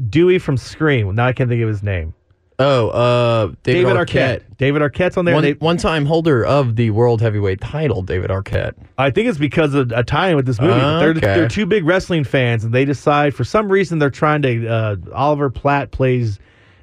Dewey 0.09 0.39
from 0.39 0.57
Scream. 0.59 1.15
Now 1.15 1.27
I 1.27 1.33
can't 1.33 1.49
think 1.49 1.63
of 1.63 1.69
his 1.69 1.83
name. 1.83 2.13
Oh, 2.59 2.91
uh, 2.91 3.47
David, 3.63 3.87
David 3.89 3.97
Arquette. 3.97 4.41
Arquette. 4.43 4.57
David 4.59 4.83
Arquette's 4.83 5.17
on 5.17 5.25
there. 5.25 5.35
One, 5.35 5.43
They- 5.45 5.53
one-time 5.55 6.05
holder 6.05 6.45
of 6.45 6.77
the 6.77 6.91
world 6.91 7.23
heavyweight 7.23 7.63
title, 7.63 8.03
David 8.03 8.29
Arquette. 8.31 8.75
I 8.99 9.09
think 9.11 9.29
it's 9.31 9.39
because 9.39 9.73
of 9.73 9.91
a 9.93 10.05
tie-in 10.05 10.37
with 10.37 10.45
this 10.45 10.61
movie. 10.61 10.75
They're, 10.75 11.09
Okay. 11.13 11.21
they're 11.21 11.49
two 11.49 11.65
big 11.65 11.87
wrestling 11.87 12.23
fans, 12.25 12.63
and 12.63 12.75
they 12.75 12.85
decide 12.85 13.35
for 13.35 13.45
some 13.45 13.73
reason 13.73 13.99
they're 13.99 14.11
trying 14.11 14.43
to. 14.43 14.69
Uh, 14.69 14.97
Oliver 15.15 15.49
Platt 15.49 15.91
plays 15.91 16.39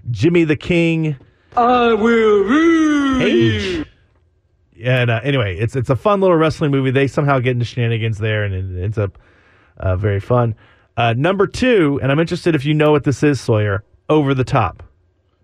Jimmy 0.10 0.44
the 0.46 0.56
King. 0.56 1.16
I 1.56 1.94
will 1.94 2.44
rule 2.44 3.20
Hey. 3.20 3.86
And 4.84 5.10
uh, 5.12 5.20
anyway, 5.24 5.58
it's 5.58 5.76
it's 5.76 5.90
a 5.92 5.96
fun 5.96 6.22
little 6.22 6.38
wrestling 6.38 6.72
movie. 6.72 6.90
They 6.92 7.08
somehow 7.08 7.38
get 7.40 7.52
into 7.52 7.66
shenanigans 7.66 8.18
there, 8.20 8.44
and 8.44 8.54
it 8.54 8.84
ends 8.84 8.98
up 8.98 9.18
uh, 9.80 9.96
very 9.96 10.20
fun. 10.20 10.56
Uh, 10.96 11.14
number 11.18 11.46
two, 11.48 12.00
and 12.02 12.12
I'm 12.12 12.20
interested 12.20 12.56
if 12.56 12.66
you 12.66 12.74
know 12.74 12.92
what 12.92 13.04
this 13.04 13.22
is, 13.24 13.40
Sawyer. 13.40 13.84
Over 14.10 14.34
the 14.34 14.44
top. 14.46 14.84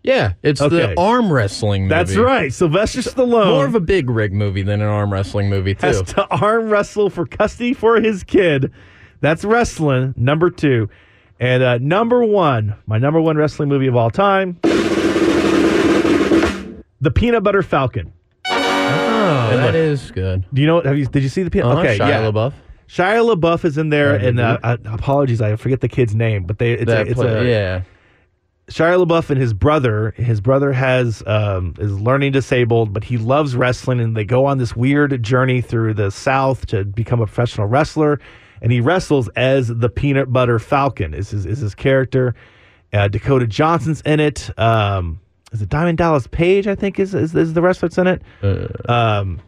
Yeah, 0.04 0.34
it's 0.41 0.62
Okay. 0.62 0.76
the 0.93 1.00
arm 1.00 1.32
wrestling 1.32 1.84
movie. 1.84 1.89
That's 1.96 2.15
right. 2.15 2.52
Sylvester 2.52 3.00
Stallone 3.02 3.48
More 3.48 3.65
of 3.65 3.76
a 3.76 3.80
big 3.80 4.10
rig 4.10 4.34
movie 4.34 4.62
than 4.63 4.82
an 4.82 4.88
arm 4.88 5.13
wrestling 5.13 5.50
movie, 5.50 5.76
too. 5.76 5.88
has 5.88 6.02
to 6.13 6.28
arm 6.30 6.69
wrestle 6.69 7.10
for 7.10 7.26
custody 7.26 7.74
for 7.74 8.02
his 8.02 8.24
kid. 8.24 8.72
That's 9.22 9.46
wrestling. 9.46 10.13
Number 10.17 10.50
two, 10.50 10.89
and 11.39 11.62
uh, 11.63 11.78
number 11.78 12.24
one, 12.24 12.76
my 12.86 12.98
number 12.98 13.22
one 13.22 13.38
wrestling 13.38 13.69
movie 13.69 13.88
of 13.88 13.96
all 13.96 14.10
time, 14.10 14.58
The 17.02 17.12
Peanut 17.13 17.43
Butter 17.43 17.63
Falcon. 17.63 18.12
oh. 18.50 18.52
That 19.56 19.76
is 19.76 20.12
good. 20.12 20.46
Do 20.54 20.62
you 20.62 20.67
know? 20.67 20.82
Have 20.82 20.98
you? 20.98 21.06
Did 21.06 21.24
you 21.24 21.30
see 21.30 21.43
the? 21.43 21.50
peanut? 21.52 21.67
Uh-huh, 21.67 21.80
okay, 21.82 21.98
Shia 21.98 22.08
yeah. 22.10 22.22
LaBeouf. 22.32 22.54
Shia 22.88 23.36
LaBeouf 23.36 23.65
is 23.65 23.78
in 23.78 23.89
there, 23.89 24.15
and 24.15 24.39
uh, 24.39 24.58
uh, 24.63 24.78
apologies, 24.86 25.41
I 25.41 25.56
forget 25.56 25.82
the 25.82 25.88
kid's 25.89 26.13
name, 26.15 26.43
but 26.43 26.60
they 26.60 26.74
it's 26.74 26.91
a, 26.91 27.02
it's 27.02 27.13
play- 27.13 27.28
a 27.28 27.43
yeah. 27.50 27.82
Shia 28.67 29.06
LaBeouf 29.06 29.30
and 29.30 29.39
his 29.39 29.54
brother. 29.54 30.12
His 30.15 30.39
brother 30.39 30.72
has 30.72 31.22
um, 31.28 31.74
is 31.80 32.00
learning 32.00 32.32
disabled, 32.32 32.93
but 32.93 33.04
he 33.04 33.17
loves 33.17 33.56
wrestling, 33.56 34.00
and 34.00 34.15
they 34.15 34.26
go 34.26 34.46
on 34.46 34.58
this 34.58 34.76
weird 34.76 35.22
journey 35.22 35.60
through 35.62 35.96
the 35.96 36.12
South 36.12 36.65
to 36.67 36.86
become 36.86 37.19
a 37.19 37.26
professional 37.26 37.67
wrestler. 37.67 38.19
And 38.62 38.72
he 38.72 38.80
wrestles 38.80 39.28
as 39.36 39.67
the 39.67 39.89
Peanut 39.89 40.32
Butter 40.32 40.60
Falcon. 40.60 41.13
Is 41.13 41.32
his 41.32 41.46
is 41.46 41.60
his 41.60 41.76
character? 41.76 42.36
Uh, 42.93 43.10
Dakota 43.10 43.46
Johnson's 43.48 44.00
in 44.02 44.22
it. 44.22 44.58
Um, 44.58 45.19
is 45.52 45.62
it 45.62 45.67
Diamond 45.67 45.98
Dallas 45.98 46.28
Page? 46.28 46.65
I 46.67 46.76
think 46.76 47.00
is 47.00 47.13
is, 47.13 47.36
is 47.36 47.54
the 47.54 47.62
wrestler 47.62 47.89
that's 47.89 47.98
in 47.98 48.08
it. 48.08 48.22
Um, 48.89 49.41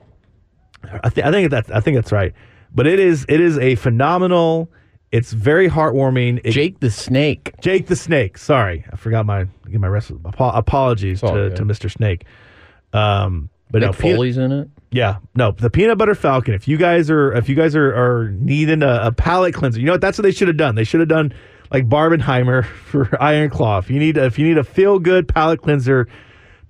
I, 1.04 1.10
th- 1.10 1.26
I 1.26 1.32
think 1.32 1.50
that's 1.52 1.72
I 1.72 1.80
think 1.80 1.96
that's 1.96 2.12
right. 2.12 2.34
But 2.74 2.88
it 2.88 3.00
is 3.00 3.26
it 3.30 3.40
is 3.40 3.58
a 3.58 3.76
phenomenal. 3.76 4.72
It's 5.12 5.32
very 5.32 5.70
heartwarming. 5.70 6.42
It, 6.44 6.52
Jake 6.52 6.80
the 6.82 6.92
Snake. 6.92 7.54
Jake 7.62 7.88
the 7.88 7.96
Snake. 7.96 8.38
Sorry, 8.38 8.84
I 8.92 8.96
forgot 8.98 9.26
my 9.26 9.46
get 9.70 9.80
my 9.80 9.88
rest. 9.88 10.12
Apo- 10.26 10.50
apologies 10.50 11.22
to, 11.22 11.56
to 11.56 11.64
Mr. 11.64 11.90
Snake. 11.90 12.26
Um, 12.94 13.50
but 13.72 13.82
no, 13.82 13.88
Nick 13.90 13.98
peanut- 14.00 14.16
Foley's 14.18 14.38
in 14.38 14.52
it. 14.52 14.70
yeah, 14.92 15.18
no, 15.36 15.52
the 15.52 15.70
peanut 15.70 15.98
butter 15.98 16.16
falcon. 16.16 16.54
If 16.54 16.68
you 16.68 16.78
guys 16.78 17.10
are 17.10 17.34
if 17.34 17.48
you 17.50 17.56
guys 17.56 17.76
are, 17.76 17.94
are 17.94 18.30
needing 18.32 18.84
a, 18.84 19.00
a 19.08 19.12
palate 19.12 19.54
cleanser, 19.54 19.80
you 19.80 19.86
know 19.86 19.94
what? 19.94 20.02
That's 20.02 20.18
what 20.18 20.24
they 20.24 20.32
should 20.32 20.48
have 20.48 20.58
done. 20.58 20.76
They 20.76 20.84
should 20.84 21.00
have 21.00 21.10
done 21.10 21.34
like 21.72 21.88
Barbenheimer 21.88 22.66
for 22.86 23.22
Iron 23.22 23.50
Claw. 23.50 23.78
If 23.80 23.90
you 23.90 24.00
need 24.00 24.18
if 24.18 24.38
you 24.38 24.46
need 24.48 24.58
a 24.58 24.64
feel 24.64 25.00
good 25.00 25.28
palate 25.28 25.62
cleanser 25.62 26.08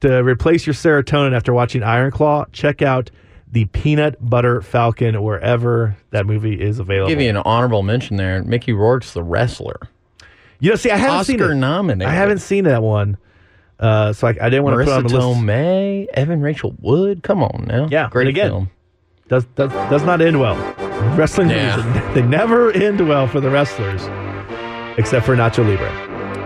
to 0.01 0.23
replace 0.23 0.67
your 0.67 0.73
serotonin 0.73 1.35
after 1.35 1.53
watching 1.53 1.81
Iron 1.83 2.11
Claw, 2.11 2.45
check 2.51 2.81
out 2.81 3.09
the 3.55 3.63
peanut 3.65 4.17
butter 4.19 4.61
falcon 4.61 5.21
wherever 5.23 5.95
that 6.11 6.25
movie 6.25 6.59
is 6.61 6.77
available. 6.77 7.07
Give 7.09 7.21
you 7.21 7.29
an 7.29 7.37
honorable 7.37 7.83
mention 7.83 8.17
there. 8.17 8.43
Mickey 8.43 8.73
Rourke's 8.73 9.13
the 9.13 9.23
wrestler. 9.23 9.79
you 10.59 10.69
know, 10.71 10.75
see, 10.75 10.91
I 10.91 10.97
haven't 10.97 11.23
seen 11.23 11.39
Oscar 11.41 11.53
it. 11.53 11.55
nominated. 11.55 12.11
I 12.11 12.15
haven't 12.15 12.39
seen 12.39 12.65
that 12.65 12.83
one. 12.83 13.17
Uh, 13.79 14.11
so 14.11 14.27
I, 14.27 14.31
I 14.41 14.49
didn't 14.49 14.63
want 14.63 14.77
to 14.79 14.83
put 14.83 14.91
it 14.91 14.97
on 14.97 15.07
the 15.07 15.15
list. 15.17 15.39
Tomei, 15.39 16.07
Evan 16.13 16.41
Rachel 16.41 16.75
Wood. 16.81 17.23
Come 17.23 17.41
on 17.41 17.65
now. 17.67 17.87
Yeah, 17.89 18.09
great 18.09 18.27
again, 18.27 18.49
film. 18.49 18.69
Does, 19.29 19.45
does 19.55 19.71
does 19.71 20.03
not 20.03 20.19
end 20.21 20.39
well. 20.41 20.55
Wrestling 21.15 21.49
Yeah. 21.49 21.77
movies, 21.77 22.01
they 22.15 22.21
never 22.23 22.71
end 22.73 23.07
well 23.07 23.25
for 23.27 23.39
the 23.39 23.49
wrestlers, 23.49 24.01
except 24.99 25.25
for 25.25 25.35
Nacho 25.35 25.65
Libre. 25.65 25.89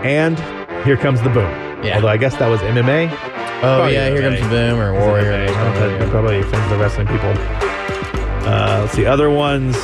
And 0.04 0.38
here 0.84 0.96
comes 0.96 1.20
the 1.22 1.30
boom. 1.30 1.69
Yeah. 1.82 1.96
Although 1.96 2.08
I 2.08 2.16
guess 2.16 2.36
that 2.36 2.48
was 2.48 2.60
MMA. 2.60 3.10
Oh 3.10 3.60
Probably 3.60 3.94
yeah, 3.94 4.08
here 4.10 4.20
MMA. 4.22 4.38
comes 4.38 4.40
the 4.40 4.48
boom 4.48 4.78
or 4.80 4.94
It's 4.94 5.04
Warrior. 5.06 5.24
MMA. 5.32 5.38
or 5.38 5.42
I 5.42 5.46
don't 5.46 5.54
something, 5.74 5.98
know, 5.98 6.04
yeah. 6.04 6.10
Probably 6.10 6.38
offends 6.40 6.68
the 6.70 6.76
wrestling 6.78 7.06
people. 7.06 7.32
Uh, 8.48 8.80
let's 8.82 8.92
see 8.94 9.06
other 9.06 9.30
ones. 9.30 9.76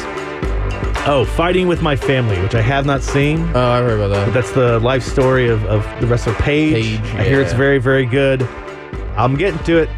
Oh, 1.09 1.25
Fighting 1.37 1.69
with 1.69 1.83
My 1.83 1.95
Family, 1.95 2.41
which 2.41 2.55
I 2.57 2.61
have 2.63 2.85
not 2.85 3.01
seen. 3.03 3.39
Oh, 3.55 3.71
I 3.71 3.79
heard 3.81 4.01
about 4.01 4.09
that. 4.09 4.35
That's 4.35 4.51
the 4.51 4.81
life 4.81 5.05
story 5.05 5.49
of, 5.49 5.65
of 5.67 5.83
the 6.01 6.07
wrestler 6.07 6.35
Paige. 6.35 6.99
Paige, 7.01 7.15
I 7.15 7.23
hear 7.25 7.41
it's 7.41 7.53
very, 7.53 7.79
very 7.79 8.07
good. 8.07 8.43
I'm 9.17 9.37
getting 9.37 9.63
to 9.65 9.77
it. 9.79 9.89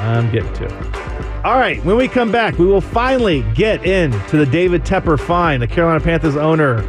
I'm 0.00 0.30
getting 0.32 0.52
to 0.54 0.64
it. 0.64 0.96
All 1.44 1.58
right, 1.58 1.82
when 1.84 1.96
we 1.96 2.08
come 2.08 2.32
back, 2.32 2.58
we 2.58 2.64
will 2.66 2.80
finally 2.80 3.42
get 3.54 3.84
into 3.84 4.36
the 4.38 4.46
David 4.46 4.82
Tepper 4.84 5.18
fine, 5.20 5.60
the 5.60 5.66
Carolina 5.66 6.00
Panthers 6.00 6.36
owner. 6.36 6.82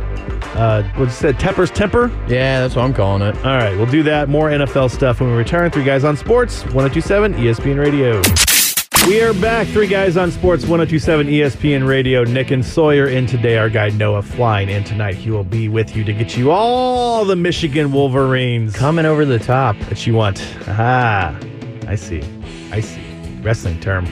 Uh, 0.55 0.83
what's 0.97 1.23
it? 1.23 1.37
Tepper's 1.37 1.71
temper? 1.71 2.07
Yeah, 2.27 2.59
that's 2.61 2.75
what 2.75 2.83
I'm 2.83 2.93
calling 2.93 3.21
it. 3.21 3.35
All 3.37 3.57
right, 3.57 3.75
we'll 3.77 3.85
do 3.89 4.03
that. 4.03 4.27
More 4.29 4.49
NFL 4.49 4.91
stuff 4.91 5.19
when 5.21 5.31
we 5.31 5.37
return. 5.37 5.71
Three 5.71 5.83
Guys 5.85 6.03
on 6.03 6.17
Sports, 6.17 6.63
1027 6.65 7.33
ESPN 7.35 7.79
Radio. 7.79 8.21
We 9.07 9.21
are 9.23 9.33
back. 9.33 9.65
Three 9.67 9.87
Guys 9.87 10.15
on 10.17 10.29
Sports, 10.29 10.63
1027 10.63 11.27
ESPN 11.27 11.87
Radio. 11.87 12.23
Nick 12.23 12.51
and 12.51 12.63
Sawyer 12.63 13.07
in 13.07 13.25
today. 13.25 13.57
Our 13.57 13.69
guy 13.69 13.89
Noah 13.89 14.21
flying 14.21 14.69
in 14.69 14.83
tonight. 14.83 15.15
He 15.15 15.31
will 15.31 15.43
be 15.43 15.69
with 15.69 15.95
you 15.95 16.03
to 16.03 16.13
get 16.13 16.37
you 16.37 16.51
all 16.51 17.25
the 17.25 17.35
Michigan 17.35 17.91
Wolverines 17.91 18.75
Coming 18.75 19.05
over 19.05 19.25
the 19.25 19.39
top. 19.39 19.75
that 19.89 20.05
you 20.05 20.13
want. 20.13 20.39
Aha. 20.67 21.35
I 21.87 21.95
see. 21.95 22.21
I 22.71 22.81
see. 22.81 23.01
Wrestling 23.41 23.79
term. 23.79 24.05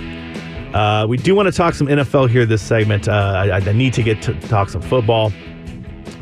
Uh, 0.74 1.06
we 1.06 1.18
do 1.18 1.36
want 1.36 1.48
to 1.48 1.52
talk 1.52 1.74
some 1.74 1.88
NFL 1.88 2.30
here 2.30 2.46
this 2.46 2.62
segment. 2.62 3.08
Uh, 3.08 3.12
I, 3.52 3.58
I 3.58 3.72
need 3.74 3.94
to 3.94 4.04
get 4.04 4.22
to 4.24 4.34
talk 4.42 4.70
some 4.70 4.82
football. 4.82 5.32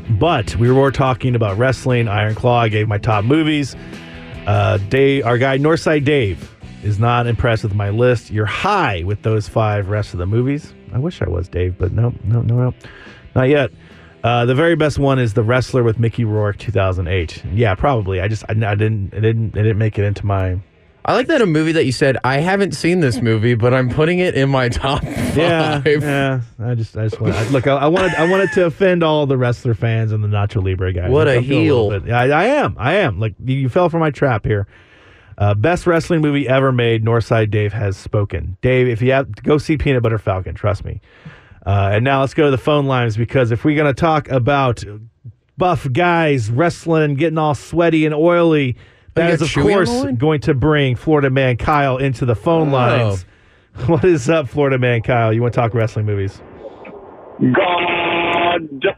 But 0.10 0.56
we 0.56 0.72
were 0.72 0.92
talking 0.92 1.36
about 1.36 1.58
wrestling. 1.58 2.08
Iron 2.08 2.36
Claw. 2.36 2.62
I 2.62 2.70
gave 2.70 2.88
my 2.88 2.98
top 2.98 3.26
movies. 3.26 3.76
Uh, 4.46 4.78
Dave, 4.90 5.26
our 5.26 5.38
guy 5.38 5.58
Northside 5.58 6.06
Dave 6.06 6.56
is 6.84 7.00
not 7.00 7.28
impressed 7.28 7.64
with 7.64 7.76
my 7.76 7.90
list. 7.90 8.32
You're 8.32 8.46
high 8.46 9.04
with 9.04 9.22
those 9.24 9.48
five 9.50 9.90
rest 9.90 10.14
of 10.14 10.20
the 10.20 10.26
movies. 10.26 10.74
I 10.94 11.00
wish 11.00 11.22
I 11.22 11.28
was 11.28 11.50
Dave, 11.50 11.78
but 11.78 11.92
no, 11.92 12.14
no, 12.24 12.42
no, 12.42 12.56
no, 12.56 12.74
not 13.36 13.50
yet. 13.50 13.72
Uh, 14.24 14.46
the 14.46 14.56
very 14.56 14.76
best 14.76 14.98
one 14.98 15.20
is 15.20 15.34
The 15.34 15.44
Wrestler 15.44 15.84
with 15.84 16.00
Mickey 16.00 16.26
Rourke, 16.26 16.58
2008. 16.58 17.44
Yeah, 17.54 17.76
probably. 17.76 18.22
I 18.22 18.28
just 18.28 18.44
I, 18.50 18.54
I 18.54 18.76
didn't 18.76 19.14
it 19.14 19.22
didn't 19.22 19.56
it 19.56 19.64
didn't 19.64 19.78
make 19.78 20.00
it 20.00 20.06
into 20.06 20.26
my 20.26 20.60
I 21.08 21.14
like 21.14 21.28
that 21.28 21.42
a 21.42 21.46
movie 21.46 21.72
that 21.72 21.86
you 21.86 21.94
said 21.94 22.18
I 22.26 22.40
haven't 22.40 22.74
seen 22.74 23.00
this 23.00 23.22
movie, 23.22 23.56
but 23.56 23.74
I'm 23.74 23.90
putting 23.90 24.20
it 24.20 24.36
in 24.36 24.50
my 24.50 24.68
top 24.70 25.02
five. 25.04 25.38
yeah 25.38 25.82
yeah. 25.86 26.42
I 26.60 26.76
just 26.76 26.98
I 26.98 27.06
just 27.08 27.22
want 27.22 27.34
I, 27.34 27.48
look 27.50 27.66
I, 27.66 27.76
I 27.76 27.88
wanted 27.88 28.14
I 28.16 28.30
wanted 28.30 28.52
to 28.54 28.66
offend 28.66 29.04
all 29.04 29.26
the 29.26 29.38
wrestler 29.38 29.74
fans 29.74 30.12
and 30.12 30.22
the 30.24 30.28
Nacho 30.28 30.62
Libre 30.64 30.92
guys. 30.92 31.10
What 31.10 31.28
a 31.30 31.40
heel. 31.40 31.88
little 31.88 32.00
bit- 32.02 32.12
I, 32.14 32.30
I 32.30 32.46
am 32.48 32.76
I 32.78 32.96
am 32.96 33.20
like 33.20 33.36
you, 33.44 33.56
you 33.56 33.70
fell 33.70 33.90
for 33.90 34.00
my 34.00 34.12
trap 34.12 34.46
here. 34.46 34.68
Uh, 35.38 35.54
best 35.54 35.86
wrestling 35.88 36.20
movie 36.20 36.48
ever 36.48 36.72
made. 36.72 37.06
Northside 37.06 37.52
Dave 37.52 37.72
has 37.72 37.96
spoken. 37.96 38.58
Dave, 38.62 38.88
if 38.88 39.02
you 39.02 39.12
have 39.14 39.34
go 39.44 39.58
see 39.58 39.78
Peanut 39.78 40.04
Butter 40.04 40.18
Falcon, 40.18 40.56
trust 40.56 40.84
me. 40.84 41.00
Uh, 41.66 41.92
and 41.94 42.04
now 42.04 42.22
let's 42.22 42.34
go 42.34 42.46
to 42.46 42.52
the 42.52 42.58
phone 42.58 42.86
lines 42.86 43.16
because 43.16 43.52
if 43.52 43.64
we're 43.64 43.76
going 43.76 43.94
to 43.94 44.00
talk 44.00 44.30
about 44.30 44.84
buff 45.58 45.88
guys 45.94 46.50
wrestling 46.50 47.04
and 47.04 47.18
getting 47.18 47.38
all 47.38 47.54
sweaty 47.56 48.06
and 48.06 48.16
oily, 48.16 48.76
that 49.18 49.28
you 49.28 49.34
is 49.34 49.40
got 49.40 49.46
of 49.46 49.52
Chewy 49.52 49.76
on 49.78 49.86
the 49.86 50.02
course 50.02 50.18
going 50.18 50.42
to 50.42 50.54
bring 50.54 50.96
Florida 50.96 51.30
man 51.30 51.58
Kyle 51.58 51.98
into 51.98 52.26
the 52.26 52.36
phone 52.36 52.70
Oh. 52.70 52.74
lines. 52.74 53.26
What 53.86 54.04
is 54.06 54.28
up, 54.28 54.48
Florida 54.50 54.80
man 54.80 55.04
Kyle? 55.04 55.32
You 55.32 55.42
want 55.44 55.54
to 55.54 55.60
talk 55.60 55.76
wrestling 55.76 56.08
movies? 56.08 56.42
God, 57.54 58.96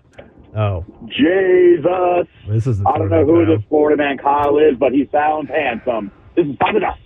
Oh, 0.55 0.85
Jesus. 1.07 2.27
this 2.47 2.65
is. 2.65 2.81
I 2.85 2.97
don't 2.97 3.09
know 3.09 3.25
who 3.25 3.45
this 3.45 3.61
Florida 3.69 3.97
man 4.01 4.17
Kyle 4.17 4.57
is, 4.57 4.75
but 4.79 4.93
he 4.93 5.07
sounds 5.11 5.49
handsome. 5.49 6.11
This 6.35 6.45
is 6.47 6.55
Father 6.59 6.79
Dusk. 6.79 6.99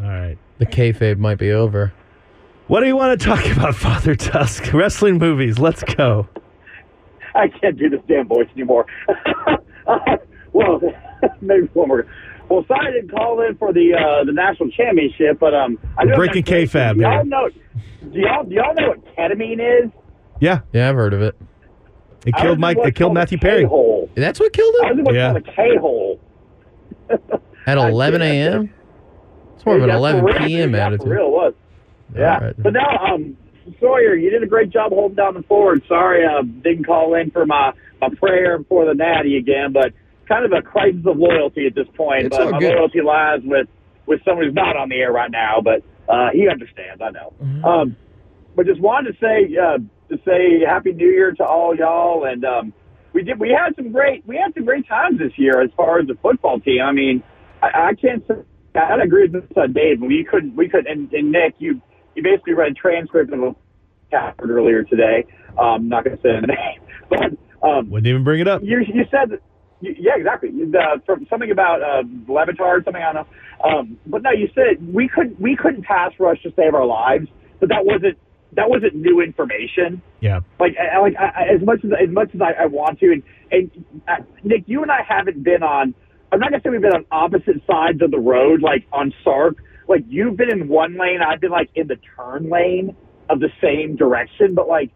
All 0.00 0.08
right. 0.08 0.38
The 0.58 0.66
kayfabe 0.66 1.18
might 1.18 1.38
be 1.38 1.50
over. 1.50 1.92
What 2.68 2.80
do 2.80 2.86
you 2.86 2.96
want 2.96 3.18
to 3.20 3.26
talk 3.26 3.44
about, 3.46 3.74
Father 3.86 4.14
Tusk? 4.14 4.72
Wrestling 4.72 5.18
movies. 5.18 5.58
Let's 5.58 5.82
go. 5.82 6.28
I 7.34 7.48
can't 7.48 7.76
do 7.76 7.88
this 7.90 8.00
damn 8.08 8.28
voice 8.28 8.48
anymore. 8.54 8.86
well, 10.52 10.80
maybe 11.40 11.68
one 11.72 11.88
more. 11.88 12.06
Well, 12.52 12.64
sorry 12.68 12.88
I 12.88 12.90
didn't 12.92 13.10
call 13.10 13.40
in 13.40 13.56
for 13.56 13.72
the 13.72 13.94
uh, 13.94 14.24
the 14.24 14.32
national 14.32 14.70
championship, 14.72 15.38
but 15.40 15.54
um, 15.54 15.78
I 15.96 16.04
We're 16.04 16.10
know 16.10 16.16
breaking 16.16 16.42
kayfabe 16.42 16.94
Do 16.96 17.00
y'all 17.00 17.12
here. 17.12 17.24
know? 17.24 17.48
Do 17.48 18.18
y'all 18.20 18.44
do 18.44 18.54
y'all 18.54 18.74
know 18.74 18.88
what 18.88 19.16
ketamine 19.16 19.84
is? 19.86 19.90
Yeah, 20.40 20.60
Yeah, 20.72 20.90
I've 20.90 20.96
heard 20.96 21.14
of 21.14 21.22
it. 21.22 21.34
it 22.26 22.34
I 22.34 22.42
killed 22.42 22.58
Mike. 22.58 22.76
It 22.82 22.94
killed 22.94 23.14
Matthew 23.14 23.38
Perry. 23.38 23.62
K-hole. 23.62 24.10
That's 24.16 24.38
what 24.38 24.52
killed 24.52 24.74
I 24.84 24.92
was 24.92 24.98
him 25.06 25.14
Yeah. 25.14 25.32
called 25.32 25.36
a 25.48 25.52
K-hole. 25.52 26.20
at 27.66 27.78
11 27.78 28.20
did, 28.20 28.26
I 28.28 28.32
did. 28.32 28.52
a.m. 28.54 28.74
It's 29.56 29.64
more 29.64 29.76
of 29.76 29.82
an 29.84 29.90
11 29.90 30.20
for 30.20 30.26
real, 30.26 30.38
p.m. 30.46 30.74
yeah, 30.74 30.86
attitude. 30.86 31.06
For 31.06 31.10
real, 31.14 31.26
it 31.26 31.30
was. 31.30 31.54
Yeah. 32.16 32.34
All 32.34 32.40
right. 32.40 32.54
But 32.62 32.72
now, 32.74 32.98
um, 33.14 33.36
Sawyer, 33.80 34.14
you 34.16 34.30
did 34.30 34.42
a 34.42 34.46
great 34.46 34.70
job 34.70 34.90
holding 34.92 35.14
down 35.16 35.34
the 35.34 35.42
fort. 35.44 35.82
Sorry, 35.88 36.26
uh, 36.26 36.42
didn't 36.42 36.84
call 36.84 37.14
in 37.14 37.30
for 37.30 37.46
my, 37.46 37.72
my 38.00 38.08
prayer 38.16 38.58
for 38.68 38.84
the 38.84 38.94
natty 38.94 39.36
again, 39.38 39.72
but 39.72 39.92
kind 40.28 40.44
of 40.44 40.52
a 40.52 40.62
crisis 40.62 41.02
of 41.06 41.16
loyalty 41.16 41.66
at 41.66 41.74
this 41.74 41.86
point. 41.96 42.26
It's 42.26 42.36
but 42.36 42.50
my 42.50 42.58
good. 42.58 42.74
loyalty 42.74 43.00
lies 43.02 43.40
with, 43.44 43.68
with 44.06 44.20
someone 44.24 44.46
who's 44.46 44.54
not 44.54 44.76
on 44.76 44.88
the 44.88 44.96
air 44.96 45.12
right 45.12 45.30
now, 45.30 45.60
but 45.62 45.82
uh, 46.08 46.30
he 46.32 46.48
understands, 46.48 47.00
I 47.02 47.10
know. 47.10 47.32
Mm-hmm. 47.42 47.64
Um, 47.64 47.96
but 48.54 48.66
just 48.66 48.80
wanted 48.80 49.12
to 49.12 49.18
say 49.18 49.56
uh, 49.56 49.78
to 50.08 50.22
say 50.24 50.60
Happy 50.66 50.92
New 50.92 51.08
Year 51.08 51.32
to 51.32 51.44
all 51.44 51.74
y'all, 51.74 52.24
and 52.24 52.44
um, 52.44 52.72
we 53.12 53.22
did 53.22 53.40
we 53.40 53.48
had 53.48 53.74
some 53.76 53.92
great 53.92 54.26
we 54.26 54.36
had 54.36 54.52
some 54.54 54.64
great 54.64 54.86
times 54.86 55.18
this 55.18 55.32
year 55.36 55.62
as 55.62 55.70
far 55.76 56.00
as 56.00 56.06
the 56.06 56.16
football 56.20 56.60
team. 56.60 56.82
I 56.82 56.92
mean, 56.92 57.22
I, 57.62 57.88
I 57.88 57.94
can't 57.94 58.26
say 58.26 58.34
I 58.74 59.02
agree 59.02 59.28
with 59.28 59.32
this, 59.32 59.56
uh, 59.56 59.66
Dave. 59.66 60.00
We 60.00 60.26
couldn't 60.28 60.56
we 60.56 60.68
could 60.68 60.86
and, 60.86 61.12
and 61.12 61.32
Nick, 61.32 61.54
you 61.58 61.80
you 62.14 62.22
basically 62.22 62.54
read 62.54 62.72
a 62.72 62.74
transcript 62.74 63.32
of 63.32 63.42
a 63.42 63.56
Stafford 64.08 64.50
earlier 64.50 64.82
today. 64.82 65.24
Um, 65.58 65.88
not 65.88 66.04
going 66.04 66.16
to 66.16 66.22
say 66.22 66.40
the 66.40 66.46
name, 66.46 66.80
but 67.08 67.66
um, 67.66 67.90
Wouldn't 67.90 68.06
even 68.06 68.24
bring 68.24 68.40
it 68.40 68.48
up. 68.48 68.62
you 68.62 68.80
you 68.80 69.04
said 69.10 69.38
yeah 69.82 70.12
exactly 70.16 70.50
the, 70.50 71.02
from 71.04 71.26
something 71.28 71.50
about 71.50 71.82
uh, 71.82 72.02
Levitard 72.28 72.84
something 72.84 73.02
I 73.02 73.12
don't 73.12 73.26
know. 73.26 73.68
Um, 73.68 73.98
but 74.06 74.22
no, 74.22 74.30
you 74.30 74.48
said 74.54 74.94
we 74.94 75.08
couldn't 75.08 75.40
we 75.40 75.56
couldn't 75.56 75.84
pass 75.84 76.12
rush 76.18 76.42
to 76.42 76.52
save 76.56 76.74
our 76.74 76.86
lives, 76.86 77.26
but 77.60 77.68
that 77.68 77.84
wasn't 77.84 78.18
that 78.54 78.68
wasn't 78.68 78.94
new 78.94 79.20
information 79.20 80.02
Yeah. 80.20 80.40
like 80.60 80.74
I, 80.78 80.98
like 81.00 81.14
I, 81.18 81.44
I- 81.44 81.54
as 81.54 81.62
much 81.62 81.80
as 81.84 81.90
as 82.00 82.08
much 82.10 82.30
as 82.34 82.40
I, 82.40 82.64
I 82.64 82.66
want 82.66 82.98
to 83.00 83.12
and 83.12 83.22
and 83.50 83.84
uh, 84.08 84.22
Nick 84.44 84.64
you 84.66 84.82
and 84.82 84.90
I 84.90 85.00
haven't 85.06 85.42
been 85.42 85.62
on 85.62 85.94
I'm 86.32 86.38
not 86.40 86.50
gonna 86.50 86.62
say 86.64 86.70
we've 86.70 86.80
been 86.80 86.94
on 86.94 87.06
opposite 87.10 87.62
sides 87.70 88.00
of 88.02 88.10
the 88.10 88.18
road 88.18 88.62
like 88.62 88.84
on 88.92 89.12
Sark 89.24 89.56
like 89.88 90.04
you've 90.08 90.36
been 90.36 90.50
in 90.50 90.68
one 90.68 90.96
lane, 90.98 91.20
I've 91.26 91.40
been 91.40 91.50
like 91.50 91.70
in 91.74 91.88
the 91.88 91.96
turn 92.16 92.48
lane 92.48 92.96
of 93.28 93.40
the 93.40 93.48
same 93.62 93.96
direction, 93.96 94.54
but 94.54 94.68
like 94.68 94.90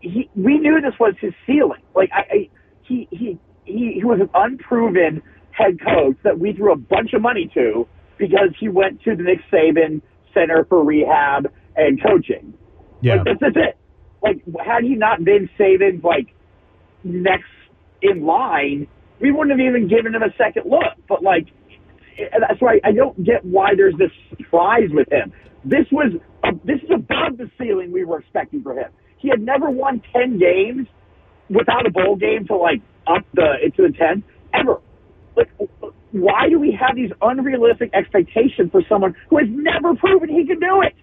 he, 0.00 0.28
we 0.34 0.58
knew 0.58 0.80
this 0.80 0.98
was 0.98 1.14
his 1.20 1.32
ceiling. 1.46 1.82
Like 1.94 2.10
I, 2.12 2.20
I 2.20 2.48
he, 2.82 3.08
he, 3.10 3.38
he, 3.64 3.92
he 3.94 4.04
was 4.04 4.20
an 4.20 4.30
unproven 4.34 5.22
head 5.50 5.78
coach 5.80 6.16
that 6.22 6.38
we 6.38 6.52
threw 6.52 6.72
a 6.72 6.76
bunch 6.76 7.12
of 7.14 7.22
money 7.22 7.50
to 7.54 7.86
because 8.18 8.50
he 8.58 8.68
went 8.68 9.02
to 9.02 9.16
the 9.16 9.22
Nick 9.22 9.38
Saban 9.52 10.02
Center 10.32 10.64
for 10.68 10.84
Rehab 10.84 11.50
and 11.76 12.02
Coaching. 12.02 12.54
Yeah. 13.00 13.16
Like, 13.16 13.24
that's, 13.24 13.40
that's 13.40 13.56
it. 13.56 13.78
Like, 14.22 14.42
had 14.64 14.84
he 14.84 14.94
not 14.94 15.24
been 15.24 15.48
Saban's 15.58 16.02
like 16.02 16.34
next 17.02 17.44
in 18.02 18.24
line, 18.24 18.86
we 19.20 19.30
wouldn't 19.30 19.50
have 19.50 19.66
even 19.66 19.88
given 19.88 20.14
him 20.14 20.22
a 20.22 20.34
second 20.36 20.68
look. 20.68 20.94
But 21.08 21.22
like, 21.22 21.48
that's 22.16 22.60
why 22.60 22.80
I 22.84 22.92
don't 22.92 23.22
get 23.24 23.44
why 23.44 23.74
there's 23.76 23.96
this 23.98 24.10
surprise 24.30 24.88
with 24.90 25.10
him. 25.12 25.32
This 25.64 25.86
was 25.90 26.12
uh, 26.42 26.52
this 26.64 26.78
is 26.82 26.90
above 26.94 27.38
the 27.38 27.50
ceiling 27.58 27.92
we 27.92 28.04
were 28.04 28.20
expecting 28.20 28.62
for 28.62 28.74
him. 28.74 28.90
He 29.18 29.28
had 29.28 29.40
never 29.40 29.70
won 29.70 30.02
ten 30.12 30.38
games 30.38 30.86
without 31.54 31.86
a 31.86 31.90
bowl 31.90 32.16
game 32.16 32.46
to 32.48 32.56
like 32.56 32.80
up 33.06 33.24
the 33.34 33.54
into 33.64 33.82
the 33.88 33.96
ten 33.96 34.22
ever. 34.52 34.80
Like, 35.36 35.50
why 36.12 36.48
do 36.48 36.58
we 36.60 36.72
have 36.72 36.94
these 36.96 37.10
unrealistic 37.22 37.90
expectations 37.92 38.70
for 38.70 38.82
someone 38.88 39.14
who 39.30 39.38
has 39.38 39.48
never 39.50 39.94
proven 39.96 40.28
he 40.28 40.46
can 40.46 40.60
do 40.60 40.82
it? 40.82 40.94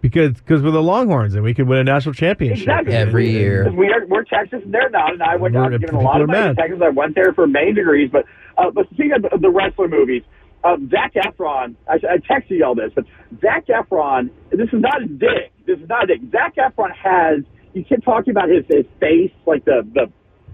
Because 0.00 0.34
because 0.34 0.62
we're 0.62 0.70
the 0.70 0.82
Longhorns 0.82 1.34
and 1.34 1.42
we 1.42 1.52
could 1.54 1.66
win 1.68 1.78
a 1.78 1.84
national 1.84 2.14
championship 2.14 2.62
Exactly. 2.68 2.94
Every 2.94 3.30
year. 3.30 3.70
We 3.72 3.92
are, 3.92 4.06
we're 4.06 4.24
Texas 4.24 4.60
and 4.64 4.72
they're 4.72 4.90
not, 4.90 5.12
and 5.14 5.22
I 5.22 5.36
went 5.36 5.54
We're- 5.54 5.74
out 5.74 5.80
given 5.80 5.96
a 5.96 6.00
lot 6.00 6.20
of 6.20 6.28
money 6.28 6.54
to. 6.54 6.54
Texas. 6.54 6.80
I 6.82 6.90
went 6.90 7.14
there 7.14 7.32
for 7.32 7.46
main 7.46 7.74
degrees, 7.74 8.10
but 8.12 8.24
uh, 8.56 8.70
but 8.70 8.86
speaking 8.90 9.12
of 9.12 9.22
the, 9.22 9.38
the 9.38 9.50
wrestler 9.50 9.88
movies, 9.88 10.22
uh, 10.64 10.76
Zac 10.90 11.14
Efron. 11.14 11.74
I, 11.88 11.94
I 11.94 12.16
texted 12.18 12.50
you 12.50 12.64
all 12.64 12.74
this, 12.74 12.92
but 12.94 13.04
Zac 13.40 13.66
Efron. 13.66 14.30
This 14.50 14.68
is 14.72 14.80
not 14.80 15.02
a 15.02 15.06
dick. 15.06 15.52
This 15.66 15.78
is 15.78 15.88
not 15.88 16.04
a 16.04 16.06
dick. 16.06 16.20
Zac 16.30 16.54
Efron 16.56 16.92
has. 16.94 17.42
You 17.76 17.84
keep 17.84 18.02
talking 18.04 18.30
about 18.30 18.48
his 18.48 18.64
his 18.70 18.86
face, 18.98 19.30
like 19.44 19.62
the 19.66 19.86
the 19.92 20.10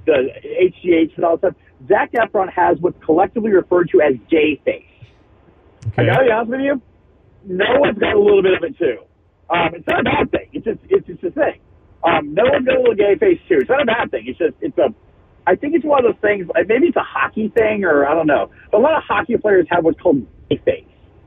the 0.07 0.29
HGH 0.61 1.15
and 1.15 1.25
all 1.25 1.37
that 1.37 1.55
stuff. 1.55 1.55
Zac 1.87 2.11
Efron 2.13 2.53
has 2.53 2.79
what's 2.81 2.99
collectively 3.05 3.53
referred 3.53 3.91
to 3.91 4.01
as 4.01 4.15
gay 4.29 4.61
face. 4.65 4.85
Okay. 5.87 6.03
I 6.03 6.07
gotta 6.07 6.25
be 6.25 6.31
honest 6.33 6.51
with 6.51 6.61
you, 6.63 6.83
no 7.45 7.65
one's 7.79 7.99
got 7.99 8.15
a 8.15 8.19
little 8.19 8.43
bit 8.43 8.55
of 8.55 8.65
it 8.65 8.77
too. 8.77 8.99
Um, 9.51 9.71
it's 9.75 9.87
not 9.87 10.01
a 10.01 10.03
bad 10.03 10.31
thing. 10.33 10.49
It's 10.53 10.65
just 10.65 10.81
it's 10.91 11.07
just 11.07 11.23
a 11.23 11.31
thing. 11.31 11.61
Um, 12.03 12.35
no 12.35 12.43
one's 12.45 12.67
got 12.67 12.75
a 12.77 12.81
little 12.81 12.97
gay 12.97 13.15
face 13.15 13.39
too. 13.49 13.59
It's 13.61 13.71
not 13.71 13.83
a 13.83 13.87
bad 13.87 14.11
thing. 14.11 14.25
It's 14.27 14.39
just 14.39 14.55
it's 14.61 14.77
a. 14.79 14.93
I 15.47 15.55
think 15.55 15.77
it's 15.77 15.85
one 15.85 16.05
of 16.05 16.13
those 16.13 16.21
things. 16.21 16.49
Like 16.53 16.67
maybe 16.67 16.89
it's 16.89 16.97
a 16.97 17.07
hockey 17.07 17.51
thing 17.51 17.85
or 17.85 18.05
I 18.05 18.15
don't 18.15 18.27
know. 18.27 18.51
But 18.73 18.79
a 18.79 18.83
lot 18.83 18.97
of 18.97 19.05
hockey 19.07 19.37
players 19.37 19.67
have 19.71 19.85
what's 19.85 20.01
called 20.01 20.27
gay 20.51 20.61
face, 20.65 20.85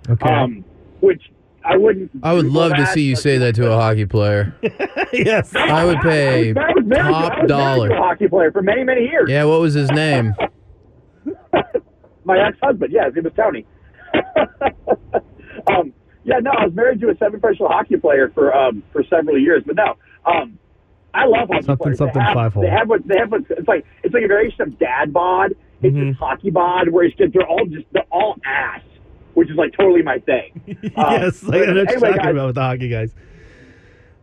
Okay. 0.09 0.33
um, 0.33 0.65
which 0.99 1.21
I 1.67 1.77
wouldn't. 1.77 2.11
I 2.21 2.33
would 2.33 2.45
love 2.45 2.73
to 2.75 2.85
see 2.87 3.01
you 3.01 3.15
say 3.15 3.37
that 3.39 3.55
to 3.55 3.71
a 3.71 3.75
hockey 3.75 4.05
player. 4.05 4.55
yes. 5.13 5.55
I 5.55 5.83
would 5.83 5.99
pay 6.01 6.51
I 6.51 6.71
was 6.75 6.85
married 6.85 6.89
to- 6.89 6.99
I 6.99 7.11
top 7.11 7.21
was 7.21 7.29
married 7.29 7.41
to 7.41 7.47
dollar. 7.47 7.89
a 7.89 7.97
hockey 7.97 8.27
player 8.27 8.51
for 8.51 8.61
many 8.61 8.83
many 8.83 9.01
years. 9.01 9.29
Yeah, 9.29 9.45
what 9.45 9.59
was 9.61 9.73
his 9.73 9.89
name? 9.91 10.33
my 12.23 12.37
ex-husband. 12.47 12.91
Yeah, 12.93 13.05
his 13.05 13.15
name 13.15 13.23
was 13.23 13.33
Tony. 13.35 13.65
um, 15.67 15.93
yeah, 16.23 16.39
no, 16.39 16.51
I 16.51 16.65
was 16.65 16.73
married 16.75 17.01
to 17.01 17.09
a 17.09 17.17
seven-professional 17.17 17.69
hockey 17.69 17.97
player 17.97 18.31
for 18.33 18.53
um, 18.55 18.83
for 18.91 19.03
several 19.09 19.37
years, 19.39 19.63
but 19.65 19.75
no, 19.75 19.95
um, 20.25 20.57
I 21.13 21.25
love 21.25 21.49
hockey 21.49 21.65
Something, 21.65 21.83
players. 21.83 21.97
something, 21.97 22.13
they 22.19 22.25
have, 22.25 22.33
five-hole. 22.33 22.63
They 22.63 22.69
have 22.69 22.89
what 22.89 23.07
they 23.07 23.17
have. 23.17 23.31
What, 23.31 23.41
it's 23.49 23.67
like 23.67 23.85
it's 24.03 24.13
like 24.13 24.23
a 24.23 24.27
variation 24.27 24.61
of 24.61 24.79
dad 24.79 25.13
bod. 25.13 25.53
It's 25.81 25.95
just 25.95 26.17
hockey 26.19 26.49
bod, 26.51 26.89
where 26.89 27.05
it's 27.05 27.15
just, 27.17 27.33
they're 27.33 27.47
all 27.47 27.65
just 27.65 27.85
they're 27.91 28.03
all 28.11 28.35
ass, 28.45 28.81
which 29.35 29.49
is 29.49 29.55
like 29.55 29.71
totally 29.77 30.01
my 30.01 30.17
thing. 30.19 30.51
Um, 30.97 31.21
yes. 31.21 31.43
I 31.43 31.47
know 31.51 31.61
anyway, 31.61 31.85
talking 31.85 31.99
guys, 32.17 32.31
about 32.31 32.45
with 32.47 32.55
the 32.55 32.61
hockey 32.61 32.89
guys. 32.89 33.13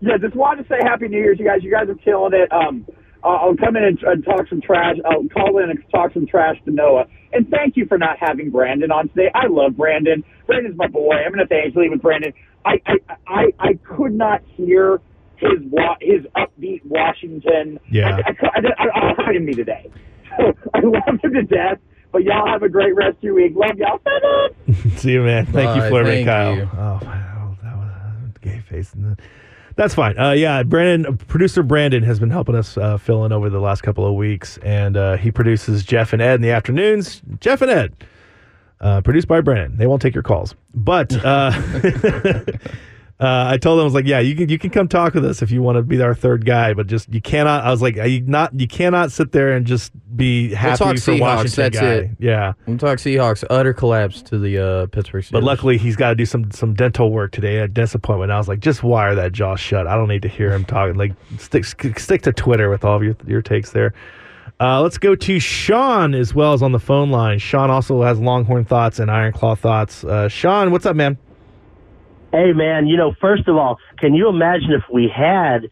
yeah, 0.00 0.16
just 0.18 0.34
wanted 0.34 0.64
to 0.64 0.68
say 0.68 0.78
Happy 0.82 1.06
New 1.08 1.18
Year 1.18 1.32
you 1.32 1.44
guys. 1.44 1.62
You 1.62 1.70
guys 1.70 1.88
are 1.88 1.94
killing 1.94 2.32
it. 2.34 2.50
Um, 2.52 2.84
uh, 3.24 3.28
I'll 3.28 3.54
come 3.56 3.76
in 3.76 3.84
and, 3.84 3.98
and 4.02 4.24
talk 4.24 4.48
some 4.48 4.60
trash. 4.60 4.96
I'll 5.04 5.28
call 5.28 5.58
in 5.58 5.70
and 5.70 5.78
talk 5.92 6.12
some 6.12 6.26
trash 6.26 6.56
to 6.64 6.72
Noah. 6.72 7.04
And 7.32 7.48
thank 7.48 7.76
you 7.76 7.86
for 7.86 7.96
not 7.96 8.16
having 8.18 8.50
Brandon 8.50 8.90
on 8.90 9.08
today. 9.10 9.30
I 9.34 9.46
love 9.48 9.76
Brandon. 9.76 10.24
Brandon's 10.46 10.76
my 10.76 10.88
boy. 10.88 11.14
I'm 11.24 11.32
going 11.32 11.46
to 11.46 11.48
thank 11.48 11.74
you 11.76 11.90
with 11.90 12.02
Brandon. 12.02 12.32
I, 12.64 12.80
I 12.86 12.94
I 13.26 13.42
I 13.60 13.74
could 13.84 14.12
not 14.12 14.42
hear 14.56 15.00
his 15.36 15.60
wa- 15.70 15.96
his 16.00 16.24
upbeat 16.36 16.84
Washington. 16.84 17.78
Yeah. 17.90 18.16
I, 18.16 18.30
I, 18.30 18.32
cou- 18.34 18.46
I, 18.46 18.60
I, 18.82 19.10
I 19.20 19.22
heard 19.24 19.36
him 19.36 19.44
me 19.44 19.54
today. 19.54 19.90
So 20.38 20.52
I 20.74 20.80
love 20.80 21.02
him 21.22 21.32
to 21.32 21.42
death. 21.42 21.78
But 22.12 22.24
y'all 22.24 22.46
have 22.46 22.62
a 22.62 22.68
great 22.68 22.94
rest 22.94 23.16
of 23.16 23.22
your 23.22 23.34
week. 23.34 23.54
Love 23.56 23.78
y'all. 23.78 23.98
See 24.96 25.12
you, 25.12 25.22
man. 25.22 25.46
Thank 25.46 25.74
you, 25.74 25.82
Bye. 25.82 25.88
Flurry 25.88 26.06
Thank 26.06 26.26
Kyle. 26.26 26.54
you. 26.56 26.68
Oh, 26.74 27.00
wow, 27.02 27.56
that 27.62 27.76
was 27.76 27.90
a 28.36 28.38
gay 28.40 28.60
face. 28.60 28.94
That's 29.76 29.94
fine. 29.94 30.18
Uh, 30.18 30.32
yeah, 30.32 30.62
Brandon, 30.62 31.16
producer 31.16 31.62
Brandon 31.62 32.02
has 32.02 32.20
been 32.20 32.28
helping 32.30 32.54
us 32.54 32.76
uh, 32.76 32.98
fill 32.98 33.24
in 33.24 33.32
over 33.32 33.48
the 33.48 33.60
last 33.60 33.82
couple 33.82 34.06
of 34.06 34.14
weeks, 34.14 34.58
and 34.58 34.96
uh, 34.96 35.16
he 35.16 35.30
produces 35.30 35.82
Jeff 35.84 36.12
and 36.12 36.20
Ed 36.20 36.34
in 36.34 36.42
the 36.42 36.50
afternoons. 36.50 37.22
Jeff 37.40 37.62
and 37.62 37.70
Ed, 37.70 37.94
uh, 38.82 39.00
produced 39.00 39.28
by 39.28 39.40
Brandon. 39.40 39.78
They 39.78 39.86
won't 39.86 40.02
take 40.02 40.14
your 40.14 40.22
calls, 40.22 40.54
but 40.74 41.12
uh, 41.24 41.52
uh, 43.20 43.46
I 43.50 43.56
told 43.56 43.78
them 43.78 43.82
I 43.82 43.84
was 43.84 43.94
like, 43.94 44.06
yeah, 44.06 44.18
you 44.18 44.34
can 44.34 44.48
you 44.48 44.58
can 44.58 44.70
come 44.70 44.88
talk 44.88 45.14
with 45.14 45.24
us 45.24 45.42
if 45.42 45.50
you 45.50 45.62
want 45.62 45.76
to 45.76 45.82
be 45.82 46.00
our 46.02 46.14
third 46.14 46.44
guy, 46.44 46.74
but 46.74 46.88
just 46.88 47.12
you 47.12 47.20
cannot. 47.20 47.64
I 47.64 47.70
was 47.70 47.80
like, 47.80 47.96
you 47.96 48.20
not 48.22 48.58
you 48.58 48.66
cannot 48.66 49.12
sit 49.12 49.30
there 49.32 49.52
and 49.52 49.64
just 49.64 49.92
be 50.16 50.52
happy 50.52 50.78
talk 50.78 50.96
for 50.96 51.12
Seahawks, 51.12 51.20
Washington 51.20 51.62
that's 51.62 51.78
guy. 51.78 51.92
it. 51.92 52.10
Yeah. 52.18 52.52
I'm 52.66 52.78
talking 52.78 52.96
Seahawks 52.96 53.44
utter 53.48 53.72
collapse 53.72 54.22
to 54.22 54.38
the 54.38 54.58
uh, 54.58 54.86
Pittsburgh 54.86 55.22
Steelers. 55.22 55.32
But 55.32 55.44
luckily, 55.44 55.78
he's 55.78 55.94
got 55.94 56.08
to 56.08 56.14
do 56.16 56.26
some 56.26 56.50
some 56.50 56.74
dental 56.74 57.12
work 57.12 57.32
today 57.32 57.60
at 57.60 57.72
dentist 57.72 57.94
appointment. 57.94 58.32
I 58.32 58.38
was 58.38 58.48
like, 58.48 58.60
just 58.60 58.82
wire 58.82 59.14
that 59.14 59.32
jaw 59.32 59.54
shut. 59.54 59.86
I 59.86 59.94
don't 59.94 60.08
need 60.08 60.22
to 60.22 60.28
hear 60.28 60.52
him 60.52 60.64
talking. 60.64 60.96
Like, 60.96 61.12
stick 61.38 61.64
stick 61.64 62.22
to 62.22 62.32
Twitter 62.32 62.70
with 62.70 62.84
all 62.84 62.96
of 62.96 63.02
your 63.04 63.16
your 63.26 63.42
takes 63.42 63.70
there. 63.70 63.94
Uh, 64.58 64.80
let's 64.80 64.98
go 64.98 65.14
to 65.14 65.38
Sean 65.40 66.14
as 66.14 66.34
well 66.34 66.52
as 66.52 66.62
on 66.62 66.72
the 66.72 66.78
phone 66.78 67.10
line. 67.10 67.38
Sean 67.38 67.70
also 67.70 68.02
has 68.02 68.20
Longhorn 68.20 68.64
thoughts 68.64 68.98
and 68.98 69.10
Iron 69.10 69.32
Claw 69.32 69.54
thoughts. 69.56 70.04
Uh, 70.04 70.28
Sean, 70.28 70.70
what's 70.70 70.86
up, 70.86 70.94
man? 70.94 71.18
Hey, 72.32 72.52
man, 72.52 72.86
you 72.86 72.96
know, 72.96 73.14
first 73.20 73.46
of 73.46 73.56
all, 73.56 73.78
can 73.98 74.14
you 74.14 74.28
imagine 74.28 74.72
if 74.72 74.82
we 74.90 75.06
had, 75.14 75.68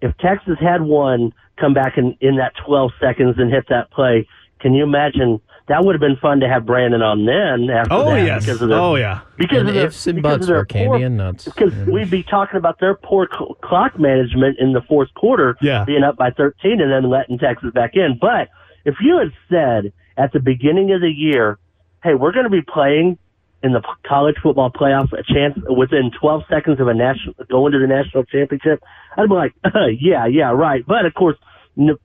if 0.00 0.16
Texas 0.18 0.56
had 0.60 0.82
one 0.82 1.32
come 1.58 1.74
back 1.74 1.98
in, 1.98 2.16
in 2.20 2.36
that 2.36 2.52
12 2.64 2.92
seconds 3.00 3.34
and 3.38 3.50
hit 3.52 3.64
that 3.68 3.90
play? 3.90 4.28
Can 4.60 4.74
you 4.74 4.84
imagine? 4.84 5.40
That 5.66 5.82
would 5.84 5.94
have 5.94 6.00
been 6.00 6.16
fun 6.16 6.40
to 6.40 6.48
have 6.48 6.66
Brandon 6.66 7.00
on 7.02 7.24
then. 7.24 7.74
After 7.74 7.92
Oh 7.94 8.04
that 8.10 8.24
yes. 8.24 8.44
because 8.44 8.60
of 8.62 8.68
their, 8.68 8.78
Oh 8.78 8.94
yeah. 8.96 9.20
because 9.38 9.58
and 9.60 9.68
of 9.70 9.74
their, 9.74 9.86
ifs 9.86 10.06
and 10.06 10.22
buts 10.22 10.46
their 10.46 10.60
for 10.60 10.64
candy 10.66 11.02
and 11.04 11.16
nuts. 11.16 11.46
because 11.46 11.74
Yeah. 11.74 11.84
we'd 11.86 12.10
be 12.10 12.22
talking 12.22 12.58
about 12.58 12.78
their 12.80 12.94
poor 12.94 13.26
cl- 13.32 13.54
clock 13.62 13.98
management 13.98 14.58
in 14.60 14.72
the 14.72 14.82
fourth 14.82 15.12
quarter, 15.14 15.56
Yeah. 15.62 15.84
being 15.84 16.02
up 16.04 16.16
by 16.16 16.30
13 16.30 16.80
and 16.82 16.92
then 16.92 17.10
letting 17.10 17.38
Texas 17.38 17.70
back 17.72 17.96
in. 17.96 18.18
But 18.20 18.48
if 18.84 18.96
you 19.00 19.16
had 19.18 19.32
said 19.50 19.92
at 20.18 20.32
the 20.32 20.40
beginning 20.40 20.92
of 20.92 21.00
the 21.00 21.10
year, 21.10 21.58
hey, 22.04 22.14
we're 22.14 22.32
going 22.32 22.44
to 22.44 22.50
be 22.50 22.62
playing 22.62 23.16
in 23.64 23.72
the 23.72 23.82
college 24.06 24.36
football 24.42 24.70
playoff 24.70 25.10
a 25.12 25.22
chance 25.24 25.58
within 25.68 26.10
12 26.20 26.42
seconds 26.48 26.78
of 26.80 26.86
a 26.86 26.94
national 26.94 27.34
going 27.50 27.72
to 27.72 27.78
the 27.78 27.86
national 27.86 28.24
championship, 28.24 28.82
I'd 29.16 29.28
be 29.28 29.34
like, 29.34 29.54
yeah, 29.98 30.26
yeah, 30.26 30.50
right. 30.52 30.86
But 30.86 31.06
of 31.06 31.14
course, 31.14 31.36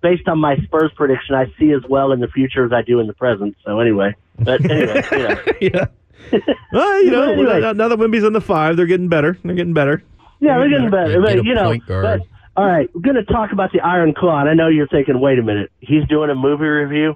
based 0.02 0.28
on 0.28 0.40
my 0.40 0.56
Spurs 0.64 0.92
prediction, 0.96 1.36
I 1.36 1.46
see 1.60 1.72
as 1.72 1.82
well 1.90 2.12
in 2.14 2.22
the 2.22 2.30
future 2.30 2.66
as 2.66 2.72
I 2.72 2.82
do 2.82 3.00
in 3.00 3.08
the 3.08 3.14
present. 3.14 3.56
So 3.66 3.80
anyway, 3.80 4.16
but 4.40 4.64
anyway, 4.70 5.04
you 5.12 5.20
know. 5.20 5.42
yeah. 5.62 5.86
Well, 6.74 7.04
you 7.04 7.12
know, 7.12 7.32
Anyway. 7.32 7.74
now 7.74 7.88
that 7.88 7.98
Wemby's 7.98 8.24
in 8.24 8.34
the 8.34 8.42
five, 8.42 8.78
they're 8.78 8.86
getting 8.86 9.08
better. 9.10 9.38
They're 9.44 9.56
getting 9.56 9.74
better. 9.74 10.04
Yeah, 10.40 10.58
they're 10.60 10.70
getting 10.70 10.90
better. 10.92 11.14
Get 11.14 11.22
But, 11.22 11.46
you 11.46 11.56
know, 11.56 11.76
but 11.88 12.22
all 12.56 12.66
right, 12.66 12.90
we're 12.94 13.02
going 13.02 13.16
to 13.16 13.24
talk 13.24 13.52
about 13.54 13.72
the 13.72 13.80
Iron 13.80 14.14
Claw. 14.14 14.42
And 14.42 14.50
I 14.50 14.54
know 14.54 14.68
you're 14.68 14.88
thinking, 14.88 15.20
wait 15.22 15.40
a 15.40 15.44
minute, 15.44 15.72
he's 15.80 16.06
doing 16.08 16.30
a 16.30 16.36
movie 16.36 16.66
review. 16.66 17.16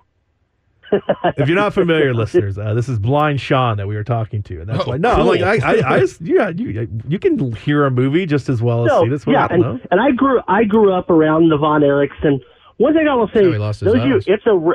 If 0.92 1.48
you're 1.48 1.56
not 1.58 1.74
familiar, 1.82 2.14
listeners, 2.14 2.58
uh, 2.58 2.74
this 2.74 2.88
is 2.90 3.00
Blind 3.00 3.40
Sean 3.42 3.78
that 3.78 3.88
we 3.88 3.96
were 3.96 4.04
talking 4.04 4.44
to, 4.44 4.60
and 4.62 4.70
that's 4.70 4.82
Oh, 4.86 4.92
why. 4.92 4.98
No, 4.98 5.10
I'm 5.12 5.16
cool. 5.18 5.26
like 5.40 5.42
I, 5.42 5.80
I, 5.80 5.96
I 5.96 6.00
just, 6.00 6.22
yeah, 6.22 6.50
you, 6.50 6.88
you 7.08 7.20
can 7.20 7.52
hear 7.56 7.86
a 7.86 7.92
movie 7.92 8.26
just 8.26 8.50
as 8.50 8.62
well 8.62 8.86
as 8.86 8.90
No, 8.90 9.04
see 9.04 9.10
this 9.10 9.26
one. 9.26 9.34
yeah, 9.34 9.48
I 9.50 9.58
know. 9.58 9.72
and, 9.72 9.88
and 9.92 10.02
I 10.02 10.12
grew 10.12 10.42
I 10.48 10.64
grew 10.66 10.94
up 10.94 11.10
around 11.10 11.50
the 11.50 11.58
Von 11.58 11.82
Erichs, 11.82 12.24
and 12.24 12.42
one 12.78 12.94
thing 12.94 13.08
I 13.08 13.16
will 13.16 13.28
say, 13.30 13.44
how 13.44 13.52
he 13.52 13.58
lost 13.58 13.80
his 13.82 13.94
those 13.94 14.06
you, 14.06 14.22
it's 14.28 14.46
a 14.46 14.72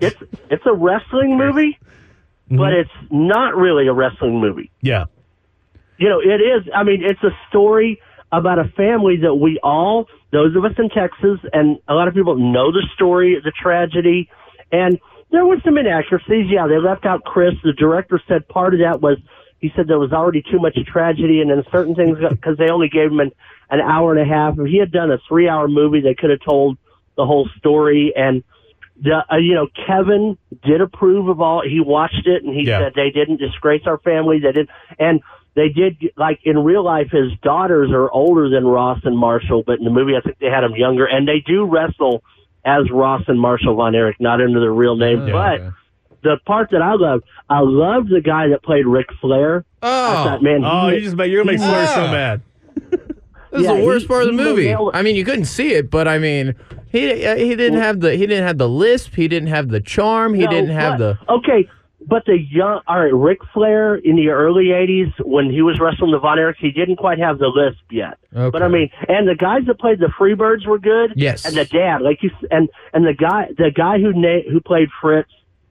it's 0.00 0.16
it's 0.50 0.66
a 0.66 0.72
wrestling 0.74 1.36
movie, 1.36 1.78
Mm-hmm. 2.46 2.56
but 2.58 2.72
it's 2.72 2.90
not 3.12 3.54
really 3.54 3.86
a 3.86 3.92
wrestling 3.92 4.40
movie. 4.40 4.72
Yeah, 4.82 5.04
you 5.98 6.08
know, 6.08 6.18
it 6.20 6.40
is. 6.40 6.68
I 6.74 6.82
mean, 6.82 7.02
it's 7.04 7.22
a 7.22 7.30
story 7.48 8.00
about 8.32 8.58
a 8.58 8.64
family 8.76 9.18
that 9.18 9.34
we 9.36 9.58
all, 9.62 10.08
those 10.32 10.56
of 10.56 10.64
us 10.64 10.72
in 10.78 10.88
Texas, 10.88 11.38
and 11.52 11.78
a 11.86 11.94
lot 11.94 12.08
of 12.08 12.14
people 12.14 12.36
know 12.36 12.72
the 12.72 12.84
story, 12.94 13.40
the 13.44 13.52
tragedy, 13.52 14.28
and 14.72 14.98
there 15.30 15.44
was 15.46 15.60
some 15.64 15.78
inaccuracies. 15.78 16.46
Yeah, 16.50 16.66
they 16.66 16.78
left 16.78 17.04
out 17.06 17.24
Chris. 17.24 17.54
The 17.62 17.72
director 17.72 18.20
said 18.28 18.46
part 18.48 18.74
of 18.74 18.80
that 18.80 19.00
was 19.00 19.18
he 19.58 19.70
said 19.76 19.86
there 19.88 19.98
was 19.98 20.12
already 20.12 20.42
too 20.42 20.58
much 20.58 20.76
tragedy, 20.86 21.40
and 21.40 21.50
then 21.50 21.62
certain 21.70 21.94
things 21.94 22.18
because 22.30 22.56
they 22.56 22.70
only 22.70 22.88
gave 22.88 23.10
him 23.12 23.20
an, 23.20 23.30
an 23.70 23.80
hour 23.80 24.12
and 24.16 24.20
a 24.20 24.24
half. 24.24 24.58
If 24.58 24.66
he 24.66 24.78
had 24.78 24.90
done 24.90 25.10
a 25.10 25.18
three-hour 25.28 25.68
movie, 25.68 26.00
they 26.00 26.14
could 26.14 26.30
have 26.30 26.40
told 26.44 26.78
the 27.16 27.26
whole 27.26 27.48
story. 27.58 28.12
And 28.16 28.42
the 29.02 29.22
uh, 29.30 29.36
you 29.36 29.54
know 29.54 29.68
Kevin 29.86 30.36
did 30.64 30.80
approve 30.80 31.28
of 31.28 31.40
all. 31.40 31.62
He 31.62 31.80
watched 31.80 32.26
it 32.26 32.42
and 32.44 32.54
he 32.54 32.66
Yeah. 32.66 32.80
said 32.80 32.92
they 32.96 33.10
didn't 33.10 33.36
disgrace 33.38 33.82
our 33.86 33.98
family. 33.98 34.38
They 34.40 34.52
didn't. 34.52 34.70
and 34.98 35.20
they 35.54 35.68
did 35.68 36.12
like 36.16 36.38
in 36.44 36.58
real 36.58 36.84
life. 36.84 37.10
His 37.10 37.32
daughters 37.42 37.90
are 37.92 38.10
older 38.10 38.48
than 38.48 38.64
Ross 38.64 39.00
and 39.04 39.18
Marshall, 39.18 39.64
but 39.66 39.78
in 39.78 39.84
the 39.84 39.90
movie 39.90 40.12
I 40.16 40.20
think 40.20 40.38
they 40.38 40.46
had 40.46 40.60
them 40.62 40.76
younger, 40.76 41.06
and 41.06 41.26
they 41.26 41.40
do 41.44 41.64
wrestle 41.64 42.22
as 42.64 42.90
Ross 42.90 43.22
and 43.28 43.40
Marshall 43.40 43.74
Von 43.76 43.94
Erich, 43.94 44.16
not 44.20 44.40
under 44.40 44.60
their 44.60 44.72
real 44.72 44.96
name. 44.96 45.26
Yeah, 45.26 45.32
but 45.32 45.60
okay. 45.60 45.70
the 46.22 46.36
part 46.46 46.70
that 46.72 46.82
I 46.82 46.94
loved, 46.94 47.24
I 47.48 47.60
loved 47.60 48.10
the 48.10 48.20
guy 48.20 48.48
that 48.48 48.62
played 48.62 48.86
Ric 48.86 49.06
Flair. 49.20 49.64
I 49.82 49.86
Oh, 49.88 50.24
thought, 50.24 50.42
man, 50.42 50.62
Oh, 50.64 50.88
he- 50.88 50.96
you 50.96 51.00
just 51.02 51.16
make 51.16 51.30
you're 51.30 51.42
gonna 51.44 51.56
make 51.56 51.60
Flair 51.66 51.86
so 51.86 52.04
Yeah. 52.04 52.10
mad. 52.12 52.40
this 53.52 53.62
is 53.62 53.66
the 53.66 53.74
worst 53.84 54.02
he- 54.02 54.08
part 54.08 54.22
of 54.22 54.36
the 54.36 54.42
movie. 54.42 54.66
nailed. 54.66 54.90
I 54.94 55.02
mean, 55.02 55.16
you 55.16 55.24
couldn't 55.24 55.46
see 55.46 55.72
it, 55.74 55.90
but 55.90 56.06
I 56.06 56.18
mean, 56.18 56.54
he 56.92 57.24
uh, 57.26 57.36
he 57.36 57.54
didn't 57.56 57.80
have 57.80 58.00
the 58.00 58.14
he 58.14 58.26
didn't 58.26 58.46
have 58.46 58.58
the 58.58 58.68
lisp. 58.68 59.14
He 59.14 59.26
didn't 59.28 59.48
have 59.48 59.68
the 59.68 59.80
charm. 59.80 60.34
He 60.34 60.44
No, 60.44 60.50
didn't 60.50 60.70
have 60.70 60.98
but- 60.98 61.18
the. 61.26 61.32
okay. 61.32 61.68
But 62.06 62.24
the 62.24 62.38
young, 62.38 62.80
all 62.86 63.00
right, 63.00 63.14
Ric 63.14 63.40
Flair 63.52 63.94
in 63.94 64.16
the 64.16 64.28
early 64.28 64.66
'80s 64.66 65.12
when 65.24 65.50
he 65.50 65.60
was 65.60 65.78
wrestling 65.78 66.12
the 66.12 66.18
Von 66.18 66.38
Erichs, 66.38 66.56
he 66.58 66.70
didn't 66.70 66.96
quite 66.96 67.18
have 67.18 67.38
the 67.38 67.48
lisp 67.48 67.82
yet. 67.90 68.18
Okay. 68.34 68.50
But 68.50 68.62
I 68.62 68.68
mean, 68.68 68.90
and 69.08 69.28
the 69.28 69.34
guys 69.34 69.66
that 69.66 69.78
played 69.78 69.98
the 69.98 70.06
Freebirds 70.18 70.66
were 70.66 70.78
good. 70.78 71.12
Yes. 71.14 71.44
And 71.44 71.54
the 71.56 71.66
dad, 71.66 72.00
like 72.00 72.22
you, 72.22 72.30
and 72.50 72.68
and 72.94 73.06
the 73.06 73.12
guy, 73.12 73.48
the 73.56 73.70
guy 73.70 73.98
who 73.98 74.12
na- 74.14 74.50
who 74.50 74.60
played 74.60 74.88
Fritz, 75.00 75.30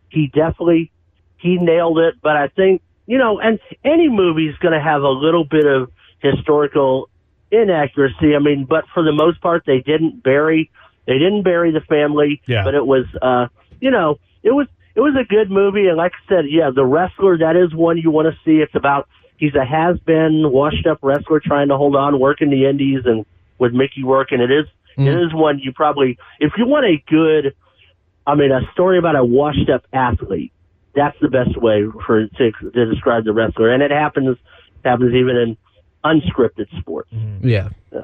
he 0.09 0.27
definitely 0.27 0.91
he 1.37 1.57
nailed 1.57 1.97
it. 1.97 2.15
But 2.21 2.37
I 2.37 2.47
think 2.49 2.83
you 3.07 3.17
know, 3.17 3.39
and 3.39 3.59
any 3.83 4.07
movie's 4.07 4.55
going 4.57 4.73
to 4.73 4.81
have 4.81 5.01
a 5.01 5.09
little 5.09 5.45
bit 5.45 5.65
of 5.65 5.91
historical 6.19 7.09
inaccuracy. 7.51 8.35
I 8.35 8.39
mean, 8.39 8.65
but 8.65 8.85
for 8.93 9.03
the 9.03 9.11
most 9.11 9.41
part, 9.41 9.63
they 9.65 9.79
didn't 9.79 10.21
bury 10.21 10.69
they 11.09 11.17
didn't 11.17 11.41
bury 11.41 11.71
the 11.71 11.81
family. 11.81 12.39
Yeah. 12.45 12.63
But 12.63 12.75
it 12.75 12.85
was, 12.85 13.05
uh, 13.19 13.47
you 13.81 13.89
know, 13.89 14.19
it 14.43 14.51
was 14.51 14.67
it 14.99 15.01
was 15.01 15.15
a 15.15 15.23
good 15.23 15.49
movie. 15.49 15.87
And 15.87 15.95
like 15.95 16.11
I 16.11 16.29
said, 16.29 16.45
yeah, 16.49 16.71
the 16.75 16.83
wrestler 16.83 17.37
that 17.37 17.55
is 17.55 17.73
one 17.73 17.97
you 17.97 18.11
want 18.11 18.27
to 18.27 18.37
see. 18.43 18.61
It's 18.61 18.75
about 18.75 19.07
he's 19.37 19.55
a 19.55 19.63
has 19.63 19.97
been 19.99 20.51
washed 20.51 20.85
up 20.85 20.99
wrestler 21.01 21.39
trying 21.39 21.69
to 21.69 21.77
hold 21.77 21.95
on, 21.95 22.19
working 22.19 22.49
the 22.49 22.65
indies, 22.65 23.03
and 23.05 23.25
with 23.59 23.71
Mickey 23.71 24.03
working. 24.03 24.41
It 24.41 24.51
is 24.51 24.65
it 24.97 25.01
mm. 25.01 25.25
is 25.25 25.33
one 25.33 25.59
you 25.59 25.71
probably 25.71 26.17
if 26.41 26.51
you 26.57 26.67
want 26.67 26.85
a 26.85 27.01
good, 27.07 27.55
I 28.27 28.35
mean, 28.35 28.51
a 28.51 28.59
story 28.73 28.97
about 28.97 29.15
a 29.15 29.23
washed 29.23 29.69
up 29.69 29.85
athlete. 29.93 30.51
That's 30.93 31.17
the 31.21 31.29
best 31.29 31.55
way 31.55 31.85
for 32.05 32.27
to, 32.27 32.51
to 32.51 32.85
describe 32.85 33.23
the 33.23 33.31
wrestler, 33.31 33.69
and 33.69 33.81
it 33.81 33.91
happens 33.91 34.37
happens 34.83 35.13
even 35.13 35.37
in 35.37 35.57
unscripted 36.03 36.77
sports. 36.77 37.09
Yeah. 37.41 37.69
Yeah, 37.93 38.01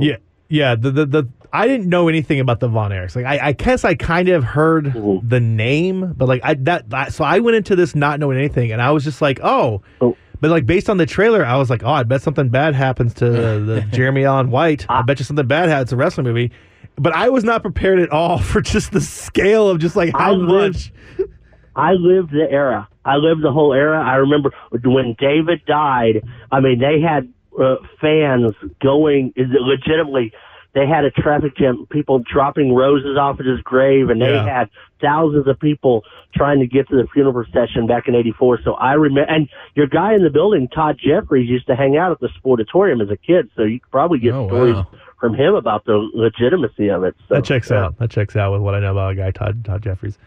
yeah. 0.00 0.16
Yeah, 0.48 0.74
the, 0.74 0.90
the 0.90 1.06
the 1.06 1.28
I 1.52 1.66
didn't 1.68 1.88
know 1.88 2.08
anything 2.08 2.40
about 2.40 2.60
the 2.60 2.68
Von 2.68 2.90
Erichs. 2.90 3.16
Like 3.16 3.24
I, 3.26 3.48
I 3.48 3.52
guess 3.52 3.84
I 3.84 3.94
kind 3.94 4.28
of 4.28 4.44
heard 4.44 4.86
Mhm. 4.86 5.28
the 5.28 5.40
name, 5.40 6.12
but 6.16 6.28
like 6.28 6.40
I 6.44 6.54
that, 6.54 6.90
that 6.90 7.12
so 7.12 7.24
I 7.24 7.38
went 7.40 7.56
into 7.56 7.74
this 7.76 7.94
not 7.94 8.20
knowing 8.20 8.38
anything, 8.38 8.72
and 8.72 8.80
I 8.82 8.90
was 8.90 9.04
just 9.04 9.20
like, 9.22 9.40
oh. 9.42 9.82
Oh. 10.00 10.16
But 10.40 10.50
like 10.50 10.66
based 10.66 10.90
on 10.90 10.98
the 10.98 11.06
trailer, 11.06 11.46
I 11.46 11.56
was 11.56 11.70
like, 11.70 11.82
oh, 11.84 11.90
I 11.92 12.02
bet 12.02 12.20
something 12.20 12.50
bad 12.50 12.74
happens 12.74 13.14
to 13.14 13.24
the 13.30 13.80
Jeremy 13.92 14.24
Allen 14.24 14.50
White. 14.50 14.84
I 14.90 15.00
bet 15.02 15.18
you 15.18 15.24
something 15.24 15.46
bad 15.46 15.68
happens. 15.70 15.84
It's 15.84 15.92
a 15.92 15.96
wrestling 15.96 16.26
movie. 16.26 16.50
But 16.96 17.14
I 17.14 17.30
was 17.30 17.44
not 17.44 17.62
prepared 17.62 17.98
at 17.98 18.10
all 18.10 18.38
for 18.50 18.60
just 18.60 18.92
the 18.92 19.00
scale 19.00 19.68
of 19.70 19.78
just 19.78 19.96
like 19.96 20.12
how 20.12 20.32
I 20.32 20.36
lived- 20.36 20.90
much. 21.18 21.28
I 21.76 21.92
lived 21.92 22.30
the 22.32 22.46
era. 22.50 22.88
I 23.06 23.16
lived 23.16 23.42
the 23.42 23.52
whole 23.52 23.72
era. 23.72 24.02
I 24.04 24.16
remember 24.16 24.50
when 24.84 25.16
David 25.18 25.62
died. 25.66 26.22
I 26.52 26.60
mean, 26.60 26.78
they 26.78 27.00
had 27.00 27.32
uh, 27.60 27.76
fans 28.00 28.52
going 28.82 29.32
is 29.36 29.48
it 29.50 29.60
legitimately. 29.60 30.32
They 30.74 30.88
had 30.88 31.04
a 31.04 31.10
traffic 31.12 31.56
jam, 31.56 31.86
people 31.88 32.18
dropping 32.18 32.74
roses 32.74 33.16
off 33.16 33.38
at 33.38 33.46
his 33.46 33.60
grave, 33.60 34.10
and 34.10 34.20
they 34.20 34.32
Yeah. 34.32 34.44
had 34.58 34.70
thousands 35.00 35.46
of 35.46 35.60
people 35.60 36.02
trying 36.34 36.58
to 36.58 36.66
get 36.66 36.88
to 36.88 36.96
the 36.96 37.06
funeral 37.12 37.32
procession 37.32 37.86
back 37.86 38.08
in 38.08 38.16
'84. 38.16 38.58
So 38.64 38.74
I 38.74 38.94
remember, 38.94 39.30
and 39.30 39.48
your 39.76 39.86
guy 39.86 40.14
in 40.14 40.24
the 40.24 40.30
building, 40.30 40.66
Todd 40.66 40.98
Jeffries, 40.98 41.48
used 41.48 41.68
to 41.68 41.76
hang 41.76 41.96
out 41.96 42.10
at 42.10 42.18
the 42.18 42.28
Sportatorium 42.44 43.00
as 43.00 43.08
a 43.08 43.16
kid. 43.16 43.50
So 43.54 43.62
you 43.62 43.78
could 43.78 43.90
probably 43.92 44.18
get 44.18 44.34
Oh, 44.34 44.48
stories 44.48 44.74
wow. 44.74 44.86
from 45.20 45.34
him 45.34 45.54
about 45.54 45.84
the 45.84 45.94
legitimacy 46.12 46.88
of 46.90 47.04
it. 47.04 47.14
So, 47.28 47.36
That 47.36 47.44
checks 47.44 47.70
yeah. 47.70 47.84
out. 47.84 47.98
That 47.98 48.10
checks 48.10 48.34
out 48.34 48.50
with 48.50 48.60
what 48.60 48.74
I 48.74 48.80
know 48.80 48.90
about 48.90 49.12
a 49.12 49.14
guy 49.14 49.30
Todd 49.30 49.64
Todd 49.64 49.80
Jeffries. 49.80 50.18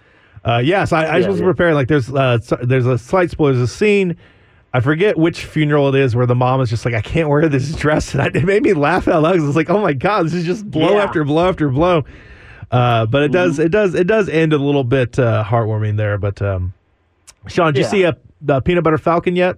Uh, 0.45 0.61
yeah, 0.63 0.86
so 0.86 0.95
I, 0.95 1.01
I 1.03 1.17
Yeah, 1.17 1.28
wasn't 1.28 1.39
yeah. 1.39 1.43
prepared. 1.51 1.73
Like 1.75 1.89
there's 1.89 2.09
uh, 2.09 2.38
there's 2.61 2.86
a 2.86 2.97
slight 2.97 3.32
spoiler. 3.32 3.51
There's 3.51 3.69
a 3.69 3.73
scene. 3.73 4.15
I 4.74 4.80
forget 4.82 5.18
which 5.18 5.45
funeral 5.45 5.93
it 5.95 5.99
is 5.99 6.15
where 6.15 6.26
the 6.26 6.36
mom 6.36 6.61
is 6.61 6.70
just 6.70 6.86
like, 6.86 6.93
I 6.93 7.01
can't 7.01 7.30
wear 7.30 7.47
this 7.49 7.74
dress, 7.76 8.13
and 8.13 8.22
I, 8.22 8.28
it 8.28 8.43
made 8.43 8.63
me 8.63 8.74
laugh 8.74 9.07
out 9.07 9.24
loud. 9.24 9.36
It's 9.38 9.55
like, 9.55 9.70
oh 9.70 9.82
my 9.82 9.93
god, 9.93 10.26
this 10.26 10.34
is 10.34 10.45
just 10.45 10.70
blow 10.70 10.95
Yeah. 10.97 11.03
after 11.03 11.24
blow 11.24 11.47
after 11.49 11.70
blow. 11.70 12.03
Uh, 12.70 13.05
but 13.05 13.24
it 13.24 13.32
does 13.32 13.59
it 13.59 13.70
does 13.72 13.95
it 13.95 14.07
does 14.07 14.28
end 14.28 14.51
a 14.51 14.57
little 14.57 14.84
bit 14.84 15.18
uh, 15.18 15.43
heartwarming 15.43 15.95
there. 15.95 16.18
But 16.18 16.41
um, 16.41 16.74
Sean, 17.47 17.74
did 17.74 17.80
Yeah. 17.80 17.86
you 17.86 17.91
see 17.91 18.03
a 18.03 18.18
the 18.41 18.61
peanut 18.61 18.84
butter 18.84 18.97
falcon 18.97 19.36
yet? 19.36 19.57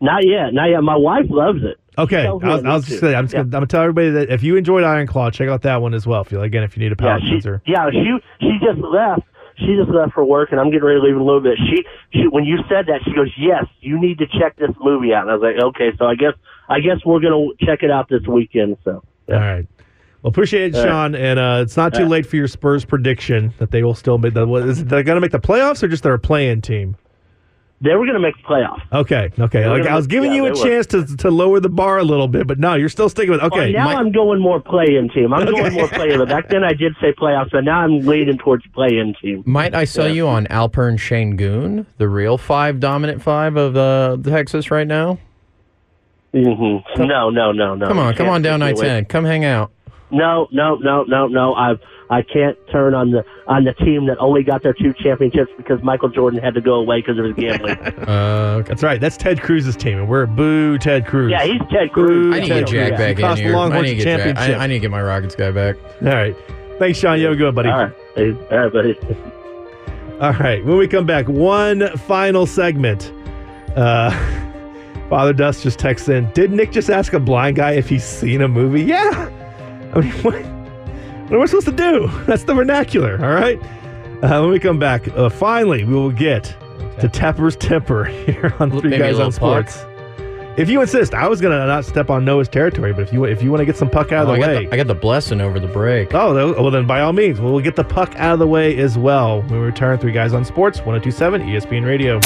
Not 0.00 0.26
yet, 0.26 0.54
not 0.54 0.70
yet. 0.70 0.80
My 0.82 0.96
wife 0.96 1.26
loves 1.28 1.62
it. 1.62 1.76
Okay, 1.98 2.26
I 2.26 2.30
was, 2.32 2.64
I 2.64 2.74
was 2.74 2.86
just 2.86 3.00
to. 3.00 3.06
gonna, 3.06 3.16
I'm 3.18 3.24
just 3.26 3.34
Yeah. 3.34 3.38
gonna, 3.40 3.44
I'm 3.48 3.50
gonna 3.50 3.66
tell 3.66 3.82
everybody 3.82 4.08
that 4.10 4.30
if 4.30 4.42
you 4.42 4.56
enjoyed 4.56 4.82
Iron 4.82 5.06
Claw, 5.06 5.30
check 5.30 5.48
out 5.50 5.60
that 5.62 5.82
one 5.82 5.92
as 5.92 6.06
well. 6.06 6.22
If 6.22 6.32
you 6.32 6.40
again, 6.40 6.62
if 6.62 6.74
you 6.74 6.82
need 6.82 6.92
a 6.92 6.96
Yeah, 6.98 7.06
palate 7.18 7.22
she, 7.24 7.28
cleanser. 7.32 7.62
yeah, 7.66 7.90
she 7.90 8.16
she 8.40 8.58
just 8.64 8.78
left. 8.78 9.22
She 9.60 9.76
just 9.76 9.90
left 9.90 10.12
for 10.12 10.24
work, 10.24 10.50
and 10.52 10.60
I'm 10.60 10.70
getting 10.70 10.84
ready 10.84 11.00
to 11.00 11.04
leave 11.04 11.14
in 11.14 11.20
a 11.20 11.24
little 11.24 11.40
bit. 11.40 11.58
She, 11.58 11.84
she, 12.12 12.26
when 12.26 12.44
you 12.44 12.58
said 12.68 12.86
that, 12.86 13.00
she 13.04 13.12
goes, 13.12 13.30
"Yes, 13.38 13.66
you 13.80 14.00
need 14.00 14.18
to 14.18 14.26
check 14.26 14.56
this 14.56 14.70
movie 14.80 15.12
out." 15.12 15.22
And 15.22 15.30
I 15.30 15.34
was 15.34 15.42
like, 15.42 15.62
"Okay." 15.62 15.96
So 15.98 16.06
I 16.06 16.14
guess, 16.14 16.34
I 16.68 16.80
guess 16.80 17.04
we're 17.04 17.20
gonna 17.20 17.48
check 17.60 17.82
it 17.82 17.90
out 17.90 18.08
this 18.08 18.26
weekend. 18.26 18.78
So, 18.84 19.02
yeah. 19.28 19.34
All 19.34 19.40
right. 19.40 19.66
Well, 20.22 20.28
appreciate 20.28 20.74
it, 20.74 20.76
All 20.76 20.84
right. 20.84 20.90
Sean. 20.90 21.14
And 21.14 21.38
uh, 21.38 21.60
it's 21.62 21.76
not 21.76 21.94
too 21.94 22.02
right. 22.02 22.10
late 22.10 22.26
for 22.26 22.36
your 22.36 22.48
Spurs 22.48 22.84
prediction 22.84 23.54
that 23.58 23.70
they 23.70 23.82
will 23.82 23.94
still 23.94 24.18
make 24.18 24.34
the. 24.34 24.46
What, 24.46 24.64
is 24.68 24.84
they're 24.84 25.02
going 25.02 25.16
to 25.16 25.20
make 25.20 25.32
the 25.32 25.40
playoffs 25.40 25.82
or 25.82 25.88
just 25.88 26.02
they're 26.02 26.12
their 26.12 26.18
playing 26.18 26.60
team? 26.60 26.96
They 27.82 27.94
were 27.94 28.04
gonna 28.04 28.18
make 28.20 28.36
the 28.36 28.42
playoffs. 28.42 28.82
Okay, 28.92 29.30
okay. 29.38 29.66
Like, 29.66 29.86
I 29.86 29.94
was 29.96 30.04
make- 30.04 30.10
giving 30.10 30.32
yeah, 30.32 30.36
you 30.36 30.46
a 30.46 30.52
they 30.54 30.60
were. 30.60 30.66
chance 30.66 30.86
to 30.88 31.16
to 31.16 31.30
lower 31.30 31.60
the 31.60 31.70
bar 31.70 31.96
a 31.98 32.04
little 32.04 32.28
bit, 32.28 32.46
but 32.46 32.58
no, 32.58 32.74
you're 32.74 32.90
still 32.90 33.08
sticking 33.08 33.30
with. 33.30 33.40
Okay, 33.40 33.72
Well, 33.72 33.72
now 33.72 33.84
Mike- 33.86 33.96
I'm 33.96 34.12
going 34.12 34.38
more 34.38 34.60
play-in 34.60 35.08
team. 35.08 35.32
I'm 35.32 35.42
Okay. 35.48 35.52
going 35.62 35.72
more 35.72 35.88
play-in. 35.88 36.18
But 36.18 36.28
back 36.28 36.50
then 36.50 36.62
I 36.62 36.74
did 36.74 36.94
say 37.00 37.12
playoffs, 37.14 37.50
but 37.52 37.64
now 37.64 37.80
I'm 37.80 38.00
leaning 38.00 38.36
towards 38.36 38.66
play-in 38.74 39.14
team. 39.22 39.42
Might 39.46 39.74
I 39.74 39.84
sell 39.84 40.08
Yeah. 40.08 40.12
you 40.12 40.28
on 40.28 40.46
Alperen 40.48 40.98
Sengun, 40.98 41.86
the 41.96 42.06
real 42.08 42.36
five 42.36 42.80
dominant 42.80 43.22
five 43.22 43.56
of 43.56 43.74
uh, 43.76 44.16
the 44.16 44.30
Texas 44.30 44.70
right 44.70 44.86
now? 44.86 45.18
Mm-hmm. 46.34 47.02
No, 47.04 47.30
no, 47.30 47.52
no, 47.52 47.74
no. 47.74 47.88
Come 47.88 47.98
on, 47.98 48.14
come 48.14 48.28
on 48.28 48.42
down 48.42 48.62
I 48.62 48.68
take 48.72 48.76
me 48.76 48.80
away. 48.88 48.88
ten. 48.96 49.04
Come 49.06 49.24
hang 49.24 49.44
out. 49.44 49.70
No, 50.10 50.48
no, 50.52 50.76
no, 50.76 51.04
no, 51.04 51.26
no. 51.28 51.54
I 51.54 51.74
I 52.10 52.22
can't 52.22 52.58
turn 52.72 52.92
on 52.92 53.12
the 53.12 53.24
on 53.46 53.62
the 53.64 53.72
team 53.72 54.06
that 54.06 54.18
only 54.18 54.42
got 54.42 54.62
their 54.64 54.72
two 54.74 54.92
championships 54.94 55.50
because 55.56 55.80
Michael 55.82 56.08
Jordan 56.08 56.40
had 56.40 56.54
to 56.54 56.60
go 56.60 56.74
away 56.74 57.00
because 57.00 57.18
of 57.18 57.24
his 57.24 57.34
gambling. 57.34 57.76
Uh, 58.10 58.56
okay. 58.60 58.68
that's 58.68 58.82
right. 58.82 59.00
That's 59.00 59.16
Ted 59.16 59.40
Cruz's 59.40 59.76
team, 59.76 59.98
and 59.98 60.08
we're 60.08 60.26
boo 60.26 60.76
Ted 60.78 61.06
Cruz. 61.06 61.30
yeah, 61.30 61.44
he's 61.44 61.60
Ted 61.70 61.92
Cruz. 61.92 62.34
I 62.34 62.40
need 62.40 62.48
to 62.48 62.54
get 62.54 62.66
Jack 62.68 62.90
back 62.98 63.16
He 63.16 63.22
in 63.22 63.28
cost 63.28 63.36
the 63.38 63.42
here. 63.44 63.54
I 63.54 63.58
Longhorns 63.58 63.82
need 63.84 63.94
to 63.94 64.00
a 64.00 64.04
get 64.04 64.04
Jack. 64.04 64.26
championship. 64.26 64.58
I, 64.60 64.64
I 64.64 64.66
need 64.66 64.74
to 64.74 64.80
get 64.80 64.90
my 64.90 65.02
Rockets 65.02 65.34
guy 65.36 65.50
back. 65.52 65.76
All 66.02 66.08
right. 66.08 66.36
Thanks, 66.80 66.98
Sean. 66.98 67.18
You 67.18 67.26
have 67.26 67.34
a 67.34 67.36
good 67.36 67.44
one, 67.46 67.54
buddy. 67.54 67.68
All 67.68 67.78
right, 67.84 67.92
Hey, 68.16 68.32
all 68.50 68.58
right, 68.58 68.72
buddy. 68.72 68.98
All 70.20 70.32
right. 70.34 70.64
When 70.64 70.76
we 70.78 70.88
come 70.88 71.06
back, 71.06 71.28
one 71.28 71.96
final 71.98 72.46
segment. 72.46 73.12
Uh, 73.76 74.10
Father 75.08 75.32
Dust 75.32 75.62
just 75.62 75.78
texts 75.78 76.08
in. 76.08 76.30
Did 76.32 76.50
Nick 76.52 76.72
just 76.72 76.90
ask 76.90 77.12
a 77.12 77.20
blind 77.20 77.56
guy 77.56 77.72
if 77.72 77.88
he's 77.88 78.04
seen 78.04 78.42
a 78.42 78.48
movie? 78.48 78.82
Yeah. 78.82 79.30
I 79.94 80.00
mean, 80.00 80.10
what, 80.22 80.34
what 81.30 81.36
am 81.36 81.42
I 81.42 81.46
supposed 81.46 81.66
to 81.66 81.72
do? 81.72 82.08
That's 82.26 82.44
the 82.44 82.54
vernacular. 82.54 83.12
All 83.24 83.32
right. 83.32 83.58
Uh, 84.22 84.40
when 84.42 84.50
we 84.50 84.58
come 84.60 84.78
back, 84.78 85.08
uh, 85.16 85.30
finally, 85.30 85.84
we 85.84 85.94
will 85.94 86.10
get 86.12 86.44
to 87.00 87.08
Tepper's 87.08 87.56
Temper 87.56 88.04
here 88.26 88.54
on 88.60 88.70
Three 88.70 88.90
maybe 88.90 89.02
a 89.02 89.12
Guys 89.12 89.18
on 89.18 89.32
puck. 89.32 89.68
Sports. 89.70 89.86
If 90.58 90.68
you 90.68 90.80
insist, 90.82 91.14
I 91.14 91.26
was 91.28 91.40
gonna 91.40 91.64
not 91.66 91.84
step 91.86 92.10
on 92.10 92.24
Noah's 92.24 92.48
territory, 92.48 92.92
but 92.92 93.02
if 93.04 93.12
you 93.12 93.24
if 93.24 93.42
you 93.42 93.50
want 93.50 93.60
to 93.60 93.64
get 93.64 93.76
some 93.76 93.88
puck 93.88 94.12
out 94.12 94.24
of 94.24 94.28
Oh, 94.28 94.32
I, 94.32 94.34
the 94.36 94.40
got 94.40 94.48
way, 94.48 94.66
the, 94.66 94.74
I 94.74 94.76
got 94.76 94.86
the 94.88 94.94
blessing 94.94 95.40
over 95.40 95.58
the 95.58 95.68
break. 95.68 96.12
Oh, 96.12 96.34
tho- 96.34 96.60
well, 96.60 96.70
then 96.70 96.86
by 96.86 97.00
all 97.00 97.12
means, 97.14 97.40
we'll 97.40 97.58
get 97.60 97.76
the 97.76 97.84
puck 97.84 98.14
out 98.16 98.34
of 98.34 98.38
the 98.40 98.46
way 98.48 98.76
as 98.78 98.98
well. 98.98 99.40
When 99.42 99.60
we 99.60 99.66
return, 99.66 99.98
Three 99.98 100.12
Guys 100.12 100.34
on 100.34 100.44
Sports, 100.44 100.78
1027 100.80 101.42
ESPN 101.42 101.86
Radio. 101.86 102.20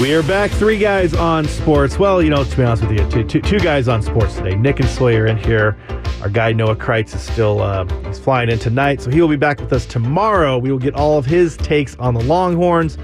We 0.00 0.14
are 0.14 0.22
back, 0.24 0.50
Three 0.50 0.78
Guys 0.78 1.14
on 1.14 1.44
Sports. 1.46 1.96
Well, 1.98 2.22
you 2.22 2.30
know, 2.30 2.42
to 2.42 2.56
be 2.56 2.64
honest 2.64 2.82
with 2.82 2.98
you, 2.98 3.08
two, 3.08 3.22
two, 3.22 3.40
two 3.40 3.58
guys 3.60 3.86
on 3.86 4.02
sports 4.02 4.34
today. 4.34 4.56
Nick 4.56 4.80
and 4.80 4.88
Sawyer 4.88 5.26
in 5.26 5.36
here. 5.36 5.76
Our 6.22 6.28
guy 6.28 6.52
Noah 6.52 6.74
Kreitz 6.74 7.14
is 7.14 7.20
still 7.22 7.60
uh, 7.60 7.84
he's 8.06 8.18
flying 8.18 8.50
in 8.50 8.58
tonight, 8.58 9.00
so 9.00 9.10
he 9.10 9.20
will 9.20 9.28
be 9.28 9.36
back 9.36 9.60
with 9.60 9.72
us 9.72 9.86
tomorrow. 9.86 10.58
We 10.58 10.72
will 10.72 10.78
get 10.78 10.94
all 10.94 11.18
of 11.18 11.26
his 11.26 11.56
takes 11.56 11.94
on 11.96 12.14
the 12.14 12.24
Longhorns. 12.24 12.98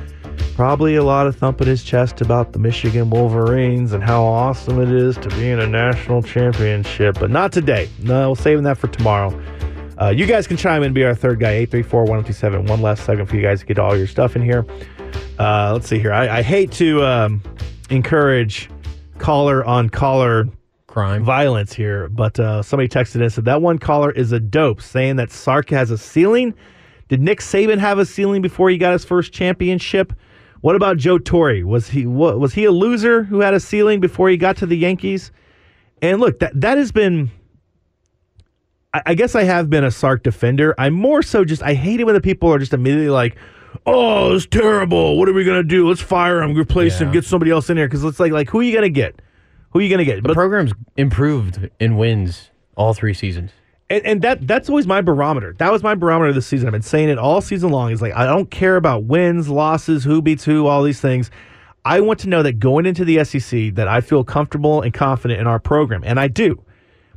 Probably 0.57 0.97
a 0.97 1.05
lot 1.05 1.29
of 1.29 1.37
thumping 1.37 1.69
his 1.69 1.85
chest 1.85 2.21
about 2.21 2.53
the 2.53 2.59
Michigan 2.59 3.11
Wolverines 3.11 3.93
and 3.93 4.03
how 4.03 4.25
awesome 4.25 4.81
it 4.81 4.91
is 4.91 5.17
to 5.19 5.29
be 5.31 5.51
in 5.51 5.61
a 5.61 5.67
national 5.69 6.23
championship, 6.23 7.17
but 7.21 7.31
not 7.31 7.53
today. 7.53 7.89
No, 8.03 8.31
we're 8.31 8.37
saving 8.37 8.65
that 8.65 8.77
for 8.77 8.89
tomorrow. 8.89 9.31
Uh, 10.01 10.11
you 10.11 10.27
guys 10.27 10.47
can 10.47 10.57
chime 10.57 10.83
in 10.83 10.87
and 10.87 10.95
be 10.95 11.05
our 11.05 11.15
third 11.15 11.41
guy, 11.41 11.51
834 11.51 12.03
1027. 12.03 12.67
One 12.67 12.81
last 12.81 13.05
second 13.05 13.27
for 13.27 13.35
you 13.35 13.43
guys 13.43 13.61
to 13.61 13.67
get 13.67 13.79
all 13.79 13.97
your 13.97 14.07
stuff 14.07 14.37
in 14.37 14.43
here. 14.43 14.65
Uh, 15.39 15.73
let's 15.73 15.89
see 15.89 15.99
here. 15.99 16.13
I, 16.13 16.39
I 16.39 16.43
hate 16.43 16.71
to 16.73 17.05
um, 17.05 17.43
encourage 17.91 18.71
caller 19.19 19.65
on 19.65 19.91
caller 19.91 20.49
Crime. 20.87 21.25
violence 21.25 21.73
here, 21.73 22.09
but 22.09 22.39
uh, 22.39 22.63
somebody 22.63 22.89
texted 22.89 23.17
in 23.17 23.23
and 23.23 23.33
said 23.33 23.45
that 23.47 23.61
one 23.61 23.79
caller 23.79 24.13
is 24.13 24.31
a 24.31 24.39
dope, 24.39 24.81
saying 24.81 25.17
that 25.17 25.33
Sark 25.33 25.71
has 25.71 25.91
a 25.91 25.99
ceiling. 25.99 26.55
Did 27.09 27.21
Nick 27.21 27.41
Saban 27.41 27.79
have 27.79 27.99
a 27.99 28.07
ceiling 28.07 28.41
before 28.41 28.71
he 28.71 28.79
got 28.79 28.93
his 28.93 29.05
first 29.05 29.33
championship? 29.33 30.13
What 30.61 30.77
about 30.77 30.97
Joe 30.97 31.19
Torre? 31.19 31.65
Was 31.67 31.89
he 31.89 32.07
what, 32.07 32.39
was 32.39 32.55
he 32.55 32.65
a 32.65 32.73
loser 32.73 33.25
who 33.25 33.41
had 33.41 33.55
a 33.55 33.61
ceiling 33.61 33.99
before 33.99 34.29
he 34.29 34.37
got 34.37 34.57
to 34.59 34.67
the 34.67 34.77
Yankees? 34.77 35.33
And 36.03 36.21
look, 36.21 36.39
that 36.39 36.61
that 36.61 36.79
has 36.79 36.93
been. 36.93 37.31
I, 38.95 39.03
I 39.07 39.15
guess 39.15 39.35
I 39.35 39.43
have 39.45 39.69
been 39.71 39.85
a 39.85 39.91
Sark 39.91 40.23
defender. 40.23 40.75
I'm 40.79 40.95
more 40.95 41.23
so 41.23 41.45
just 41.45 41.63
I 41.63 41.75
hate 41.75 42.01
it 42.01 42.05
when 42.05 42.15
the 42.15 42.21
people 42.21 42.53
are 42.53 42.59
just 42.59 42.73
immediately 42.73 43.11
like, 43.11 43.37
"Oh, 43.87 44.35
it's 44.35 44.47
terrible. 44.47 45.19
What 45.19 45.29
are 45.29 45.33
we 45.33 45.45
gonna 45.45 45.63
do? 45.63 45.89
Let's 45.89 46.01
fire 46.01 46.43
him, 46.43 46.57
replace 46.57 46.99
him, 46.99 47.09
Yeah. 47.09 47.15
get 47.15 47.25
somebody 47.25 47.51
else 47.51 47.69
in 47.71 47.77
here." 47.77 47.87
Because 47.87 48.05
it's 48.05 48.21
like, 48.21 48.33
like 48.33 48.49
who 48.51 48.61
are 48.61 48.63
you 48.63 48.75
gonna 48.75 48.89
get? 48.89 49.21
Who 49.71 49.79
are 49.81 49.83
you 49.83 49.91
gonna 49.91 50.05
get? 50.05 50.23
The 50.23 50.33
program's 50.35 50.73
improved 50.97 51.69
in 51.79 51.97
wins 51.97 52.51
all 52.77 52.95
three 52.95 53.15
seasons. 53.15 53.51
And, 53.91 54.05
and 54.05 54.23
that 54.23 54.47
that's 54.47 54.69
always 54.69 54.87
my 54.87 55.01
barometer. 55.01 55.55
That 55.59 55.73
was 55.73 55.83
my 55.83 55.95
barometer 55.95 56.33
this 56.33 56.47
season. 56.47 56.69
I've 56.69 56.73
been 56.73 56.83
saying 56.83 57.09
it 57.09 57.19
all 57.19 57.41
season 57.41 57.71
long. 57.71 57.91
Is 57.91 58.03
like 58.03 58.15
I 58.15 58.27
don't 58.27 58.51
care 58.51 58.77
about 58.77 59.05
wins, 59.05 59.49
losses, 59.49 60.05
who 60.05 60.21
beats 60.23 60.45
who, 60.45 60.67
all 60.67 60.83
these 60.83 61.01
things. 61.01 61.31
I 61.85 62.01
want 62.01 62.19
to 62.21 62.29
know 62.29 62.43
that 62.43 62.59
going 62.59 62.85
into 62.85 63.05
the 63.05 63.25
SEC 63.25 63.75
that 63.77 63.89
I 63.89 64.01
feel 64.03 64.23
comfortable 64.25 64.83
and 64.83 64.93
confident 64.93 65.41
in 65.41 65.47
our 65.47 65.59
program, 65.59 66.03
and 66.05 66.21
I 66.21 66.29
do. 66.29 66.63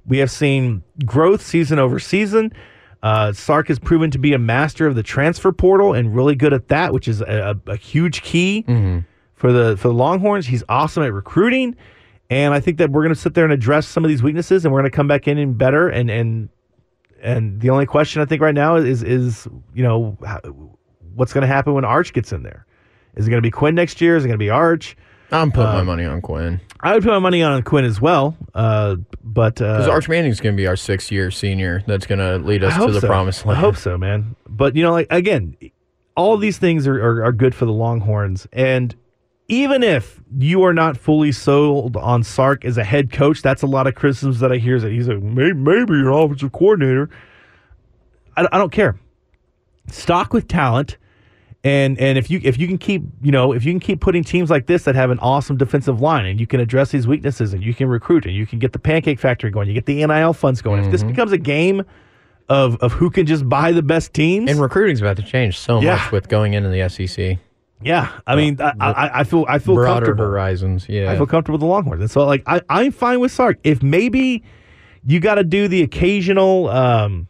We 0.06 0.18
have 0.18 0.32
seen 0.32 0.84
growth 1.06 1.42
season 1.42 1.80
over 1.80 2.00
season. 2.00 2.52
Uh, 3.04 3.34
Sark 3.34 3.68
has 3.68 3.80
proven 3.80 4.12
to 4.12 4.20
be 4.20 4.34
a 4.34 4.40
master 4.40 4.86
of 4.86 4.96
the 4.96 5.04
transfer 5.04 5.52
portal 5.52 5.94
and 5.94 6.16
really 6.16 6.36
good 6.36 6.54
at 6.54 6.68
that, 6.68 6.94
which 6.94 7.08
is 7.08 7.22
a, 7.22 7.60
a, 7.66 7.76
huge 7.76 8.22
key 8.22 8.64
for 9.34 9.52
the 9.52 9.76
for 9.78 9.88
the 9.88 9.94
Longhorns. 9.94 10.46
He's 10.46 10.64
awesome 10.70 11.02
at 11.02 11.12
recruiting, 11.12 11.76
and 12.30 12.54
I 12.54 12.60
think 12.60 12.78
that 12.78 12.92
we're 12.92 13.02
going 13.02 13.14
to 13.14 13.20
sit 13.20 13.34
there 13.34 13.44
and 13.44 13.52
address 13.52 13.88
some 13.88 14.06
of 14.06 14.10
these 14.10 14.22
weaknesses, 14.22 14.66
and 14.66 14.74
we're 14.74 14.82
going 14.82 14.92
to 14.92 14.96
come 14.96 15.08
back 15.08 15.28
in 15.28 15.40
and 15.40 15.58
better. 15.58 15.90
And 15.90 16.12
and 16.12 16.50
and 17.22 17.60
the 17.60 17.72
only 17.72 17.88
question 17.88 18.22
I 18.22 18.26
think 18.26 18.42
right 18.42 18.54
now 18.54 18.76
is 18.76 19.02
is 19.02 19.48
you 19.74 19.82
know 19.82 20.16
how, 20.24 20.40
what's 21.16 21.34
going 21.34 21.42
to 21.42 21.48
happen 21.48 21.74
when 21.74 21.86
Arch 21.86 22.14
gets 22.14 22.32
in 22.32 22.44
there? 22.44 22.68
Is 23.16 23.26
it 23.26 23.32
going 23.32 23.42
to 23.42 23.46
be 23.46 23.52
Quinn 23.52 23.74
next 23.74 24.00
year? 24.00 24.16
Is 24.16 24.26
it 24.26 24.28
going 24.28 24.38
to 24.38 24.44
be 24.44 24.52
Arch? 24.52 24.96
I'm 25.32 25.52
putting 25.52 25.70
Um, 25.70 25.76
my 25.76 25.84
money 25.84 26.06
on 26.06 26.22
Quinn 26.22 26.60
I 26.84 26.94
would 26.94 27.04
put 27.04 27.12
my 27.12 27.20
money 27.20 27.44
on 27.44 27.62
Quinn 27.62 27.86
as 27.86 28.02
well, 28.02 28.36
uh, 28.56 28.96
but 29.24 29.56
because 29.56 29.88
uh, 29.88 29.92
Arch 29.92 30.10
Manning's 30.10 30.40
going 30.40 30.56
to 30.56 30.58
be 30.58 30.66
our 30.66 30.76
six-year 30.76 31.30
senior. 31.30 31.84
That's 31.86 32.08
going 32.08 32.20
to 32.20 32.38
lead 32.38 32.64
us 32.64 32.74
I 32.74 32.78
hope 32.78 32.88
to 32.88 32.94
the 32.94 33.02
so. 33.02 33.08
promised 33.08 33.46
land. 33.46 33.58
I 33.58 33.62
hope 33.62 33.78
so, 33.78 33.98
man. 34.00 34.36
But 34.50 34.76
you 34.76 34.82
know, 34.82 34.92
like 34.92 35.08
again, 35.12 35.56
all 36.16 36.38
these 36.38 36.58
things 36.58 36.88
are, 36.88 36.96
are, 36.96 37.24
are 37.26 37.32
good 37.32 37.54
for 37.54 37.66
the 37.66 37.72
Longhorns, 37.72 38.48
and 38.52 38.96
even 39.48 39.84
if 39.84 40.22
you 40.40 40.64
are 40.64 40.74
not 40.74 40.98
fully 40.98 41.32
sold 41.32 41.98
on 41.98 42.24
Sark 42.24 42.66
as 42.66 42.78
a 42.78 42.84
head 42.84 43.12
coach, 43.12 43.44
that's 43.44 43.62
a 43.62 43.68
lot 43.68 43.86
of 43.86 43.94
criticisms 43.94 44.40
that 44.40 44.52
I 44.52 44.58
hear. 44.58 44.76
Is 44.76 44.82
that 44.82 44.92
he's 44.92 45.08
like 45.08 45.22
maybe, 45.22 45.54
maybe 45.54 45.94
an 45.94 46.08
offensive 46.08 46.52
coordinator. 46.52 47.12
I, 48.36 48.48
I 48.52 48.58
don't 48.58 48.72
care. 48.72 49.00
Stock 49.88 50.34
with 50.34 50.48
talent. 50.48 50.98
And 51.64 52.00
and 52.00 52.18
if 52.18 52.32
you 52.32 52.40
if 52.44 52.58
you 52.58 52.68
can 52.68 52.80
keep 52.80 53.04
you 53.22 53.32
know 53.32 53.52
if 53.54 53.64
you 53.64 53.72
can 53.72 53.80
keep 53.80 54.02
putting 54.02 54.24
teams 54.24 54.50
like 54.50 54.66
this 54.66 54.84
that 54.86 54.96
have 54.96 55.12
an 55.12 55.20
awesome 55.20 55.58
defensive 55.58 56.02
line 56.02 56.26
and 56.26 56.40
you 56.40 56.48
can 56.48 56.60
address 56.60 56.90
these 56.90 57.06
weaknesses 57.08 57.54
and 57.54 57.64
you 57.64 57.76
can 57.76 57.88
recruit 57.88 58.26
and 58.26 58.34
you 58.34 58.48
can 58.48 58.58
get 58.58 58.74
the 58.74 58.80
pancake 58.80 59.20
factory 59.20 59.52
going 59.52 59.68
you 59.68 59.74
get 59.76 59.86
the 59.86 60.04
NIL 60.04 60.34
funds 60.34 60.60
going 60.62 60.84
if 60.84 60.90
this 60.90 61.04
becomes 61.04 61.32
a 61.32 61.38
game 61.38 61.84
of 62.50 62.78
of 62.78 62.94
who 62.94 63.12
can 63.12 63.28
just 63.28 63.48
buy 63.48 63.72
the 63.72 63.84
best 63.84 64.12
teams 64.12 64.50
And 64.50 64.60
recruiting's 64.60 65.02
about 65.02 65.18
to 65.18 65.24
change 65.24 65.60
so 65.60 65.80
Yeah. 65.82 65.98
much 65.98 66.12
with 66.12 66.30
going 66.30 66.56
into 66.56 66.70
the 66.70 66.90
SEC. 66.90 67.38
yeah 67.80 68.12
I 68.26 68.36
mean 68.36 68.60
I, 68.60 68.74
I, 68.80 69.20
I 69.20 69.24
feel 69.24 69.46
I 69.48 69.60
feel 69.60 69.76
Broader 69.76 70.08
comfortable 70.08 70.26
horizons. 70.32 70.90
Yeah. 70.90 71.12
I 71.12 71.16
feel 71.16 71.28
comfortable 71.28 71.58
with 71.60 71.62
the 71.62 71.68
Longhorns 71.68 72.02
and 72.02 72.10
so 72.10 72.26
like 72.26 72.42
I 72.48 72.62
I'm 72.70 72.92
fine 72.92 73.20
with 73.20 73.32
Sark 73.32 73.60
if 73.64 73.84
maybe 73.84 74.42
you 75.06 75.20
got 75.20 75.36
to 75.36 75.44
do 75.44 75.68
the 75.68 75.84
occasional 75.84 76.70
um 76.70 77.28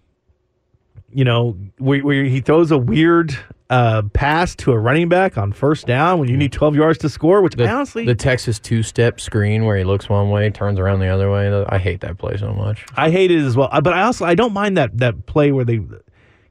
you 1.14 1.26
know 1.26 1.58
where, 1.80 2.00
where 2.00 2.24
he 2.24 2.40
throws 2.40 2.72
a 2.72 2.78
weird 2.78 3.38
uh, 3.72 4.04
pass 4.14 4.56
to 4.58 4.72
a 4.74 4.78
running 4.78 5.10
back 5.10 5.38
on 5.38 5.52
first 5.54 5.88
down 5.88 6.20
when 6.20 6.30
you 6.30 6.38
need 6.38 6.52
12 6.52 6.76
yards 6.76 7.00
to 7.00 7.10
score 7.10 7.42
which 7.42 7.56
the, 7.56 7.68
honestly 7.68 8.06
the 8.06 8.14
Texas 8.14 8.60
two-step 8.60 9.20
screen 9.20 9.66
where 9.66 9.78
he 9.78 9.84
looks 9.84 10.08
one 10.10 10.30
way, 10.30 10.50
turns 10.50 10.78
around 10.78 11.00
the 11.00 11.08
other 11.08 11.32
way. 11.32 11.66
I 11.70 11.78
hate 11.80 12.02
that 12.02 12.18
play 12.18 12.36
so 12.38 12.54
much. 12.54 12.86
I 12.98 13.10
hate 13.10 13.32
it 13.32 13.40
as 13.40 13.56
well. 13.56 13.70
Uh, 13.72 13.82
But 13.82 13.94
I 13.94 14.04
also 14.04 14.26
I 14.26 14.36
don't 14.36 14.54
mind 14.54 14.78
that 14.78 14.98
that 15.00 15.26
play 15.26 15.52
where 15.52 15.66
they 15.66 15.78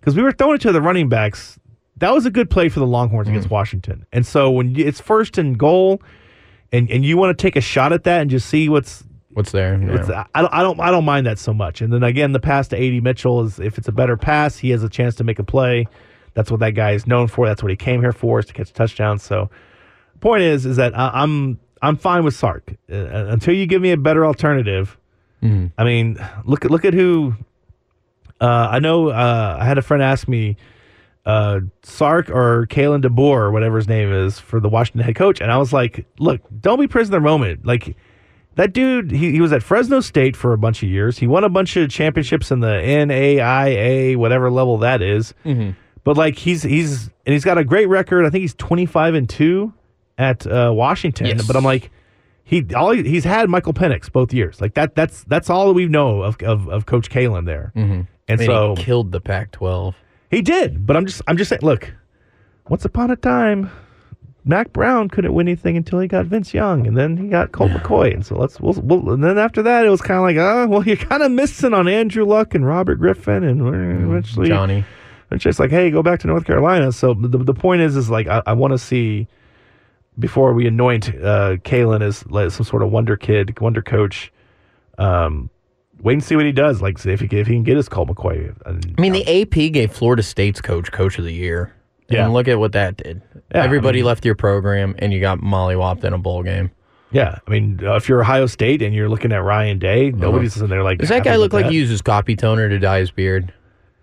because 0.00 0.16
we 0.16 0.22
were 0.22 0.32
throwing 0.32 0.56
it 0.56 0.62
to 0.62 0.72
the 0.72 0.80
running 0.82 1.08
backs. 1.08 1.58
That 1.98 2.14
was 2.14 2.24
a 2.24 2.30
good 2.30 2.48
play 2.48 2.70
for 2.70 2.80
the 2.80 2.86
Longhorns 2.86 3.28
Mm. 3.28 3.32
against 3.32 3.50
Washington. 3.50 4.06
And 4.10 4.24
so 4.26 4.50
when 4.50 4.74
you, 4.74 4.86
it's 4.86 5.00
first 5.00 5.36
and 5.36 5.58
goal, 5.58 6.00
and 6.72 6.90
and 6.90 7.04
you 7.04 7.18
want 7.18 7.36
to 7.36 7.42
take 7.42 7.54
a 7.56 7.60
shot 7.60 7.92
at 7.92 8.04
that 8.04 8.22
and 8.22 8.30
just 8.30 8.48
see 8.48 8.68
what's. 8.70 9.04
What's 9.34 9.52
there? 9.52 9.78
Yeah. 9.80 10.24
I, 10.34 10.40
don't, 10.40 10.54
I 10.54 10.62
don't 10.62 10.80
I 10.80 10.90
don't 10.90 11.04
mind 11.04 11.26
that 11.26 11.38
so 11.38 11.52
much. 11.52 11.82
And 11.82 11.92
then 11.92 12.02
again, 12.02 12.32
the 12.32 12.40
pass 12.40 12.66
to 12.68 12.76
AD 12.76 13.02
Mitchell 13.02 13.42
is 13.44 13.60
if 13.60 13.76
it's 13.76 13.86
a 13.88 13.92
better 13.92 14.16
pass, 14.16 14.56
he 14.56 14.70
has 14.70 14.82
a 14.82 14.88
chance 14.88 15.14
to 15.16 15.24
make 15.24 15.38
a 15.38 15.44
play. 15.44 15.86
That's 16.35 16.51
what 16.51 16.61
that 16.61 16.70
guy 16.72 16.93
is 16.93 17.07
known 17.07 17.28
for. 17.28 17.47
That's 17.47 17.62
what 17.62 17.70
he 17.70 17.76
came 17.76 18.01
here 18.01 18.12
for 18.12 18.39
is 18.39 18.47
to 18.47 18.53
catch 18.53 18.72
touchdowns. 18.72 19.22
So, 19.22 19.51
point 20.20 20.43
is 20.43 20.66
is 20.66 20.76
that 20.76 20.97
I, 20.99 21.11
I'm 21.14 21.59
I'm 21.83 21.97
fine 21.97 22.24
with 22.24 22.35
Sark 22.35 22.74
uh, 22.91 22.95
until 22.95 23.55
you 23.55 23.66
give 23.66 23.83
me 23.83 23.91
a 23.93 23.97
better 23.97 24.24
alternative. 24.26 24.97
I 25.78 25.85
mean, 25.85 26.18
look 26.45 26.64
at 26.64 26.70
look 26.70 26.85
at 26.85 26.95
who. 26.95 27.35
Uh, 28.41 28.68
I 28.70 28.78
know. 28.78 29.09
Uh, 29.09 29.59
I 29.61 29.64
had 29.64 29.76
a 29.78 29.83
friend 29.83 30.03
ask 30.03 30.26
me, 30.28 30.57
uh, 31.26 31.61
Sark 31.83 32.31
or 32.31 32.66
Kalen 32.68 33.03
DeBoer 33.03 33.37
or 33.37 33.51
whatever 33.51 33.76
his 33.76 33.89
name 33.89 34.12
is 34.12 34.39
for 34.39 34.61
the 34.61 34.68
Washington 34.68 35.03
head 35.03 35.14
coach, 35.14 35.41
and 35.41 35.51
I 35.53 35.59
was 35.59 35.72
like, 35.72 36.07
look, 36.18 36.41
don't 36.61 36.81
be 36.81 36.87
prisoner 36.89 37.20
moment. 37.20 37.66
Like 37.66 37.97
that 38.57 38.72
dude, 38.72 39.11
he, 39.11 39.33
he 39.33 39.41
was 39.41 39.53
at 39.53 39.62
Fresno 39.62 40.01
State 40.01 40.37
for 40.37 40.53
a 40.53 40.59
bunch 40.59 40.83
of 40.83 40.89
years. 40.89 41.18
He 41.18 41.26
won 41.26 41.45
a 41.45 41.49
bunch 41.49 41.76
of 41.76 41.89
championships 41.91 42.51
in 42.51 42.61
the 42.61 42.66
NAIA, 42.68 44.16
whatever 44.16 44.51
level 44.51 44.78
that 44.78 45.03
is. 45.03 45.35
But 46.05 46.16
like 46.16 46.36
he's 46.36 46.62
he's 46.62 47.11
and 47.26 47.32
he's 47.32 47.44
got 47.44 47.59
a 47.59 47.64
great 47.64 47.86
record. 47.86 48.24
I 48.24 48.30
think 48.30 48.42
he's 48.42 48.55
twenty 48.55 48.86
five 48.86 49.14
and 49.14 49.28
two 49.28 49.72
at 50.18 50.46
uh, 50.46 50.72
Washington. 50.74 51.26
Yes. 51.26 51.46
But 51.46 51.57
I'm 51.57 51.64
like, 51.64 51.90
he 52.44 52.64
all 52.74 52.92
he, 52.92 53.03
he's 53.03 53.24
had 53.24 53.48
Michael 53.48 53.74
Penix 53.74 54.11
both 54.11 54.32
years. 54.32 54.61
Like 54.61 54.74
that 54.74 54.94
that's 54.94 55.24
that's 55.24 55.51
all 55.51 55.72
we 55.74 55.86
know 55.86 56.22
of 56.22 56.40
of, 56.42 56.68
of 56.68 56.86
Coach 56.86 57.11
Kalen 57.11 57.46
there. 57.46 57.72
Mm-hmm. 57.76 57.92
And 57.92 58.09
I 58.28 58.36
mean, 58.36 58.46
so 58.46 58.74
he 58.76 58.82
killed 58.82 59.12
the 59.12 59.20
Pac-12. 59.20 59.94
he 60.30 60.40
did. 60.40 60.86
But 60.86 60.96
I'm 60.96 61.07
just 61.07 61.22
I'm 61.26 61.36
just 61.36 61.48
saying. 61.48 61.62
Look, 61.62 61.92
once 62.68 62.84
upon 62.84 63.11
a 63.11 63.16
time. 63.16 63.70
Mack 64.42 64.72
Brown 64.72 65.11
couldn't 65.11 65.34
win 65.34 65.48
anything 65.48 65.76
until 65.76 66.01
he 66.01 66.09
got 66.09 66.24
Vince 66.24 66.55
Young, 66.55 66.86
and 66.86 66.96
then 66.96 67.18
he 67.18 67.28
got 67.28 67.53
Colt 67.53 67.72
McCoy, 67.72 68.14
and 68.14 68.24
so 68.24 68.36
let's. 68.36 68.59
We'll, 68.59 68.72
we'll, 68.72 69.12
and 69.12 69.22
then 69.22 69.36
after 69.36 69.61
that, 69.62 69.84
it 69.84 69.90
was 69.90 70.01
kind 70.01 70.16
of 70.16 70.22
like, 70.22 70.38
oh, 70.38 70.66
well, 70.66 70.82
you're 70.86 70.96
kind 70.96 71.22
of 71.22 71.30
missing 71.30 71.74
on 71.74 71.86
Andrew 71.86 72.24
Luck 72.24 72.55
and 72.55 72.66
Robert 72.66 72.94
Griffin, 72.94 73.44
and 73.44 73.61
eventually, 73.61 74.48
Johnny. 74.48 74.82
It's 75.31 75.45
just 75.45 75.59
like, 75.61 75.70
hey, 75.70 75.91
go 75.91 76.03
back 76.03 76.20
to 76.20 76.26
North 76.26 76.45
Carolina. 76.45 76.93
So 76.93 77.14
the, 77.14 77.39
the 77.39 77.55
point 77.55 77.83
is, 77.83 77.97
is 77.97 78.11
like 78.11 78.26
I, 78.26 78.43
I 78.47 78.53
want 78.53 78.72
to 78.72 78.78
see 78.78 79.28
before 80.18 80.53
we 80.53 80.66
anoint 80.66 81.09
uh, 81.09 81.57
Kalen 81.64 82.03
as 82.03 82.26
like 82.28 82.51
some 82.51 82.64
sort 82.66 82.83
of 82.83 82.91
wonder 82.91 83.16
kid, 83.16 83.59
wonder 83.61 83.83
coach. 83.83 84.33
Um, 84.99 85.49
wait 86.03 86.14
and 86.14 86.24
see 86.24 86.37
what 86.37 86.45
he 86.47 86.53
does. 86.53 86.83
Like 86.83 87.05
if 87.05 87.20
he 87.20 87.26
if 87.39 87.47
he 87.47 87.55
can 87.55 87.62
get 87.62 87.76
his 87.76 87.89
Colt 87.89 88.09
McCoy. 88.09 88.55
And, 88.66 88.95
I 88.99 89.01
mean, 89.01 89.12
the 89.12 89.43
AP 89.43 89.72
gave 89.72 89.93
Florida 89.93 90.22
State's 90.22 90.61
coach 90.61 90.91
Coach 90.93 91.18
of 91.18 91.24
the 91.24 91.33
Year. 91.33 91.74
Yeah. 92.09 92.24
And 92.24 92.33
look 92.35 92.49
at 92.49 92.59
what 92.59 92.72
that 92.72 92.97
did. 92.97 93.22
Yeah, 93.55 93.61
I 93.62 93.64
Everybody 93.64 93.99
mean- 93.99 94.07
left 94.07 94.24
your 94.24 94.35
program, 94.35 94.97
and 94.99 95.12
you 95.12 95.20
got 95.20 95.39
mollywopped 95.39 96.03
in 96.03 96.12
a 96.12 96.18
bowl 96.18 96.43
game. 96.43 96.72
yeah, 97.12 97.39
I 97.47 97.51
mean, 97.51 97.78
uh, 97.85 97.95
if 97.95 98.09
you're 98.09 98.20
Ohio 98.20 98.47
State 98.47 98.83
and 98.83 98.93
you're 98.93 99.09
looking 99.09 99.31
at 99.33 99.45
Ryan 99.45 99.78
Day, 99.78 100.11
nobody's 100.11 100.61
in 100.61 100.68
there 100.68 100.83
like. 100.83 100.99
Does 100.99 101.09
that 101.11 101.22
guy 101.22 101.37
look 101.37 101.53
like 101.53 101.66
that. 101.66 101.72
he 101.72 101.78
uses 101.78 102.03
copy 102.03 102.35
toner 102.35 102.68
to 102.68 102.81
dye 102.81 102.99
his 102.99 103.12
beard? 103.12 103.55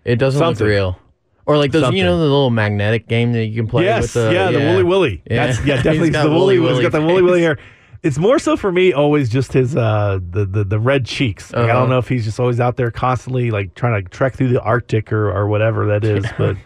It 0.06 0.16
doesn't 0.16 0.40
Something. 0.40 0.68
look 0.68 0.72
real. 0.72 1.00
Or 1.48 1.58
like 1.58 1.72
those, 1.72 1.82
Something. 1.84 1.98
you 1.98 2.04
know, 2.04 2.18
the 2.18 2.24
little 2.24 2.50
magnetic 2.50 3.08
game 3.08 3.32
that 3.32 3.45
you 3.45 3.56
can 3.56 3.68
play 3.70 3.86
Yes, 3.86 4.02
with 4.04 4.14
the 4.26 4.34
yeah, 4.34 4.52
the 4.52 4.60
Wooly 4.60 4.84
Willy. 4.84 5.22
Yeah. 5.32 5.48
That's, 5.48 5.66
yeah, 5.66 5.76
definitely 5.82 6.10
the 6.10 6.30
Wooly. 6.30 6.60
Wooly 6.60 6.74
He's 6.74 6.82
got 6.84 6.91
the 6.91 7.00
Willy 7.00 7.14
Wooly 7.22 7.24
Willy 7.24 7.41
hair. 7.41 7.58
It's 8.04 8.18
more 8.18 8.38
so 8.38 8.56
for 8.58 8.72
me 8.72 8.91
always 8.93 9.30
just 9.30 9.54
his 9.54 9.76
uh 9.76 10.20
the 10.30 10.45
the, 10.45 10.64
the 10.66 10.78
red 10.80 11.06
cheeks. 11.06 11.52
Like, 11.54 11.62
I 11.62 11.70
Uh-huh. 11.70 11.80
don't 11.80 11.89
know 11.89 11.98
if 12.00 12.08
he's 12.10 12.26
just 12.26 12.39
always 12.39 12.60
out 12.60 12.76
there 12.78 12.91
constantly 12.91 13.50
like 13.50 13.74
trying 13.76 14.04
to 14.04 14.10
trek 14.10 14.36
through 14.36 14.50
the 14.50 14.62
Arctic 14.62 15.12
or, 15.14 15.32
or 15.32 15.48
whatever 15.48 15.88
that 15.88 16.04
is, 16.04 16.26
but 16.38 16.58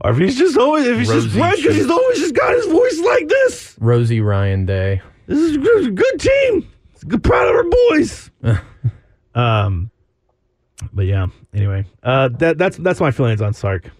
or 0.00 0.10
if 0.10 0.18
he's 0.18 0.36
just 0.36 0.58
always 0.58 0.86
if 0.86 0.98
he's 0.98 1.08
just 1.08 1.34
red 1.36 1.54
because 1.56 1.76
he's 1.76 1.88
always 1.90 2.18
just 2.18 2.34
got 2.34 2.52
his 2.54 2.66
voice 2.66 3.00
like 3.00 3.28
this. 3.28 3.76
Rosie 3.80 4.20
Ryan 4.20 4.66
Day. 4.66 5.00
This 5.28 5.38
is 5.38 5.54
a 5.56 5.58
good, 5.60 5.94
good 5.94 6.18
team. 6.20 6.68
Good, 7.06 7.22
proud 7.22 7.48
of 7.48 7.54
our 7.54 7.64
boys. 7.90 8.30
um, 9.34 9.90
but 10.92 11.06
yeah. 11.06 11.28
Anyway, 11.54 11.84
uh, 12.02 12.28
that 12.38 12.58
that's 12.58 12.76
that's 12.78 13.00
my 13.00 13.10
feelings 13.10 13.40
on 13.40 13.52
Sark. 13.54 13.90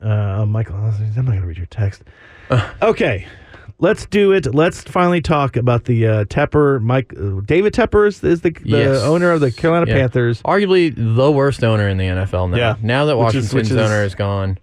Uh, 0.00 0.44
Michael, 0.46 0.76
I'm 0.76 1.14
not 1.16 1.24
gonna 1.26 1.46
read 1.46 1.56
your 1.56 1.66
text. 1.66 2.02
Okay, 2.82 3.26
let's 3.78 4.06
do 4.06 4.32
it. 4.32 4.54
Let's 4.54 4.82
finally 4.82 5.20
talk 5.20 5.56
about 5.56 5.84
the 5.84 6.06
uh, 6.06 6.24
Tepper. 6.26 6.80
Mike 6.80 7.12
uh, 7.18 7.40
David 7.44 7.72
Tepper 7.74 8.06
is, 8.06 8.22
is 8.22 8.40
the, 8.42 8.50
the 8.50 8.60
Yes. 8.64 9.02
owner 9.02 9.32
of 9.32 9.40
the 9.40 9.50
Carolina 9.50 9.86
Yeah. 9.88 9.98
Panthers. 9.98 10.40
Arguably 10.42 10.94
the 10.96 11.30
worst 11.30 11.62
owner 11.64 11.88
in 11.88 11.98
the 11.98 12.04
NFL 12.06 12.50
now. 12.50 12.56
Yeah. 12.56 12.76
Now 12.80 13.04
that 13.06 13.16
Which 13.18 13.34
is- 13.34 13.52
Washington's 13.52 13.54
which 13.54 13.70
is- 13.70 13.76
owner 13.76 14.04
is 14.04 14.14
gone. 14.14 14.58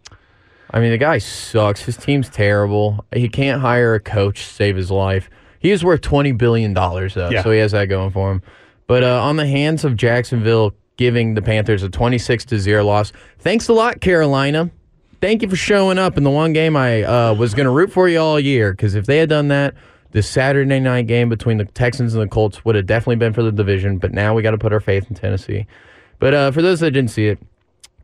I 0.71 0.79
mean, 0.79 0.91
the 0.91 0.97
guy 0.97 1.19
sucks. 1.19 1.81
His 1.83 1.95
team's 1.95 2.27
terrible. 2.27 3.05
He 3.13 3.29
can't 3.29 3.61
hire 3.61 3.93
a 3.93 3.99
coach 3.99 4.39
to 4.47 4.53
save 4.53 4.75
his 4.75 4.89
life. 4.91 5.29
He 5.59 5.71
is 5.71 5.83
worth 5.85 6.01
$20 6.01 6.37
billion, 6.37 6.73
though, 6.73 7.29
Yeah. 7.29 7.43
so 7.43 7.51
he 7.51 7.59
has 7.59 7.71
that 7.71 7.85
going 7.85 8.11
for 8.11 8.31
him. 8.31 8.41
But 8.87 9.03
uh, 9.03 9.21
on 9.21 9.35
the 9.37 9.45
hands 9.47 9.85
of 9.85 9.95
Jacksonville 9.95 10.73
giving 10.97 11.33
the 11.35 11.41
Panthers 11.41 11.83
a 11.83 11.89
26 11.89 12.45
to 12.45 12.59
0 12.59 12.83
loss. 12.85 13.13
Thanks 13.39 13.67
a 13.69 13.73
lot, 13.73 14.01
Carolina. 14.01 14.69
Thank 15.21 15.41
you 15.41 15.49
for 15.49 15.55
showing 15.55 15.97
up 15.97 16.17
in 16.17 16.23
the 16.23 16.29
one 16.31 16.53
game 16.53 16.75
I 16.75 17.03
uh, 17.03 17.33
was 17.33 17.53
going 17.53 17.65
to 17.65 17.71
root 17.71 17.91
for 17.91 18.07
you 18.07 18.19
all 18.19 18.39
year. 18.39 18.71
Because 18.71 18.95
if 18.95 19.05
they 19.05 19.17
had 19.17 19.29
done 19.29 19.47
that, 19.49 19.73
the 20.11 20.21
Saturday 20.23 20.79
night 20.79 21.07
game 21.07 21.29
between 21.29 21.57
the 21.57 21.65
Texans 21.65 22.13
and 22.13 22.23
the 22.23 22.27
Colts 22.27 22.63
would 22.63 22.75
have 22.75 22.85
definitely 22.85 23.17
been 23.17 23.33
for 23.33 23.43
the 23.43 23.51
division. 23.51 23.97
But 23.97 24.13
now 24.13 24.33
we 24.33 24.41
got 24.41 24.51
to 24.51 24.57
put 24.57 24.71
our 24.73 24.79
faith 24.79 25.07
in 25.09 25.15
Tennessee. 25.15 25.65
But 26.19 26.33
uh, 26.33 26.51
for 26.51 26.61
those 26.61 26.79
that 26.79 26.91
didn't 26.91 27.11
see 27.11 27.27
it, 27.27 27.39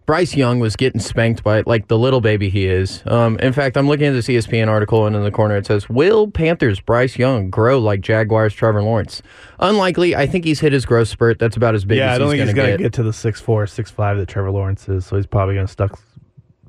Bryce 0.07 0.35
Young 0.35 0.59
was 0.59 0.75
getting 0.75 0.99
spanked 0.99 1.41
by 1.43 1.61
like 1.65 1.87
the 1.87 1.97
little 1.97 2.19
baby 2.19 2.49
he 2.49 2.65
is. 2.65 3.01
Um, 3.05 3.37
in 3.39 3.53
fact, 3.53 3.77
I'm 3.77 3.87
looking 3.87 4.07
at 4.07 4.11
this 4.11 4.27
ESPN 4.27 4.67
article, 4.67 5.05
and 5.05 5.15
in 5.15 5.23
the 5.23 5.31
corner 5.31 5.55
it 5.55 5.65
says, 5.65 5.87
"Will 5.89 6.29
Panthers 6.29 6.81
Bryce 6.81 7.17
Young 7.17 7.49
grow 7.49 7.79
like 7.79 8.01
Jaguars 8.01 8.53
Trevor 8.53 8.81
Lawrence?" 8.83 9.21
Unlikely. 9.59 10.13
I 10.15 10.25
think 10.27 10.43
he's 10.43 10.59
hit 10.59 10.73
his 10.73 10.85
growth 10.85 11.07
spurt. 11.07 11.39
That's 11.39 11.55
about 11.55 11.75
as 11.75 11.85
big 11.85 11.99
Yeah, 11.99 12.09
as 12.11 12.15
I 12.15 12.17
don't 12.17 12.31
he's 12.33 12.39
think 12.39 12.47
he's 12.49 12.55
going 12.55 12.77
to 12.77 12.83
get. 12.83 12.93
to 12.93 13.03
the 13.03 13.13
six 13.13 13.39
four, 13.39 13.65
six 13.67 13.89
five 13.91 14.17
that 14.17 14.27
Trevor 14.27 14.51
Lawrence 14.51 14.89
is. 14.89 15.05
So 15.05 15.15
he's 15.15 15.27
probably 15.27 15.55
gonna 15.55 15.67
stuck. 15.67 16.01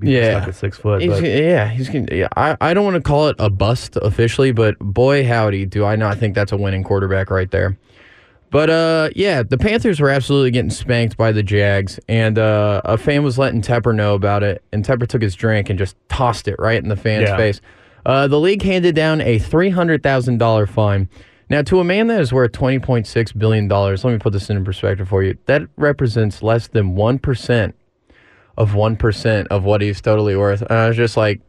Be 0.03 0.13
Yeah. 0.13 0.37
stuck 0.39 0.49
at 0.49 0.55
six 0.55 0.79
foot. 0.79 1.01
He's, 1.03 1.21
yeah, 1.21 1.69
he's 1.69 1.89
gonna. 1.89 2.07
Yeah, 2.13 2.29
I, 2.37 2.57
I 2.61 2.75
don't 2.75 2.85
want 2.85 2.97
to 2.97 3.01
call 3.03 3.29
it 3.29 3.37
a 3.39 3.49
bust 3.51 3.97
officially, 4.03 4.53
but 4.53 4.79
boy 4.79 5.27
howdy, 5.27 5.65
do 5.67 5.85
I 5.85 5.97
not 5.97 6.19
think 6.19 6.35
that's 6.35 6.53
a 6.53 6.57
winning 6.57 6.85
quarterback 6.85 7.31
right 7.31 7.51
there. 7.51 7.77
But 8.51 8.69
uh, 8.69 9.09
yeah, 9.17 9.43
the 9.43 9.57
Panthers 9.57 9.99
were 9.99 10.11
absolutely 10.11 10.51
getting 10.51 10.71
spanked 10.71 11.17
by 11.17 11.33
the 11.33 11.43
Jags, 11.43 11.99
and 12.09 12.39
uh, 12.39 12.83
a 12.85 12.99
fan 12.99 13.23
was 13.23 13.39
letting 13.39 13.63
Tepper 13.63 13.95
know 13.95 14.15
about 14.15 14.43
it, 14.43 14.63
and 14.73 14.85
Tepper 14.85 15.09
took 15.09 15.23
his 15.23 15.35
drink 15.35 15.71
and 15.71 15.79
just 15.79 15.97
tossed 16.11 16.47
it 16.49 16.57
right 16.59 16.83
in 16.83 16.91
the 16.91 16.97
fan's 16.97 17.31
Yeah. 17.31 17.37
face. 17.39 17.61
Uh, 18.05 18.27
the 18.29 18.39
league 18.39 18.63
handed 18.63 18.95
down 18.95 19.21
a 19.23 19.39
three 19.39 19.71
hundred 19.71 20.03
thousand 20.03 20.37
dollar 20.39 20.67
fine. 20.67 21.09
Now, 21.49 21.63
to 21.63 21.81
a 21.81 21.85
man 21.85 22.09
that 22.09 22.21
is 22.21 22.33
worth 22.33 22.53
twenty 22.53 22.79
point 22.79 23.07
six 23.07 23.33
billion 23.33 23.69
dollars, 23.69 24.05
let 24.05 24.13
me 24.13 24.19
put 24.19 24.33
this 24.35 24.51
in 24.51 24.63
perspective 24.65 25.09
for 25.09 25.23
you. 25.23 25.39
That 25.47 25.63
represents 25.77 26.43
less 26.43 26.67
than 26.69 26.95
one 26.95 27.19
percent 27.19 27.75
of 28.57 28.75
one 28.75 28.97
percent 28.97 29.49
of 29.49 29.65
what 29.65 29.81
he's 29.81 30.01
totally 30.01 30.37
worth. 30.37 30.63
And 30.63 30.73
I 30.73 30.89
was 30.89 30.97
just 30.97 31.17
like, 31.17 31.41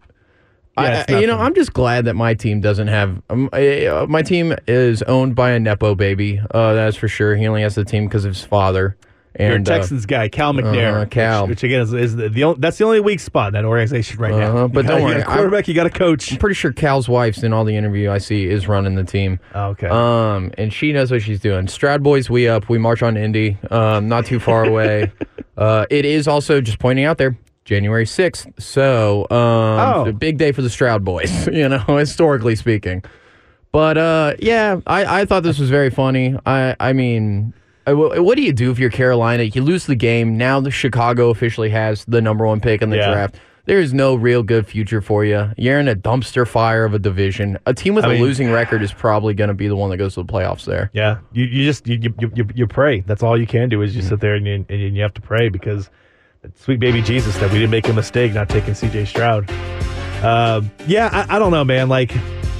Yeah, 0.78 1.06
I, 1.08 1.20
you 1.20 1.28
know. 1.28 1.38
I'm 1.38 1.54
just 1.54 1.74
glad 1.74 2.06
that 2.06 2.16
my 2.16 2.34
team 2.34 2.62
doesn't 2.62 2.88
have. 2.88 3.22
Um, 3.30 3.50
uh, 3.54 4.06
my 4.10 4.22
team 4.22 4.56
is 4.68 5.04
owned 5.04 5.36
by 5.36 5.52
a 5.52 5.60
nepo 5.60 5.96
baby. 5.96 6.40
Uh, 6.52 6.74
that's 6.74 6.98
for 6.98 7.08
sure. 7.08 7.36
He 7.36 7.48
only 7.48 7.62
has 7.62 7.76
the 7.76 7.86
team 7.86 8.08
because 8.08 8.26
of 8.26 8.34
his 8.34 8.44
father. 8.44 8.98
you're 9.40 9.50
a 9.52 9.56
And 9.56 9.70
uh, 9.70 9.78
Texans 9.78 10.06
guy, 10.08 10.30
Cal 10.30 10.54
McNair. 10.54 11.02
uh, 11.02 11.06
Cal. 11.06 11.44
which, 11.44 11.58
which 11.62 11.64
again 11.66 11.82
is, 11.82 11.94
is 11.94 12.16
the, 12.16 12.30
the 12.30 12.44
only, 12.44 12.60
that's 12.60 12.78
the 12.80 12.86
only 12.86 13.00
weak 13.02 13.20
spot 13.20 13.48
in 13.50 13.54
that 13.54 13.66
organization 13.66 14.20
right 14.20 14.34
now. 14.34 14.50
Uh-huh, 14.56 14.68
but 14.70 14.86
You 14.86 14.90
don't 14.92 15.04
worry, 15.04 15.18
you 15.18 15.24
quarterback. 15.24 15.68
you 15.68 15.74
got 15.76 15.86
a 15.86 15.92
coach. 15.92 16.32
I'm 16.32 16.38
pretty 16.40 16.56
sure 16.56 16.72
Cal's 16.72 17.08
wife's 17.10 17.44
in 17.44 17.52
all 17.54 17.66
the 17.66 17.76
interview 17.76 18.10
I 18.10 18.18
see 18.20 18.46
is 18.48 18.68
running 18.68 18.96
the 18.96 19.04
team. 19.04 19.40
Oh, 19.54 19.70
okay. 19.70 19.88
Um, 19.88 20.52
and 20.58 20.72
she 20.74 20.92
knows 20.94 21.12
what 21.12 21.22
she's 21.22 21.40
doing. 21.40 21.68
Stroud 21.68 22.02
boys, 22.02 22.30
we 22.32 22.48
up. 22.48 22.70
We 22.70 22.78
march 22.80 23.04
on 23.04 23.16
Indy. 23.18 23.58
Um, 23.70 24.08
not 24.08 24.26
too 24.26 24.40
far 24.40 24.64
away. 24.68 25.12
Uh, 25.58 25.86
it 25.90 26.06
is 26.06 26.28
also 26.28 26.62
just 26.62 26.80
pointing 26.80 27.06
out 27.06 27.18
there. 27.18 27.38
January 27.66 28.06
6th. 28.06 28.62
So, 28.62 29.22
um, 29.32 29.38
Oh. 29.40 30.06
a 30.08 30.12
big 30.12 30.38
day 30.38 30.52
for 30.52 30.62
the 30.62 30.70
Stroud 30.70 31.06
boys, 31.06 31.48
you 31.52 31.70
know, 31.70 31.78
historically 31.98 32.56
speaking. 32.58 33.04
But 33.72 33.98
uh, 33.98 34.34
yeah, 34.40 34.82
I, 34.86 35.22
I 35.22 35.26
thought 35.26 35.44
this 35.44 35.60
was 35.60 35.70
very 35.70 35.90
funny. 35.90 36.38
I 36.46 36.76
I 36.80 36.92
mean, 36.94 37.54
I- 37.88 37.94
what 37.94 38.36
do 38.36 38.42
you 38.44 38.52
do 38.54 38.70
if 38.70 38.80
you're 38.80 38.90
Carolina? 38.90 39.44
You 39.44 39.62
lose 39.64 39.86
the 39.86 39.96
game. 39.96 40.38
Now 40.38 40.60
the 40.60 40.72
Chicago 40.72 41.30
officially 41.30 41.70
has 41.70 42.04
the 42.06 42.22
number 42.22 42.46
one 42.46 42.60
pick 42.60 42.82
in 42.82 42.90
the 42.90 42.98
Yeah. 42.98 43.12
draft. 43.12 43.36
There 43.66 43.80
is 43.80 43.94
no 43.94 44.16
real 44.16 44.44
good 44.44 44.68
future 44.68 45.02
for 45.02 45.24
you. 45.24 45.50
You're 45.58 45.80
in 45.80 45.88
a 45.88 45.96
dumpster 45.96 46.46
fire 46.46 46.84
of 46.84 46.94
a 46.94 47.00
division. 47.00 47.58
A 47.66 47.74
team 47.74 47.96
with 47.96 48.04
I 48.04 48.10
a 48.10 48.12
mean- 48.14 48.22
losing 48.22 48.52
record 48.52 48.82
is 48.84 48.92
probably 48.92 49.34
going 49.34 49.48
to 49.48 49.54
be 49.54 49.70
the 49.70 49.76
one 49.78 49.90
that 49.92 49.98
goes 49.98 50.16
to 50.16 50.24
the 50.24 50.32
playoffs 50.32 50.66
there. 50.66 50.90
Yeah, 50.94 51.20
you, 51.32 51.46
you 51.46 51.64
just 51.66 51.88
you, 51.88 51.98
you 52.20 52.32
you 52.36 52.46
you 52.54 52.68
pray. 52.68 53.02
That's 53.02 53.24
all 53.24 53.40
you 53.40 53.48
can 53.48 53.70
do 53.70 53.82
is 53.82 53.96
you 53.96 54.02
sit 54.02 54.20
there 54.20 54.36
and 54.36 54.46
you, 54.46 54.66
and 54.68 54.96
you 54.96 55.02
have 55.02 55.14
to 55.14 55.22
pray 55.22 55.48
because 55.48 55.90
sweet 56.56 56.82
baby 56.82 57.02
Jesus 57.02 57.38
that 57.38 57.52
we 57.52 57.58
didn't 57.60 57.72
make 57.72 57.88
a 57.88 57.94
mistake 57.94 58.34
not 58.34 58.50
taking 58.50 58.74
C.J. 58.76 59.06
Stroud. 59.06 59.50
Uh, 60.22 60.62
yeah, 60.86 61.26
I, 61.30 61.38
I 61.38 61.40
don't 61.40 61.52
know, 61.52 61.64
man. 61.64 61.88
Like, 61.88 62.12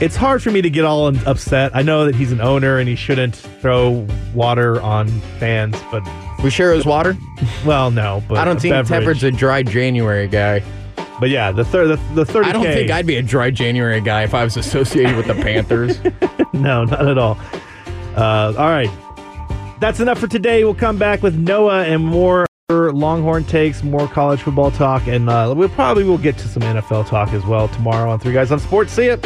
it's 0.02 0.16
hard 0.16 0.42
for 0.42 0.52
me 0.52 0.62
to 0.62 0.70
get 0.70 0.86
all 0.86 1.08
upset. 1.28 1.76
I 1.76 1.82
know 1.82 2.06
that 2.06 2.16
he's 2.16 2.32
an 2.32 2.40
owner 2.40 2.78
and 2.78 2.88
he 2.88 2.96
shouldn't 2.96 3.36
throw 3.36 4.08
water 4.34 4.82
on 4.82 5.10
fans, 5.40 5.76
but 5.92 6.02
We 6.42 6.50
sure 6.50 6.72
it 6.72 6.78
was 6.78 6.86
water. 6.86 7.18
well, 7.66 7.92
no. 7.92 8.24
But 8.30 8.38
I 8.38 8.46
don't 8.46 8.62
think 8.62 8.74
beverage. 8.74 9.20
Tepper's 9.20 9.24
a 9.24 9.32
dry 9.32 9.64
January 9.64 10.30
guy. 10.30 10.64
But 11.24 11.30
yeah, 11.30 11.54
the 11.54 11.64
third 11.64 11.88
the, 11.88 12.16
the 12.16 12.26
thirty. 12.26 12.50
I 12.50 12.52
don't 12.52 12.66
think 12.66 12.92
I'd 12.92 13.08
be 13.08 13.16
a 13.16 13.22
dry 13.22 13.50
January 13.50 14.02
guy 14.02 14.24
if 14.24 14.34
I 14.34 14.44
was 14.44 14.58
associated 14.58 15.16
with 15.16 15.28
the 15.28 15.36
Panthers. 15.36 15.98
No, 16.54 16.84
not 16.84 17.08
at 17.08 17.18
all. 17.18 17.40
Uh, 18.16 18.54
all 18.58 18.70
right. 18.70 18.90
That's 19.80 20.02
enough 20.02 20.20
for 20.20 20.28
today. 20.28 20.66
We'll 20.66 20.76
come 20.76 20.98
back 20.98 21.24
with 21.24 21.36
Noah 21.36 21.84
and 21.84 22.06
more 22.06 22.46
Longhorn 22.70 23.46
takes, 23.46 23.84
more 23.84 24.08
college 24.08 24.42
football 24.42 24.70
talk, 24.70 25.08
and 25.08 25.30
uh, 25.30 25.54
we 25.56 25.70
probably 25.70 26.04
will 26.04 26.18
get 26.18 26.38
to 26.40 26.48
some 26.50 26.62
NFL 26.62 27.08
talk 27.08 27.32
as 27.34 27.46
well 27.46 27.70
tomorrow 27.70 28.12
on 28.12 28.20
Three 28.20 28.34
Guys 28.34 28.52
on 28.52 28.60
Sports. 28.60 28.92
See 28.92 29.08
ya. 29.08 29.18